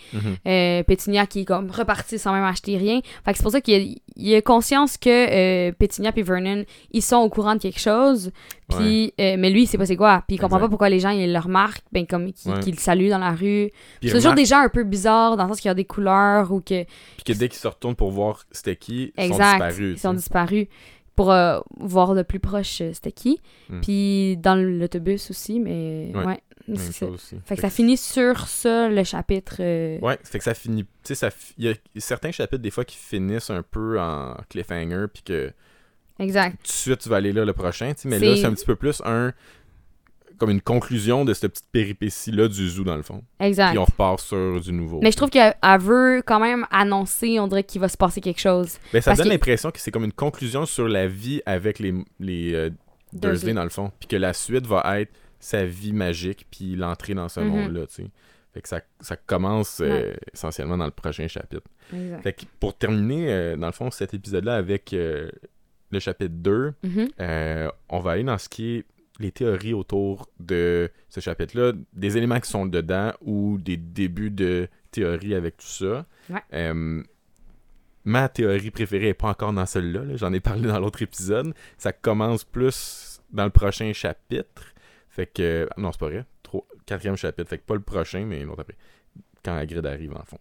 euh, 0.48 0.84
Pétunia 0.84 1.26
qui 1.26 1.42
est 1.42 1.46
comme 1.46 1.72
reparti 1.72 2.20
sans 2.20 2.32
même 2.34 2.44
acheter 2.44 2.78
rien. 2.78 3.02
Fait 3.26 3.32
que 3.32 3.38
c'est 3.38 3.44
pour 3.44 3.52
ça 3.52 3.62
qu'il 3.62 3.98
a, 4.34 4.38
a 4.38 4.42
conscience 4.42 4.98
que 4.98 5.10
euh, 5.10 5.72
Pétunia 5.72 6.12
puis 6.12 6.22
Vernon, 6.22 6.64
ils 6.92 7.02
sont 7.02 7.18
au 7.18 7.30
courant 7.30 7.56
de 7.56 7.60
quelque 7.60 7.80
chose, 7.80 8.32
puis 8.68 9.14
euh, 9.20 9.36
mais 9.40 9.50
lui 9.50 9.64
il 9.64 9.68
sait 9.68 9.80
pas 9.80 9.88
c'est 9.88 9.96
quoi, 9.96 10.24
puis 10.28 10.36
il 10.36 10.40
comprend 10.40 10.60
pas 10.60 10.70
pourquoi 10.70 10.90
les 10.90 11.00
gens 11.00 11.10
ils 11.10 11.34
le 11.34 11.40
remarquent, 11.40 11.82
ben 11.92 12.06
comme 12.06 12.32
qu'ils 12.34 12.76
le 12.76 12.80
saluent 12.80 13.10
dans 13.10 13.18
la 13.18 13.32
rue. 13.32 13.72
C'est 14.04 14.12
toujours 14.12 14.34
des 14.34 14.46
gens 14.46 14.60
un 14.60 14.70
peu 14.70 14.84
bizarres 14.84 15.38
dans 15.38 15.46
le 15.46 15.50
sens 15.50 15.60
qu'il 15.62 15.70
y 15.70 15.72
a 15.72 15.74
des 15.74 15.86
couleurs 15.86 16.19
ou 16.52 16.62
que 16.62 16.84
Puis 16.84 17.24
que 17.26 17.34
dès 17.34 17.50
qu'ils 17.50 17.60
se 17.60 17.68
retournent 17.68 17.96
pour 17.96 18.12
voir 18.12 18.44
c'était 18.52 18.76
qui, 18.76 19.14
ils 19.18 19.28
sont 19.34 19.38
disparus. 19.38 19.94
Ils 19.98 20.00
sont 20.00 20.14
disparus 20.14 20.68
pour 21.16 21.32
euh, 21.32 21.60
voir 21.78 22.16
de 22.16 22.24
plus 22.24 22.40
proche 22.40 22.80
euh, 22.82 22.92
c'était 22.94 23.12
qui. 23.12 23.42
Mm. 23.70 23.82
Puis 23.82 24.38
dans 24.38 24.56
l'autobus 24.56 25.30
aussi, 25.32 25.60
mais 25.60 26.12
Ouais, 26.16 26.40
c'est 26.76 26.94
ça. 26.94 27.06
aussi. 27.08 27.36
Fait 27.46 27.56
que 27.56 27.62
ça 27.62 27.70
finit 27.70 27.98
sur 27.98 28.48
ça, 28.48 28.88
le 28.88 29.04
chapitre. 29.04 29.58
euh, 29.60 30.00
Ouais, 30.00 30.18
fait 30.24 30.38
que 30.38 30.44
ça 30.46 30.54
finit. 30.54 30.86
Tu 31.04 31.16
sais, 31.16 31.30
il 31.58 31.66
y 31.66 31.70
a 31.70 31.74
certains 31.98 32.32
chapitres 32.32 32.62
des 32.62 32.72
fois 32.72 32.86
qui 32.86 32.96
finissent 32.96 33.50
un 33.50 33.64
peu 33.64 34.00
en 34.00 34.36
cliffhanger, 34.50 35.08
puis 35.14 35.24
que 35.24 35.52
Exact. 36.20 36.58
tout 36.58 36.68
de 36.68 36.72
suite 36.72 37.00
tu 37.00 37.10
vas 37.10 37.18
aller 37.18 37.34
là 37.34 37.44
le 37.46 37.54
prochain, 37.54 37.94
tu 37.94 38.02
sais, 38.02 38.08
mais 38.10 38.20
là 38.20 38.36
c'est 38.36 38.46
un 38.46 38.54
petit 38.54 38.66
peu 38.66 38.76
plus 38.76 39.02
un. 39.06 39.34
Comme 40.40 40.50
une 40.50 40.62
conclusion 40.62 41.26
de 41.26 41.34
cette 41.34 41.52
petite 41.52 41.70
péripétie-là 41.72 42.48
du 42.48 42.70
zoo 42.70 42.84
dans 42.84 42.96
le 42.96 43.04
fond. 43.04 43.22
Exact. 43.40 43.70
Puis 43.70 43.78
on 43.78 43.86
repart 43.86 44.20
sur 44.20 44.60
du 44.62 44.72
nouveau. 44.72 45.00
Mais 45.04 45.12
je 45.12 45.18
trouve 45.18 45.30
qu'elle 45.30 45.54
elle 45.62 45.80
veut 45.80 46.24
quand 46.26 46.40
même 46.40 46.66
annoncer, 46.72 47.40
on 47.40 47.48
dirait 47.48 47.64
qu'il 47.64 47.82
va 47.82 47.90
se 47.90 47.98
passer 47.98 48.22
quelque 48.22 48.40
chose. 48.42 48.78
Ben, 48.94 49.02
ça 49.02 49.12
parce 49.12 49.20
donne 49.20 49.28
que- 49.28 49.34
l'impression 49.34 49.70
que 49.72 49.80
c'est 49.80 49.92
comme 49.92 50.06
une 50.06 50.12
conclusion 50.14 50.66
sur 50.66 50.88
la 50.88 51.08
vie 51.08 51.42
avec 51.46 51.80
les, 51.80 51.94
les 52.20 52.54
euh, 52.56 52.70
Dursley 53.14 53.54
dans 53.54 53.64
le 53.64 53.70
fond. 53.70 53.92
Puis 54.00 54.08
que 54.08 54.16
la 54.16 54.34
suite 54.34 54.66
va 54.66 55.00
être 55.02 55.12
sa 55.40 55.64
vie 55.66 55.94
magique, 55.94 56.46
puis 56.52 56.76
l'entrée 56.76 57.14
dans 57.14 57.30
ce 57.30 57.40
Mhm. 57.40 57.48
monde-là, 57.48 57.88
tu 57.88 57.96
sais. 58.04 58.06
Fait 58.54 58.62
que 58.62 58.68
ça, 58.68 58.82
ça 59.00 59.16
commence 59.16 59.80
euh, 59.80 60.14
essentiellement 60.34 60.76
dans 60.78 60.86
le 60.86 60.92
prochain 60.92 61.28
chapitre. 61.28 61.62
Exact. 61.94 62.24
Fait 62.24 62.34
que 62.34 62.42
pour 62.60 62.76
terminer, 62.78 63.32
euh, 63.32 63.56
dans 63.56 63.68
le 63.68 63.72
fond, 63.74 63.92
cet 63.92 64.14
épisode-là 64.16 64.56
avec 64.56 64.92
euh, 64.94 65.30
le 65.92 66.00
chapitre 66.00 66.34
2, 66.36 66.74
Mhm. 66.84 67.10
on 67.90 68.00
va 68.00 68.12
aller 68.12 68.24
dans 68.24 68.38
ce 68.38 68.50
qui 68.50 68.78
est 68.78 68.86
les 69.20 69.32
théories 69.32 69.74
autour 69.74 70.30
de 70.40 70.90
ce 71.10 71.20
chapitre-là, 71.20 71.74
des 71.94 72.18
éléments 72.18 72.40
qui 72.40 72.50
sont 72.50 72.66
dedans 72.66 73.12
ou 73.22 73.58
des 73.60 73.78
débuts 73.78 74.32
de 74.32 74.68
théories 74.92 75.36
avec 75.36 75.58
tout 75.58 75.68
ça. 75.68 76.06
Ouais. 76.30 76.42
Euh, 76.54 77.04
ma 78.06 78.30
théorie 78.30 78.72
préférée 78.72 79.08
n'est 79.08 79.14
pas 79.14 79.30
encore 79.30 79.54
dans 79.54 79.66
celle-là, 79.66 80.04
là. 80.04 80.16
j'en 80.16 80.32
ai 80.34 80.40
parlé 80.40 80.68
dans 80.68 80.80
l'autre 80.80 81.02
épisode. 81.02 81.54
Ça 81.78 81.92
commence 81.92 82.44
plus 82.44 83.22
dans 83.32 83.44
le 83.44 83.50
prochain 83.52 83.92
chapitre. 83.94 84.64
Fait 85.10 85.28
que. 85.28 85.68
ah 85.72 85.82
Non, 85.82 85.92
c'est 85.92 86.00
pas 86.00 86.08
vrai. 86.10 86.26
Trois- 86.44 86.66
Quatrième 86.86 87.18
chapitre. 87.18 87.50
Fait 87.50 87.58
que 87.58 87.64
pas 87.64 87.76
le 87.76 87.82
prochain, 87.82 88.26
mais 88.26 88.44
l'autre 88.44 88.62
après. 88.62 88.78
Quand 89.44 89.56
la 89.56 89.66
grille 89.66 89.86
arrive, 89.86 90.14
en 90.16 90.24
fond. 90.24 90.40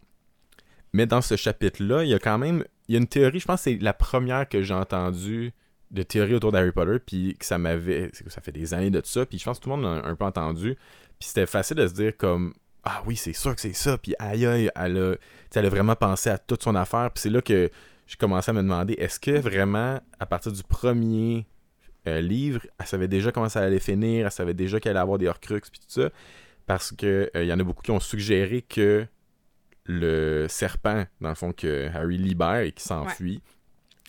Mais 0.92 1.06
dans 1.06 1.20
ce 1.20 1.36
chapitre-là, 1.36 2.04
il 2.04 2.10
y 2.10 2.14
a 2.14 2.18
quand 2.18 2.38
même. 2.38 2.64
Il 2.88 2.92
y 2.94 2.96
a 2.96 3.00
une 3.00 3.06
théorie, 3.06 3.40
je 3.40 3.44
pense 3.44 3.60
que 3.64 3.70
c'est 3.70 3.76
la 3.82 3.92
première 3.92 4.48
que 4.48 4.62
j'ai 4.62 4.72
entendue 4.74 5.52
de 5.90 6.02
théorie 6.02 6.34
autour 6.34 6.52
d'Harry 6.52 6.72
Potter, 6.72 6.98
puis 7.04 7.36
que 7.38 7.44
ça 7.44 7.58
m'avait. 7.58 8.10
Ça 8.28 8.40
fait 8.40 8.52
des 8.52 8.74
années 8.74 8.90
de 8.90 9.00
ça, 9.04 9.26
puis 9.26 9.38
je 9.38 9.44
pense 9.44 9.58
que 9.58 9.64
tout 9.64 9.70
le 9.70 9.76
monde 9.76 9.84
l'a 9.84 10.06
un 10.08 10.14
peu 10.14 10.24
entendu. 10.24 10.76
Puis 11.18 11.28
c'était 11.28 11.46
facile 11.46 11.76
de 11.76 11.86
se 11.86 11.94
dire 11.94 12.16
comme. 12.16 12.54
Ah 12.84 13.02
oui, 13.06 13.16
c'est 13.16 13.32
sûr 13.32 13.54
que 13.54 13.60
c'est 13.60 13.74
ça, 13.74 13.98
puis 13.98 14.14
aïe 14.18 14.46
aïe, 14.46 14.70
elle 14.74 14.96
a, 14.96 15.14
elle 15.54 15.66
a 15.66 15.68
vraiment 15.68 15.96
pensé 15.96 16.30
à 16.30 16.38
toute 16.38 16.62
son 16.62 16.74
affaire. 16.74 17.10
Puis 17.12 17.22
c'est 17.22 17.30
là 17.30 17.42
que 17.42 17.70
je 18.06 18.16
commençais 18.16 18.50
à 18.50 18.54
me 18.54 18.62
demander 18.62 18.94
est-ce 18.94 19.20
que 19.20 19.32
vraiment, 19.32 20.00
à 20.18 20.26
partir 20.26 20.52
du 20.52 20.62
premier 20.62 21.46
euh, 22.06 22.20
livre, 22.20 22.62
elle 22.78 22.86
savait 22.86 23.08
déjà 23.08 23.32
comment 23.32 23.48
ça 23.48 23.60
allait 23.60 23.80
finir, 23.80 24.26
elle 24.26 24.32
savait 24.32 24.54
déjà 24.54 24.80
qu'elle 24.80 24.92
allait 24.92 25.00
avoir 25.00 25.18
des 25.18 25.28
Horcruxes, 25.28 25.70
puis 25.70 25.80
tout 25.80 26.00
ça. 26.00 26.10
Parce 26.66 26.92
que 26.92 27.30
euh, 27.36 27.44
y 27.44 27.52
en 27.52 27.58
a 27.58 27.64
beaucoup 27.64 27.82
qui 27.82 27.90
ont 27.90 28.00
suggéré 28.00 28.62
que 28.62 29.06
le 29.84 30.46
serpent, 30.48 31.04
dans 31.20 31.30
le 31.30 31.34
fond, 31.34 31.52
que 31.52 31.88
Harry 31.94 32.18
libère 32.18 32.60
et 32.60 32.72
qui 32.72 32.84
s'enfuit, 32.84 33.42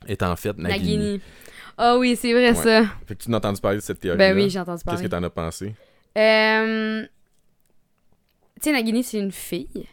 est 0.07 0.21
en 0.23 0.35
fait 0.35 0.57
Nagini. 0.57 0.97
Nagini. 0.97 1.21
Ah 1.77 1.97
oui, 1.97 2.15
c'est 2.19 2.33
vrai 2.33 2.49
Ouais. 2.49 2.53
ça. 2.55 2.83
Fait 3.07 3.15
que 3.15 3.23
tu 3.23 3.31
n'as 3.31 3.37
entendu 3.37 3.61
parler 3.61 3.77
de 3.77 3.81
cette 3.83 3.99
théorie 3.99 4.17
Ben 4.17 4.35
oui, 4.35 4.49
j'ai 4.49 4.59
entendu 4.59 4.81
Qu'est-ce 4.83 5.01
que 5.03 5.07
parler. 5.07 5.21
t'en 5.21 5.23
as 5.23 5.29
pensé? 5.29 5.73
Euh... 6.17 7.03
Tu 8.55 8.63
sais, 8.63 8.71
Nagini, 8.73 9.03
c'est 9.03 9.19
une 9.19 9.31
fille. 9.31 9.87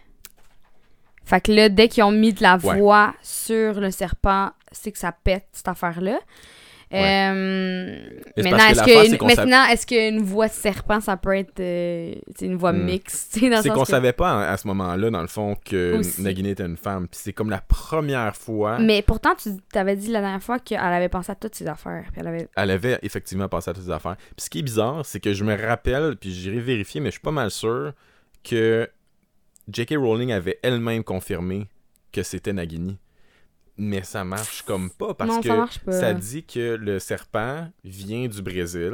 Fait 1.24 1.40
que 1.40 1.52
là, 1.52 1.68
dès 1.68 1.88
qu'ils 1.88 2.02
ont 2.04 2.10
mis 2.12 2.32
de 2.32 2.42
la 2.42 2.56
Ouais. 2.56 2.78
voix 2.78 3.14
sur 3.22 3.80
le 3.80 3.90
serpent, 3.90 4.50
c'est 4.72 4.90
que 4.92 4.98
ça 4.98 5.12
pète, 5.12 5.46
cette 5.52 5.68
affaire-là. 5.68 6.18
Ouais. 6.92 7.30
Euh, 7.34 8.00
Maintenant, 8.36 9.64
est-ce 9.70 9.86
qu'une 9.86 10.20
voix 10.22 10.48
serpent, 10.48 11.00
ça 11.00 11.16
peut 11.16 11.34
être 11.36 11.58
euh, 11.58 12.14
une 12.40 12.56
voix 12.56 12.72
Hmm. 12.72 12.84
mixte? 12.84 13.32
C'est 13.40 13.68
qu'on 13.70 13.82
que- 13.82 13.88
savait 13.88 14.12
pas 14.12 14.44
à, 14.48 14.52
à 14.52 14.56
ce 14.56 14.66
moment-là, 14.68 15.10
dans 15.10 15.20
le 15.20 15.26
fond, 15.26 15.56
que 15.64 15.96
Aussi. 15.98 16.22
Nagini 16.22 16.50
était 16.50 16.64
une 16.64 16.76
femme. 16.76 17.08
Puis 17.08 17.20
c'est 17.22 17.32
comme 17.32 17.50
la 17.50 17.60
première 17.60 18.36
fois, 18.36 18.78
Mais 18.78 19.02
pourtant, 19.02 19.34
tu 19.34 19.50
t'avais 19.72 19.96
dit 19.96 20.08
la 20.08 20.20
dernière 20.20 20.42
fois 20.42 20.58
qu'elle 20.60 20.78
avait 20.78 21.08
pensé 21.08 21.32
à 21.32 21.34
toutes 21.34 21.54
ses 21.56 21.66
affaires. 21.66 22.04
Puis 22.12 22.20
elle 22.20 22.28
avait... 22.28 22.48
elle 22.56 22.70
avait 22.70 22.98
effectivement 23.02 23.48
pensé 23.48 23.70
à 23.70 23.74
toutes 23.74 23.84
ces 23.84 23.90
affaires. 23.90 24.16
Puis 24.16 24.44
ce 24.44 24.50
qui 24.50 24.60
est 24.60 24.62
bizarre, 24.62 25.04
c'est 25.04 25.18
que 25.20 25.32
je 25.32 25.42
me 25.44 25.56
rappelle, 25.60 26.16
puis 26.16 26.32
j'irai 26.32 26.60
vérifier, 26.60 27.00
mais 27.00 27.08
je 27.08 27.12
suis 27.14 27.20
pas 27.20 27.30
mal 27.32 27.50
sûr 27.50 27.92
que 28.48 28.88
J.K. 29.72 29.94
Rowling 29.96 30.30
avait 30.30 30.60
elle-même 30.62 31.02
confirmé 31.02 31.66
que 32.12 32.22
c'était 32.22 32.52
Nagini. 32.52 32.96
Mais 33.78 34.02
ça 34.02 34.24
marche 34.24 34.62
comme 34.62 34.90
pas 34.90 35.12
parce 35.14 35.30
non, 35.30 35.40
que 35.40 35.48
ça 35.48 35.56
marche 35.56 35.78
pas. 35.80 35.92
ça 35.92 36.14
dit 36.14 36.44
que 36.44 36.76
le 36.76 36.98
serpent 36.98 37.68
vient 37.84 38.26
du 38.26 38.40
Brésil. 38.42 38.90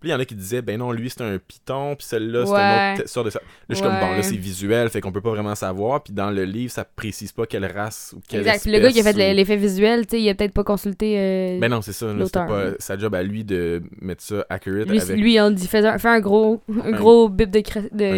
Puis 0.00 0.08
il 0.08 0.12
y 0.12 0.14
en 0.14 0.18
a 0.20 0.24
qui 0.24 0.34
disaient, 0.34 0.62
ben 0.62 0.78
non, 0.78 0.90
lui, 0.90 1.10
c'est 1.10 1.22
un 1.22 1.38
python, 1.38 1.94
puis 1.94 2.04
celle-là, 2.04 2.44
c'est 2.44 2.52
une 2.52 3.00
autre 3.02 3.08
sorte 3.08 3.26
de... 3.28 3.32
Là, 3.32 3.40
je 3.68 3.74
suis 3.76 3.84
comme, 3.84 4.00
bon, 4.00 4.12
là, 4.16 4.22
c'est 4.24 4.34
visuel, 4.36 4.88
fait 4.88 5.00
qu'on 5.00 5.12
peut 5.12 5.20
pas 5.20 5.30
vraiment 5.30 5.54
savoir. 5.54 6.02
Puis 6.02 6.12
dans 6.12 6.30
le 6.32 6.44
livre, 6.44 6.72
ça 6.72 6.84
précise 6.84 7.30
pas 7.30 7.46
quelle 7.46 7.64
race 7.66 8.12
ou 8.16 8.20
quelle 8.28 8.40
Exact. 8.40 8.62
Puis 8.62 8.72
le 8.72 8.80
gars 8.80 8.90
qui 8.90 8.98
a 8.98 9.02
fait 9.04 9.10
espèce 9.10 9.32
ou- 9.32 9.36
l'effet 9.36 9.56
visuel, 9.56 10.06
tu 10.06 10.10
sais, 10.16 10.22
il 10.22 10.28
a 10.28 10.34
peut-être 10.34 10.54
pas 10.54 10.64
consulté. 10.64 11.14
euh, 11.20 11.60
Ben 11.60 11.68
non, 11.68 11.82
c'est 11.82 11.92
ça. 11.92 12.12
là, 12.12 12.24
C'était 12.26 12.46
pas 12.46 12.70
sa 12.80 12.98
job 12.98 13.14
à 13.14 13.22
lui 13.22 13.44
de 13.44 13.80
mettre 14.00 14.24
ça 14.24 14.44
accurate 14.50 14.88
lui, 14.88 15.00
avec 15.00 15.16
lui, 15.18 15.40
on 15.40 15.50
dit 15.52 15.68
fais 15.68 15.86
un, 15.86 15.98
fais 15.98 16.08
un 16.08 16.20
gros, 16.20 16.60
un 16.68 16.92
Un- 16.92 16.96
gros 16.96 17.28
bip 17.28 17.50
de, 17.50 17.58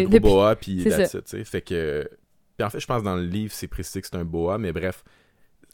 un 0.05 0.09
de- 0.09 0.19
boa, 0.19 0.55
puis 0.55 0.81
tu 0.83 0.89
sais. 0.91 1.43
Fait 1.43 1.61
que... 1.61 2.09
Puis 2.57 2.65
en 2.65 2.69
fait, 2.71 2.79
je 2.79 2.87
pense 2.87 3.03
dans 3.03 3.15
le 3.15 3.25
livre, 3.25 3.51
c'est 3.53 3.67
précisé 3.67 4.01
que 4.01 4.07
c'est 4.07 4.15
un 4.17 4.25
boa, 4.25 4.57
mais 4.57 4.71
bref, 4.71 5.03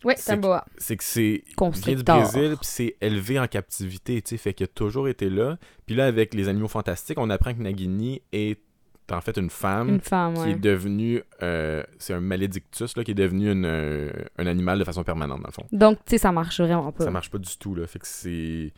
Ouais, 0.03 0.15
c'est 0.17 0.31
un 0.31 0.35
c'est 0.35 0.41
boa. 0.41 0.65
c'est 0.77 0.97
que 0.97 1.03
c'est 1.03 1.43
vient 1.57 1.95
du. 1.95 2.03
Brésil, 2.03 2.55
puis 2.59 2.67
c'est 2.67 2.95
élevé 3.01 3.39
en 3.39 3.47
captivité, 3.47 4.21
tu 4.21 4.29
sais, 4.31 4.37
fait 4.37 4.53
qu'il 4.53 4.63
a 4.63 4.67
toujours 4.67 5.07
été 5.07 5.29
là. 5.29 5.57
Puis 5.85 5.95
là, 5.95 6.05
avec 6.07 6.33
les 6.33 6.47
animaux 6.49 6.67
fantastiques, 6.67 7.19
on 7.19 7.29
apprend 7.29 7.53
que 7.53 7.61
Nagini 7.61 8.21
est 8.31 8.59
en 9.11 9.19
fait 9.19 9.35
une 9.37 9.49
femme 9.49 9.89
Une 9.89 9.99
femme, 9.99 10.35
qui 10.35 10.39
ouais. 10.39 10.51
est 10.51 10.55
devenue, 10.55 11.21
euh, 11.43 11.83
c'est 11.99 12.13
un 12.13 12.21
malédictus, 12.21 12.95
là, 12.95 13.03
qui 13.03 13.11
est 13.11 13.15
devenu 13.15 13.51
une, 13.51 13.65
euh, 13.65 14.09
un 14.37 14.47
animal 14.47 14.79
de 14.79 14.85
façon 14.85 15.03
permanente, 15.03 15.41
dans 15.41 15.47
le 15.47 15.53
fond. 15.53 15.65
Donc, 15.73 15.97
tu 16.05 16.11
sais, 16.11 16.17
ça 16.17 16.31
marche 16.31 16.61
vraiment 16.61 16.91
pas. 16.93 17.03
Ça 17.03 17.11
marche 17.11 17.29
pas 17.29 17.37
du 17.37 17.57
tout, 17.57 17.75
là, 17.75 17.87
fait 17.87 17.99
que 17.99 18.07
c'est... 18.07 18.71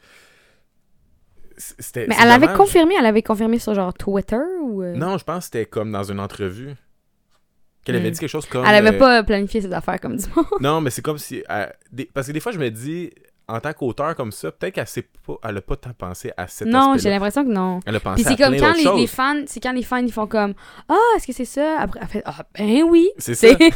Mais 1.95 2.15
elle 2.19 2.31
avait 2.31 2.47
dommage. 2.47 2.57
confirmé, 2.57 2.95
elle 2.97 3.05
avait 3.05 3.21
confirmé 3.21 3.59
sur 3.59 3.75
genre 3.75 3.93
Twitter 3.93 4.39
ou. 4.63 4.81
euh, 4.81 4.95
Non, 4.95 5.19
je 5.19 5.23
pense 5.23 5.38
que 5.39 5.43
c'était 5.45 5.65
comme 5.67 5.91
dans 5.91 6.03
une 6.03 6.19
entrevue. 6.19 6.73
Qu'elle 7.84 7.96
avait 7.98 8.10
Hmm. 8.10 8.13
dit 8.13 8.19
quelque 8.19 8.30
chose 8.30 8.46
comme... 8.46 8.65
Elle 8.65 8.76
avait 8.76 8.96
euh, 8.96 9.00
pas 9.00 9.24
planifié 9.24 9.62
ses 9.62 9.74
affaires 9.74 10.00
comme 10.00 10.15
du 10.17 10.26
monde. 10.36 10.46
Non, 10.62 10.80
mais 10.82 10.89
c'est 10.89 11.02
comme 11.02 11.17
si... 11.17 11.43
des- 11.91 12.06
Parce 12.13 12.28
que 12.28 12.32
des 12.32 12.39
fois, 12.39 12.52
je 12.54 12.60
me 12.60 12.69
dis, 12.72 13.12
en 13.48 13.60
tant 13.60 13.74
qu'auteur 13.74 14.15
comme 14.15 14.32
ça, 14.32 14.52
peut-être 14.54 14.76
qu'elle 14.76 14.88
sait 14.88 15.06
pas... 15.28 15.34
Elle 15.43 15.58
a 15.58 15.62
pas 15.62 15.76
tant 15.76 15.91
pensé 15.93 16.32
à 16.38 16.48
cet 16.48 16.67
Non, 16.69 16.96
j'ai 16.98 17.10
l'impression 17.10 17.43
que 17.43 17.50
non. 17.52 17.82
Elle 17.86 17.98
a 17.98 18.00
pensé 18.00 18.24
Puis 18.24 18.34
c'est 18.38 18.41
comme 18.41 18.56
quand 18.58 18.74
les, 18.74 19.02
les 19.02 19.08
fans, 19.08 19.41
c'est 19.48 19.60
quand 19.60 19.74
les 19.74 19.84
fans 19.84 19.98
ils 19.98 20.13
font 20.13 20.28
comme 20.28 20.54
ah 20.88 20.96
est-ce 21.17 21.28
que 21.28 21.34
c'est 21.34 21.43
ça 21.43 21.78
après 21.82 22.00
elle 22.02 22.08
fait 22.08 22.22
ah 22.26 22.46
ben 22.58 22.84
oui 22.84 23.10
C'est 23.17 23.36
ça. 23.36 23.54
Puis 23.54 23.67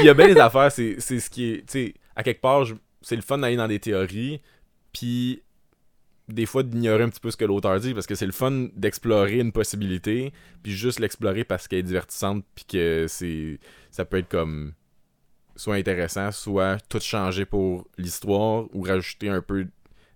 il 0.00 0.06
y 0.06 0.08
a 0.08 0.14
bien 0.14 0.26
des 0.26 0.38
affaires, 0.40 0.72
c'est 0.72 0.96
c'est 0.98 1.20
ce 1.20 1.30
qui 1.30 1.52
est... 1.52 1.56
Tu 1.58 1.64
sais, 1.68 1.94
à 2.16 2.24
quelque 2.24 2.40
part, 2.40 2.64
je- 2.64 2.74
c'est 3.00 3.14
le 3.16 3.22
fun 3.22 3.38
d'aller 3.38 3.54
dans 3.56 3.68
des 3.68 3.78
théories, 3.78 4.40
puis 4.92 5.43
des 6.28 6.46
fois 6.46 6.62
d'ignorer 6.62 7.02
un 7.02 7.08
petit 7.10 7.20
peu 7.20 7.30
ce 7.30 7.36
que 7.36 7.44
l'auteur 7.44 7.78
dit, 7.80 7.92
parce 7.94 8.06
que 8.06 8.14
c'est 8.14 8.26
le 8.26 8.32
fun 8.32 8.68
d'explorer 8.74 9.38
une 9.40 9.52
possibilité, 9.52 10.32
puis 10.62 10.72
juste 10.72 10.98
l'explorer 11.00 11.44
parce 11.44 11.68
qu'elle 11.68 11.80
est 11.80 11.82
divertissante, 11.82 12.44
puis 12.54 12.64
que 12.64 13.06
c'est... 13.08 13.58
Ça 13.90 14.04
peut 14.04 14.18
être 14.18 14.28
comme... 14.28 14.72
Soit 15.56 15.76
intéressant, 15.76 16.32
soit 16.32 16.78
tout 16.88 16.98
changer 17.00 17.44
pour 17.44 17.86
l'histoire, 17.98 18.64
ou 18.74 18.82
rajouter 18.82 19.28
un 19.28 19.40
peu 19.42 19.66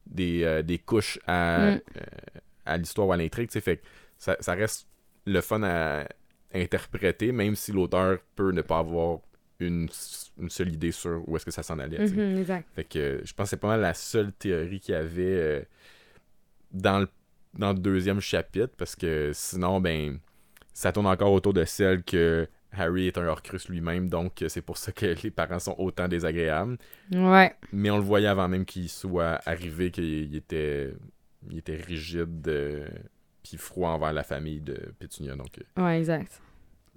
des, 0.07 0.42
euh, 0.42 0.62
des 0.62 0.79
couches 0.79 1.18
à, 1.27 1.73
Mm. 1.77 1.81
euh, 1.97 2.40
à 2.66 2.77
l'histoire 2.77 3.07
ou 3.09 3.12
à 3.12 3.16
l'intrigue, 3.16 3.49
tu 3.51 3.61
fait 3.61 3.81
ça, 4.18 4.37
ça 4.40 4.55
reste 4.55 4.88
le 5.27 5.40
fun 5.40 5.62
à 5.62 6.09
interpréter, 6.53 7.31
même 7.33 7.55
si 7.55 7.71
l'auteur 7.73 8.18
peut 8.35 8.51
ne 8.51 8.62
pas 8.62 8.79
avoir 8.79 9.21
une, 9.61 9.88
une 10.40 10.51
seule 10.51 10.73
idée 10.73 10.92
sur 10.92 11.23
où 11.29 11.37
est-ce 11.37 11.44
que 11.44 11.51
ça 11.51 11.62
s'en 11.62 11.79
allait. 11.79 11.99
Mhm, 11.99 12.38
exact. 12.38 12.68
Fait 12.75 12.85
que 12.85 12.99
euh, 12.99 13.21
je 13.25 13.33
pense 13.35 13.44
que 13.47 13.51
c'est 13.51 13.57
pas 13.61 13.68
mal 13.68 13.81
la 13.81 13.94
seule 13.94 14.33
théorie 14.33 14.81
qu'il 14.81 14.94
y 14.94 14.97
avait 14.99 15.23
euh, 15.23 15.62
dans, 16.73 17.01
le, 17.01 17.09
dans 17.55 17.73
le 17.73 17.79
deuxième 17.79 18.21
chapitre, 18.21 18.75
parce 18.77 18.95
que 18.97 19.31
sinon, 19.35 19.81
ben, 19.81 20.19
ça 20.75 20.93
tourne 20.93 21.07
encore 21.07 21.33
autour 21.33 21.53
de 21.55 21.65
celle 21.65 22.03
que 22.05 22.47
Harry 22.73 23.07
est 23.07 23.17
un 23.19 23.27
Horcrux 23.27 23.59
lui-même, 23.69 24.09
donc 24.09 24.45
c'est 24.49 24.61
pour 24.63 24.77
ça 24.77 24.93
que 24.93 25.07
les 25.23 25.31
parents 25.31 25.59
sont 25.59 25.75
autant 25.79 26.07
désagréables. 26.09 26.77
Ouais. 27.13 27.55
Mais 27.73 27.91
on 27.91 27.97
le 27.97 28.03
voyait 28.05 28.27
avant 28.29 28.49
même 28.49 28.65
qu'il 28.65 28.89
soit 28.89 29.41
arrivé, 29.47 29.91
qu'il 29.91 30.05
il 30.05 30.37
était, 30.37 30.93
il 31.51 31.59
était 31.59 31.77
rigide, 31.77 32.47
euh, 32.49 32.87
puis 33.43 33.57
froid 33.57 33.91
envers 33.91 34.13
la 34.13 34.23
famille 34.23 34.61
de 34.61 34.75
Pétunia, 34.99 35.35
donc 35.35 35.59
euh, 35.59 35.83
Ouais, 35.83 35.99
exact. 35.99 36.41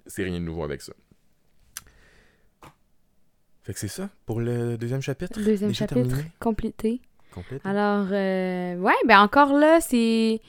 c'est 0.06 0.24
rien 0.24 0.38
de 0.40 0.44
nouveau 0.44 0.64
avec 0.64 0.82
ça. 0.82 0.92
Fait 3.62 3.72
que 3.72 3.78
c'est 3.78 3.88
ça 3.88 4.10
pour 4.26 4.40
le 4.40 4.76
deuxième 4.76 5.00
chapitre. 5.02 5.40
Deuxième 5.40 5.70
Déjà 5.70 5.86
chapitre 5.86 6.08
terminé? 6.08 6.30
complété. 6.40 7.00
Complet. 7.34 7.58
Alors 7.64 8.06
euh, 8.10 8.76
ouais, 8.76 8.92
ben 9.06 9.20
encore 9.20 9.52
là 9.58 9.80
c'est 9.80 10.40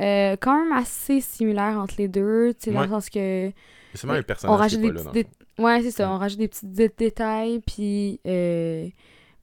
euh, 0.00 0.36
quand 0.40 0.62
même 0.64 0.72
assez 0.72 1.20
similaire 1.20 1.76
entre 1.78 1.94
les 1.98 2.08
deux, 2.08 2.54
tu 2.54 2.66
sais 2.66 2.72
dans 2.72 2.82
le 2.82 2.88
sens 2.88 3.10
que 3.10 3.50
C'est 3.92 4.00
seulement 4.00 4.16
un 4.16 4.22
personnage 4.22 4.54
on 4.54 4.58
rajoute 4.58 4.80
qui 4.80 4.86
est 4.86 4.90
des 4.90 4.96
pas 4.98 5.12
là, 5.12 5.22
dans 5.58 5.64
ouais 5.64 5.82
c'est 5.82 5.90
ça, 5.90 6.10
on 6.10 6.18
rajoute 6.18 6.38
des 6.38 6.48
petits 6.48 6.66
dé- 6.66 6.92
détails 6.96 7.60
puis 7.66 8.20
euh, 8.26 8.86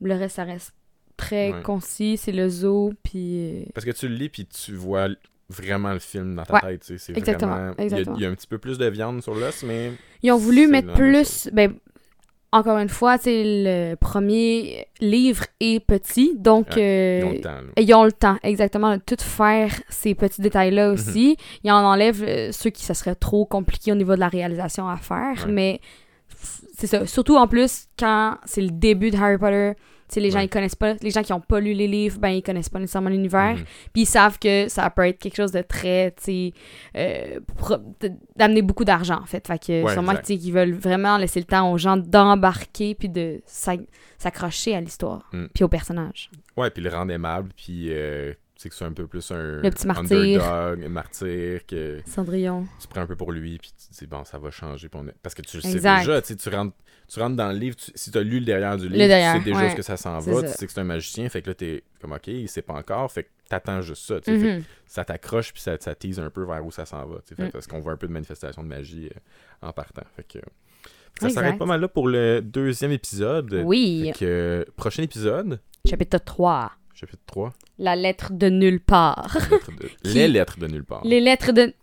le 0.02 0.14
reste 0.14 0.36
ça 0.38 0.44
reste 0.46 0.74
très 1.18 1.52
Ouais. 1.54 1.62
concis, 1.62 2.18
c'est 2.18 2.32
le 2.32 2.48
zoo 2.50 2.94
puis 3.04 3.68
Parce 3.74 3.86
que 3.86 3.92
tu 3.92 4.08
le 4.08 4.16
lis 4.16 4.30
puis 4.30 4.46
tu 4.46 4.74
vois 4.74 5.08
vraiment 5.50 5.94
le 5.94 6.00
film 6.00 6.36
dans 6.36 6.44
ta 6.44 6.56
Ouais. 6.56 6.62
tête, 6.62 6.82
tu 6.82 6.88
sais, 6.88 6.98
c'est 6.98 7.18
Exactement, 7.18 7.52
vraiment... 7.56 7.74
Il 7.78 7.82
y, 7.82 7.82
a, 7.82 7.84
exactement. 7.86 8.16
il 8.18 8.22
y 8.24 8.26
a 8.26 8.30
un 8.30 8.34
petit 8.36 8.48
peu 8.48 8.58
plus 8.58 8.78
de 8.80 8.86
viande 8.88 9.22
sur 9.22 9.36
l'os, 9.36 9.62
mais... 9.64 9.92
Ils 10.24 10.32
ont 10.32 10.38
voulu 10.38 10.66
mettre 10.68 10.88
même 10.88 10.96
plus. 10.96 11.50
Ben, 11.54 11.76
encore 12.58 12.78
une 12.78 12.90
fois, 12.90 13.18
sais, 13.18 13.44
le 13.46 13.96
premier 13.96 14.88
livre 15.02 15.46
est 15.60 15.80
petit, 15.80 16.36
donc 16.38 16.68
Ouais, 16.76 16.82
euh, 16.82 17.20
Ils 17.22 17.26
ont 17.26 17.34
le 17.34 17.42
temps, 17.42 17.50
là. 17.52 17.82
ils 17.82 17.94
ont 17.94 18.04
le 18.06 18.12
temps, 18.12 18.38
exactement, 18.44 18.96
de 18.96 19.02
tout 19.06 19.16
faire 19.24 19.72
ces 19.90 20.16
petits 20.16 20.42
détails-là 20.42 20.88
Mhm. 20.88 20.94
aussi. 20.94 21.38
Ils 21.64 21.72
en 21.72 21.84
enlèvent 21.84 22.24
euh, 22.28 22.52
ceux 22.52 22.70
qui, 22.70 22.84
ça 22.84 22.94
serait 22.94 23.16
trop 23.16 23.46
compliqué 23.46 23.92
au 23.92 23.96
niveau 23.96 24.16
de 24.16 24.20
la 24.20 24.28
réalisation 24.30 24.88
à 24.88 24.98
faire, 24.98 25.46
Ouais. 25.46 25.52
mais 25.52 25.82
c'est 26.78 26.88
ça. 26.88 27.06
Surtout 27.06 27.36
en 27.38 27.48
plus, 27.48 27.88
quand 27.98 28.38
c'est 28.46 28.62
le 28.62 28.72
début 28.72 29.12
de 29.12 29.18
Harry 29.18 29.38
Potter, 29.38 29.74
sais, 30.14 30.20
les 30.20 30.32
gens, 30.32 30.38
Ouais. 30.40 30.46
ils 30.46 30.50
connaissent 30.50 30.76
pas, 30.76 30.94
les 31.02 31.10
gens 31.12 31.24
qui 31.24 31.34
ont 31.34 31.40
pas 31.42 31.60
lu 31.60 31.74
les 31.74 31.88
livres, 31.88 32.20
ben, 32.20 32.30
ils 32.30 32.42
connaissent 32.44 32.70
pas 32.70 32.80
nécessairement 32.80 33.10
l'univers. 33.10 33.56
Mhm. 33.58 33.64
Puis 33.94 34.04
ils 34.04 34.06
savent 34.08 34.38
que 34.40 34.68
ça 34.70 34.90
peut 34.90 35.08
être 35.08 35.20
quelque 35.20 35.36
chose 35.36 35.52
de 35.52 35.62
très, 35.62 36.12
tu 36.12 36.24
sais, 36.24 36.54
euh, 36.98 37.40
d'amener 38.36 38.62
beaucoup 38.62 38.86
d'argent, 38.86 39.20
en 39.22 39.26
fait. 39.26 39.46
Fait 39.48 39.60
que 39.60 39.84
Ouais, 39.84 39.94
sûrement 39.94 40.12
exact. 40.12 40.26
tu 40.28 40.34
sais, 40.34 40.40
qu'ils 40.40 40.54
veulent 40.54 40.74
vraiment 40.74 41.18
laisser 41.18 41.40
le 41.40 41.46
temps 41.46 41.72
aux 41.72 41.78
gens 41.78 41.98
d'embarquer 41.98 42.96
puis 42.96 43.10
de 43.10 43.42
s'ac- 43.46 43.88
s'accrocher 44.18 44.76
à 44.76 44.82
l'histoire 44.82 45.28
Mm. 45.34 45.46
puis 45.54 45.64
aux 45.64 45.68
personnages. 45.70 46.30
Ouais, 46.58 46.70
puis 46.70 46.82
le 46.84 46.90
rendre 46.90 47.12
aimable, 47.12 47.50
puis 47.56 47.88
euh, 47.92 48.34
sais 48.56 48.70
que 48.70 48.76
c'est 48.76 48.86
un 48.86 48.94
peu 48.94 49.06
plus 49.08 49.30
un 49.32 49.62
Le 49.62 49.70
petit 49.70 49.86
martyr. 49.88 50.18
underdog, 50.18 50.86
un 50.86 50.90
martyr, 50.90 51.66
que 51.66 52.00
Cendrillon. 52.06 52.66
tu 52.80 52.88
prends 52.88 53.02
un 53.02 53.06
peu 53.08 53.16
pour 53.18 53.32
lui, 53.34 53.58
puis 53.58 53.72
tu 53.78 53.90
te 53.94 54.00
dis, 54.00 54.08
bon, 54.08 54.24
ça 54.24 54.38
va 54.38 54.50
changer. 54.52 54.88
on 54.94 55.06
Parce 55.22 55.36
que 55.36 55.42
tu 55.42 55.58
le 55.58 55.62
sais 55.64 55.74
déjà, 55.76 56.22
tu 56.22 56.28
sais, 56.30 56.36
tu 56.38 56.50
rentres, 56.50 56.76
tu 57.08 57.20
rentres 57.20 57.36
dans 57.36 57.52
le 57.52 57.58
livre, 57.58 57.76
tu- 57.76 57.92
si 57.96 58.12
tu 58.12 58.18
as 58.18 58.24
lu 58.24 58.40
le 58.40 58.46
derrière 58.46 58.78
du 58.78 58.88
livre, 58.88 58.98
derrière, 59.08 59.34
tu 59.34 59.40
sais 59.40 59.46
déjà 59.46 59.60
ouais. 59.60 59.70
ce 59.72 59.76
que 59.76 59.82
ça 59.82 59.98
s'en 59.98 60.20
va, 60.20 60.42
ça. 60.42 60.52
tu 60.52 60.58
sais 60.58 60.66
que 60.68 60.72
c'est 60.74 60.80
un 60.82 60.84
magicien, 60.86 61.30
fait 61.30 61.42
que 61.42 61.50
là, 61.50 61.54
t'es 61.54 61.84
comme, 62.02 62.12
ok, 62.14 62.28
il 62.28 62.50
sait 62.50 62.62
pas 62.62 62.74
encore, 62.74 63.12
fait 63.12 63.24
que 63.24 63.30
t'attends 63.50 63.82
juste 63.82 64.06
ça, 64.08 64.20
tu 64.22 64.40
sais, 64.40 64.56
Mhm. 64.58 64.64
ça 64.88 65.06
t'accroche, 65.06 65.54
puis 65.54 65.62
ça, 65.62 65.78
ça 65.80 65.94
tease 65.96 66.20
un 66.20 66.30
peu 66.30 66.44
vers 66.46 66.66
où 66.66 66.72
ça 66.72 66.86
s'en 66.86 67.06
va, 67.06 67.18
tu 67.28 67.36
sais, 67.36 67.44
Mm. 67.44 67.52
parce 67.52 67.68
qu'on 67.68 67.80
voit 67.80 67.94
un 67.94 67.98
peu 67.98 68.08
de 68.08 68.14
manifestation 68.14 68.64
de 68.64 68.68
magie 68.68 69.08
euh, 69.16 69.68
en 69.68 69.72
partant, 69.72 70.04
fait 70.16 70.26
que... 70.28 70.40
Ça 71.22 71.30
s'arrête 71.30 71.58
pas 71.58 71.66
mal 71.66 71.80
là 71.80 71.88
pour 71.88 72.10
le 72.10 72.42
deuxième 72.42 72.92
épisode. 72.92 73.62
Oui. 73.64 74.12
Fait 74.14 74.20
que, 74.20 74.26
euh, 74.26 74.66
prochain 74.76 75.02
épisode, 75.04 75.62
Chapitre 75.90 76.18
3. 76.18 76.74
chapitre 76.94 77.22
3, 77.26 77.54
La 77.80 77.96
lettre 77.96 78.34
de 78.34 78.50
nulle 78.50 78.82
part. 78.82 79.38
lettres 79.50 79.72
de- 79.72 79.88
Qui- 80.04 80.14
les 80.14 80.28
lettres 80.28 80.60
de 80.60 80.68
nulle 80.68 80.84
part. 80.84 81.02
Les 81.06 81.22
lettres 81.22 81.54
de... 81.54 81.74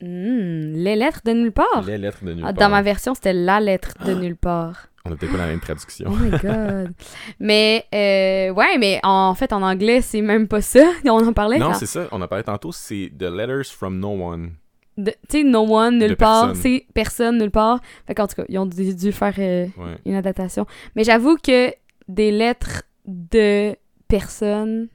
Hmm, 0.00 0.74
les 0.74 0.94
lettres 0.96 1.20
de 1.24 1.32
nulle 1.32 1.52
part. 1.52 1.82
Les 1.86 1.98
lettres 1.98 2.24
de 2.24 2.32
nulle 2.32 2.44
Ah, 2.46 2.52
part. 2.52 2.68
dans 2.68 2.68
ma 2.70 2.82
version, 2.82 3.14
c'était 3.14 3.32
la 3.32 3.58
lettre 3.60 3.94
de 4.04 4.14
nulle 4.14 4.36
part. 4.36 4.86
On 5.04 5.10
peut-être 5.16 5.32
pas 5.32 5.38
la 5.38 5.46
même 5.46 5.58
Oh 5.60 5.64
traduction. 5.64 6.10
my 6.10 6.30
god. 6.42 6.92
mais, 7.40 7.84
euh, 7.94 8.52
ouais, 8.52 8.78
mais 8.78 9.00
en 9.02 9.34
fait, 9.34 9.52
en 9.52 9.62
anglais, 9.62 10.00
c'est 10.02 10.20
même 10.20 10.46
pas 10.46 10.60
ça. 10.60 10.84
On 11.06 11.26
en 11.26 11.32
parlait. 11.32 11.58
non, 11.58 11.72
c'est 11.74 11.86
ça, 11.86 12.06
on 12.12 12.20
a 12.20 12.28
parlé 12.28 12.44
tantôt, 12.44 12.72
c'est 12.72 13.10
The 13.18 13.22
Letters 13.24 13.64
from 13.72 13.98
No 13.98 14.10
One. 14.10 14.52
Tu 14.96 15.12
sais, 15.28 15.42
no 15.44 15.60
one, 15.60 15.98
nulle 15.98 16.10
De 16.10 16.14
part. 16.14 16.46
personne. 16.48 16.60
C'est 16.62 16.86
personne, 16.92 17.38
nulle 17.38 17.52
part. 17.52 17.80
Fait 18.06 18.14
qu'en 18.14 18.26
tout 18.26 18.34
cas, 18.34 18.44
ils 18.48 18.58
ont 18.58 18.66
dû, 18.66 18.94
dû 18.94 19.12
faire 19.12 19.34
euh, 19.38 19.66
Ouais. 19.78 19.96
une 20.04 20.14
adaptation. 20.16 20.66
Mais 20.96 21.04
j'avoue 21.04 21.36
que 21.36 21.72
des 22.08 22.32
lettres 22.32 22.82
de 23.06 23.76
personnes. 24.08 24.88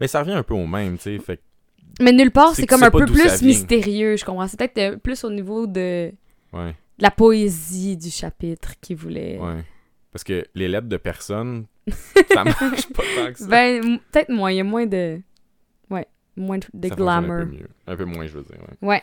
Mais 0.00 0.06
ça 0.06 0.20
revient 0.20 0.34
un 0.34 0.42
peu 0.44 0.54
au 0.54 0.66
même, 0.68 0.96
tu 0.98 1.02
sais. 1.02 1.18
Fait 1.18 1.36
que- 1.38 1.42
Mais 2.00 2.12
nulle 2.12 2.30
part, 2.30 2.54
C'est 2.54 2.66
comme 2.66 2.82
un 2.82 2.90
peu 2.90 3.06
plus 3.06 3.42
mystérieux, 3.42 4.16
je 4.16 4.24
comprends. 4.24 4.46
C'est 4.48 4.56
peut-être 4.58 4.78
euh, 4.78 4.96
plus 4.96 5.22
au 5.24 5.30
niveau 5.30 5.66
de, 5.66 6.12
ouais, 6.52 6.70
de 6.70 7.02
la 7.02 7.10
poésie 7.10 7.96
du 7.96 8.10
chapitre 8.10 8.72
qu'ils 8.80 8.96
voulaient. 8.96 9.38
ouais. 9.38 9.64
Parce 10.12 10.22
que 10.22 10.44
les 10.54 10.68
lettres 10.68 10.86
de 10.88 10.96
personne, 10.96 11.66
ça 12.32 12.44
marche 12.44 12.88
pas 12.92 13.02
tant 13.16 13.32
que 13.32 13.38
ça. 13.38 13.46
Ben, 13.48 13.98
peut-être 14.12 14.28
moins. 14.30 14.52
Il 14.52 14.56
y 14.56 14.60
a 14.60 14.64
moins 14.64 14.86
de. 14.86 15.20
Ouais, 15.90 16.06
moins 16.36 16.58
de, 16.58 16.66
de 16.72 16.88
Ça 16.88 16.94
fonctionne 16.94 17.08
Un 17.08 17.20
glamour. 17.22 17.46
peu, 17.46 17.56
mieux. 17.56 17.68
un 17.88 17.96
peu 17.96 18.04
moins, 18.04 18.26
je 18.26 18.32
veux 18.32 18.42
dire. 18.44 18.56
Ouais. 18.80 18.88
Ouais. 18.88 19.02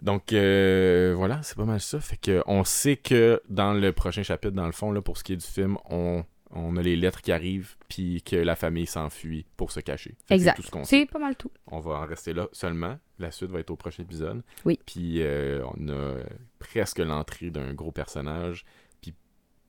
Donc, 0.00 0.32
euh, 0.32 1.12
voilà, 1.16 1.40
c'est 1.42 1.56
pas 1.56 1.64
mal 1.66 1.80
ça. 1.80 2.00
Fait 2.00 2.16
que 2.16 2.42
on 2.46 2.64
sait 2.64 2.96
que 2.96 3.42
dans 3.50 3.72
le 3.74 3.92
prochain 3.92 4.22
chapitre, 4.22 4.54
dans 4.54 4.64
le 4.66 4.72
fond, 4.72 4.90
là, 4.90 5.02
pour 5.02 5.18
ce 5.18 5.24
qui 5.24 5.34
est 5.34 5.36
du 5.36 5.44
film, 5.46 5.76
on, 5.90 6.24
on 6.50 6.76
a 6.76 6.82
les 6.82 6.96
lettres 6.96 7.20
qui 7.20 7.30
arrivent, 7.32 7.76
puis 7.88 8.22
que 8.22 8.36
la 8.36 8.56
famille 8.56 8.86
s'enfuit 8.86 9.44
pour 9.56 9.70
se 9.72 9.80
cacher. 9.80 10.14
Fait 10.26 10.34
Exact. 10.36 10.56
C'est 10.56 10.62
tout 10.62 10.66
ce 10.66 10.70
qu'on 10.70 10.84
sait. 10.84 11.00
C'est 11.00 11.06
pas 11.10 11.18
mal 11.18 11.36
tout. 11.36 11.50
On 11.66 11.80
va 11.80 11.92
en 12.00 12.06
rester 12.06 12.32
là 12.32 12.48
seulement. 12.52 12.98
La 13.18 13.30
suite 13.30 13.50
va 13.50 13.60
être 13.60 13.70
au 13.70 13.76
prochain 13.76 14.02
épisode. 14.02 14.42
Oui. 14.64 14.78
Puis 14.86 15.22
euh, 15.22 15.62
on 15.76 15.88
a 15.88 16.14
presque 16.58 16.98
l'entrée 17.00 17.50
d'un 17.50 17.74
gros 17.74 17.92
personnage. 17.92 18.64
Puis 19.02 19.14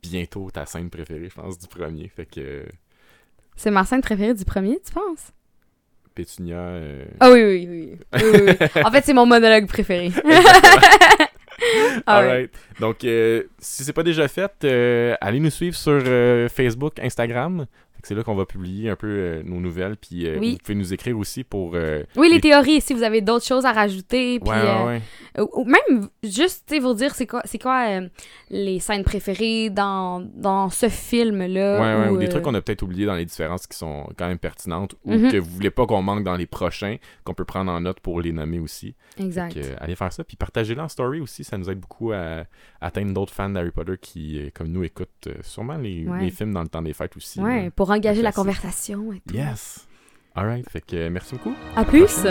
bientôt 0.01 0.49
ta 0.51 0.65
scène 0.65 0.89
préférée, 0.89 1.29
je 1.29 1.35
pense, 1.35 1.57
du 1.59 1.67
premier. 1.67 2.07
Fait 2.07 2.25
que 2.25 2.65
C'est 3.55 3.71
ma 3.71 3.83
scène 3.85 4.01
préférée 4.01 4.33
du 4.33 4.45
premier, 4.45 4.79
tu 4.85 4.93
penses? 4.93 5.31
Pétunia. 6.15 6.57
euh, 6.59 7.05
Ah 7.19 7.31
oui, 7.31 7.43
oui, 7.43 7.67
oui. 7.69 7.97
oui, 8.13 8.21
oui, 8.23 8.57
oui. 8.59 8.67
En 8.85 8.91
fait, 8.91 9.05
c'est 9.05 9.13
mon 9.13 9.25
monologue 9.25 9.67
préféré. 9.67 10.11
Ouais. 11.61 12.01
Alright. 12.05 12.51
Donc, 12.79 13.03
euh, 13.03 13.43
si 13.59 13.83
c'est 13.83 13.93
pas 13.93 14.03
déjà 14.03 14.27
fait, 14.27 14.51
euh, 14.63 15.15
allez 15.21 15.39
nous 15.39 15.49
suivre 15.49 15.75
sur 15.75 16.01
euh, 16.05 16.47
Facebook, 16.49 16.99
Instagram. 16.99 17.65
C'est 18.03 18.15
là 18.15 18.23
qu'on 18.23 18.35
va 18.35 18.45
publier 18.45 18.89
un 18.89 18.95
peu 18.95 19.07
euh, 19.07 19.43
nos 19.43 19.59
nouvelles. 19.59 19.97
Puis 19.97 20.27
euh, 20.27 20.37
Oui. 20.39 20.51
vous 20.53 20.57
pouvez 20.59 20.75
nous 20.75 20.93
écrire 20.93 21.17
aussi 21.17 21.43
pour. 21.43 21.71
euh, 21.75 22.03
Oui, 22.15 22.27
les 22.29 22.35
Les- 22.35 22.41
théories, 22.41 22.81
si 22.81 22.93
vous 22.93 23.03
avez 23.03 23.21
d'autres 23.21 23.45
choses 23.45 23.65
à 23.65 23.71
rajouter. 23.73 24.39
Puis, 24.39 24.49
ouais. 24.49 25.01
Ou, 25.53 25.65
même 25.65 26.07
juste, 26.23 26.73
vous 26.81 26.93
dire 26.93 27.13
c'est 27.15 27.27
quoi, 27.27 27.41
quoi 27.61 27.85
les 28.49 28.79
scènes 28.79 29.03
préférées 29.03 29.69
dans, 29.69 30.19
dans 30.35 30.69
ce 30.69 30.89
film-là. 30.89 31.79
Ouais, 32.05 32.09
ou, 32.09 32.13
ou 32.15 32.17
des 32.17 32.29
trucs 32.29 32.43
qu'on 32.43 32.53
a 32.55 32.61
peut-être 32.61 32.81
oubliés 32.83 33.05
dans 33.05 33.15
les 33.15 33.25
différences 33.25 33.67
qui 33.67 33.77
sont 33.77 34.07
quand 34.17 34.27
même 34.27 34.39
pertinentes 34.39 34.95
ou 35.05 35.13
Mhm. 35.13 35.31
que 35.31 35.37
vous 35.37 35.49
voulez 35.51 35.71
pas 35.71 35.85
qu'on 35.85 36.01
manque 36.01 36.23
dans 36.23 36.35
les 36.35 36.45
prochains, 36.45 36.97
qu'on 37.23 37.33
peut 37.33 37.45
prendre 37.45 37.71
en 37.71 37.81
note 37.81 37.99
pour 37.99 38.21
les 38.21 38.31
nommer 38.31 38.59
aussi. 38.59 38.95
Exact. 39.19 39.55
Donc, 39.55 39.65
allez 39.79 39.95
faire 39.95 40.13
ça. 40.13 40.23
Puis 40.23 40.37
partagez-le 40.37 40.81
en 40.81 40.87
story 40.87 41.19
aussi. 41.19 41.43
Ça 41.43 41.57
nous 41.57 41.69
aide 41.69 41.79
beaucoup 41.79 42.11
à, 42.11 42.43
atteindre 42.81 43.13
d'autres 43.13 43.33
fans 43.33 43.49
d'Harry 43.49 43.71
Potter 43.71 43.95
qui, 44.01 44.51
comme 44.53 44.67
nous, 44.69 44.83
écoutent 44.83 45.27
sûrement 45.41 45.77
les, 45.77 46.05
films 46.31 46.53
dans 46.53 46.61
le 46.61 46.67
temps 46.69 46.81
des 46.81 46.93
fêtes 46.93 47.15
aussi. 47.17 47.39
ouais, 47.41 47.65
là. 47.65 47.71
Pour 47.89 47.95
engager 47.95 48.21
la 48.21 48.31
conversation 48.31 49.11
et 49.13 49.19
tout. 49.27 49.33
Yes! 49.33 49.87
Alright, 50.35 50.69
fait 50.69 50.81
que 50.81 50.95
euh, 50.95 51.09
merci 51.09 51.33
beaucoup. 51.33 51.55
À 51.75 51.83
plus! 51.83 52.23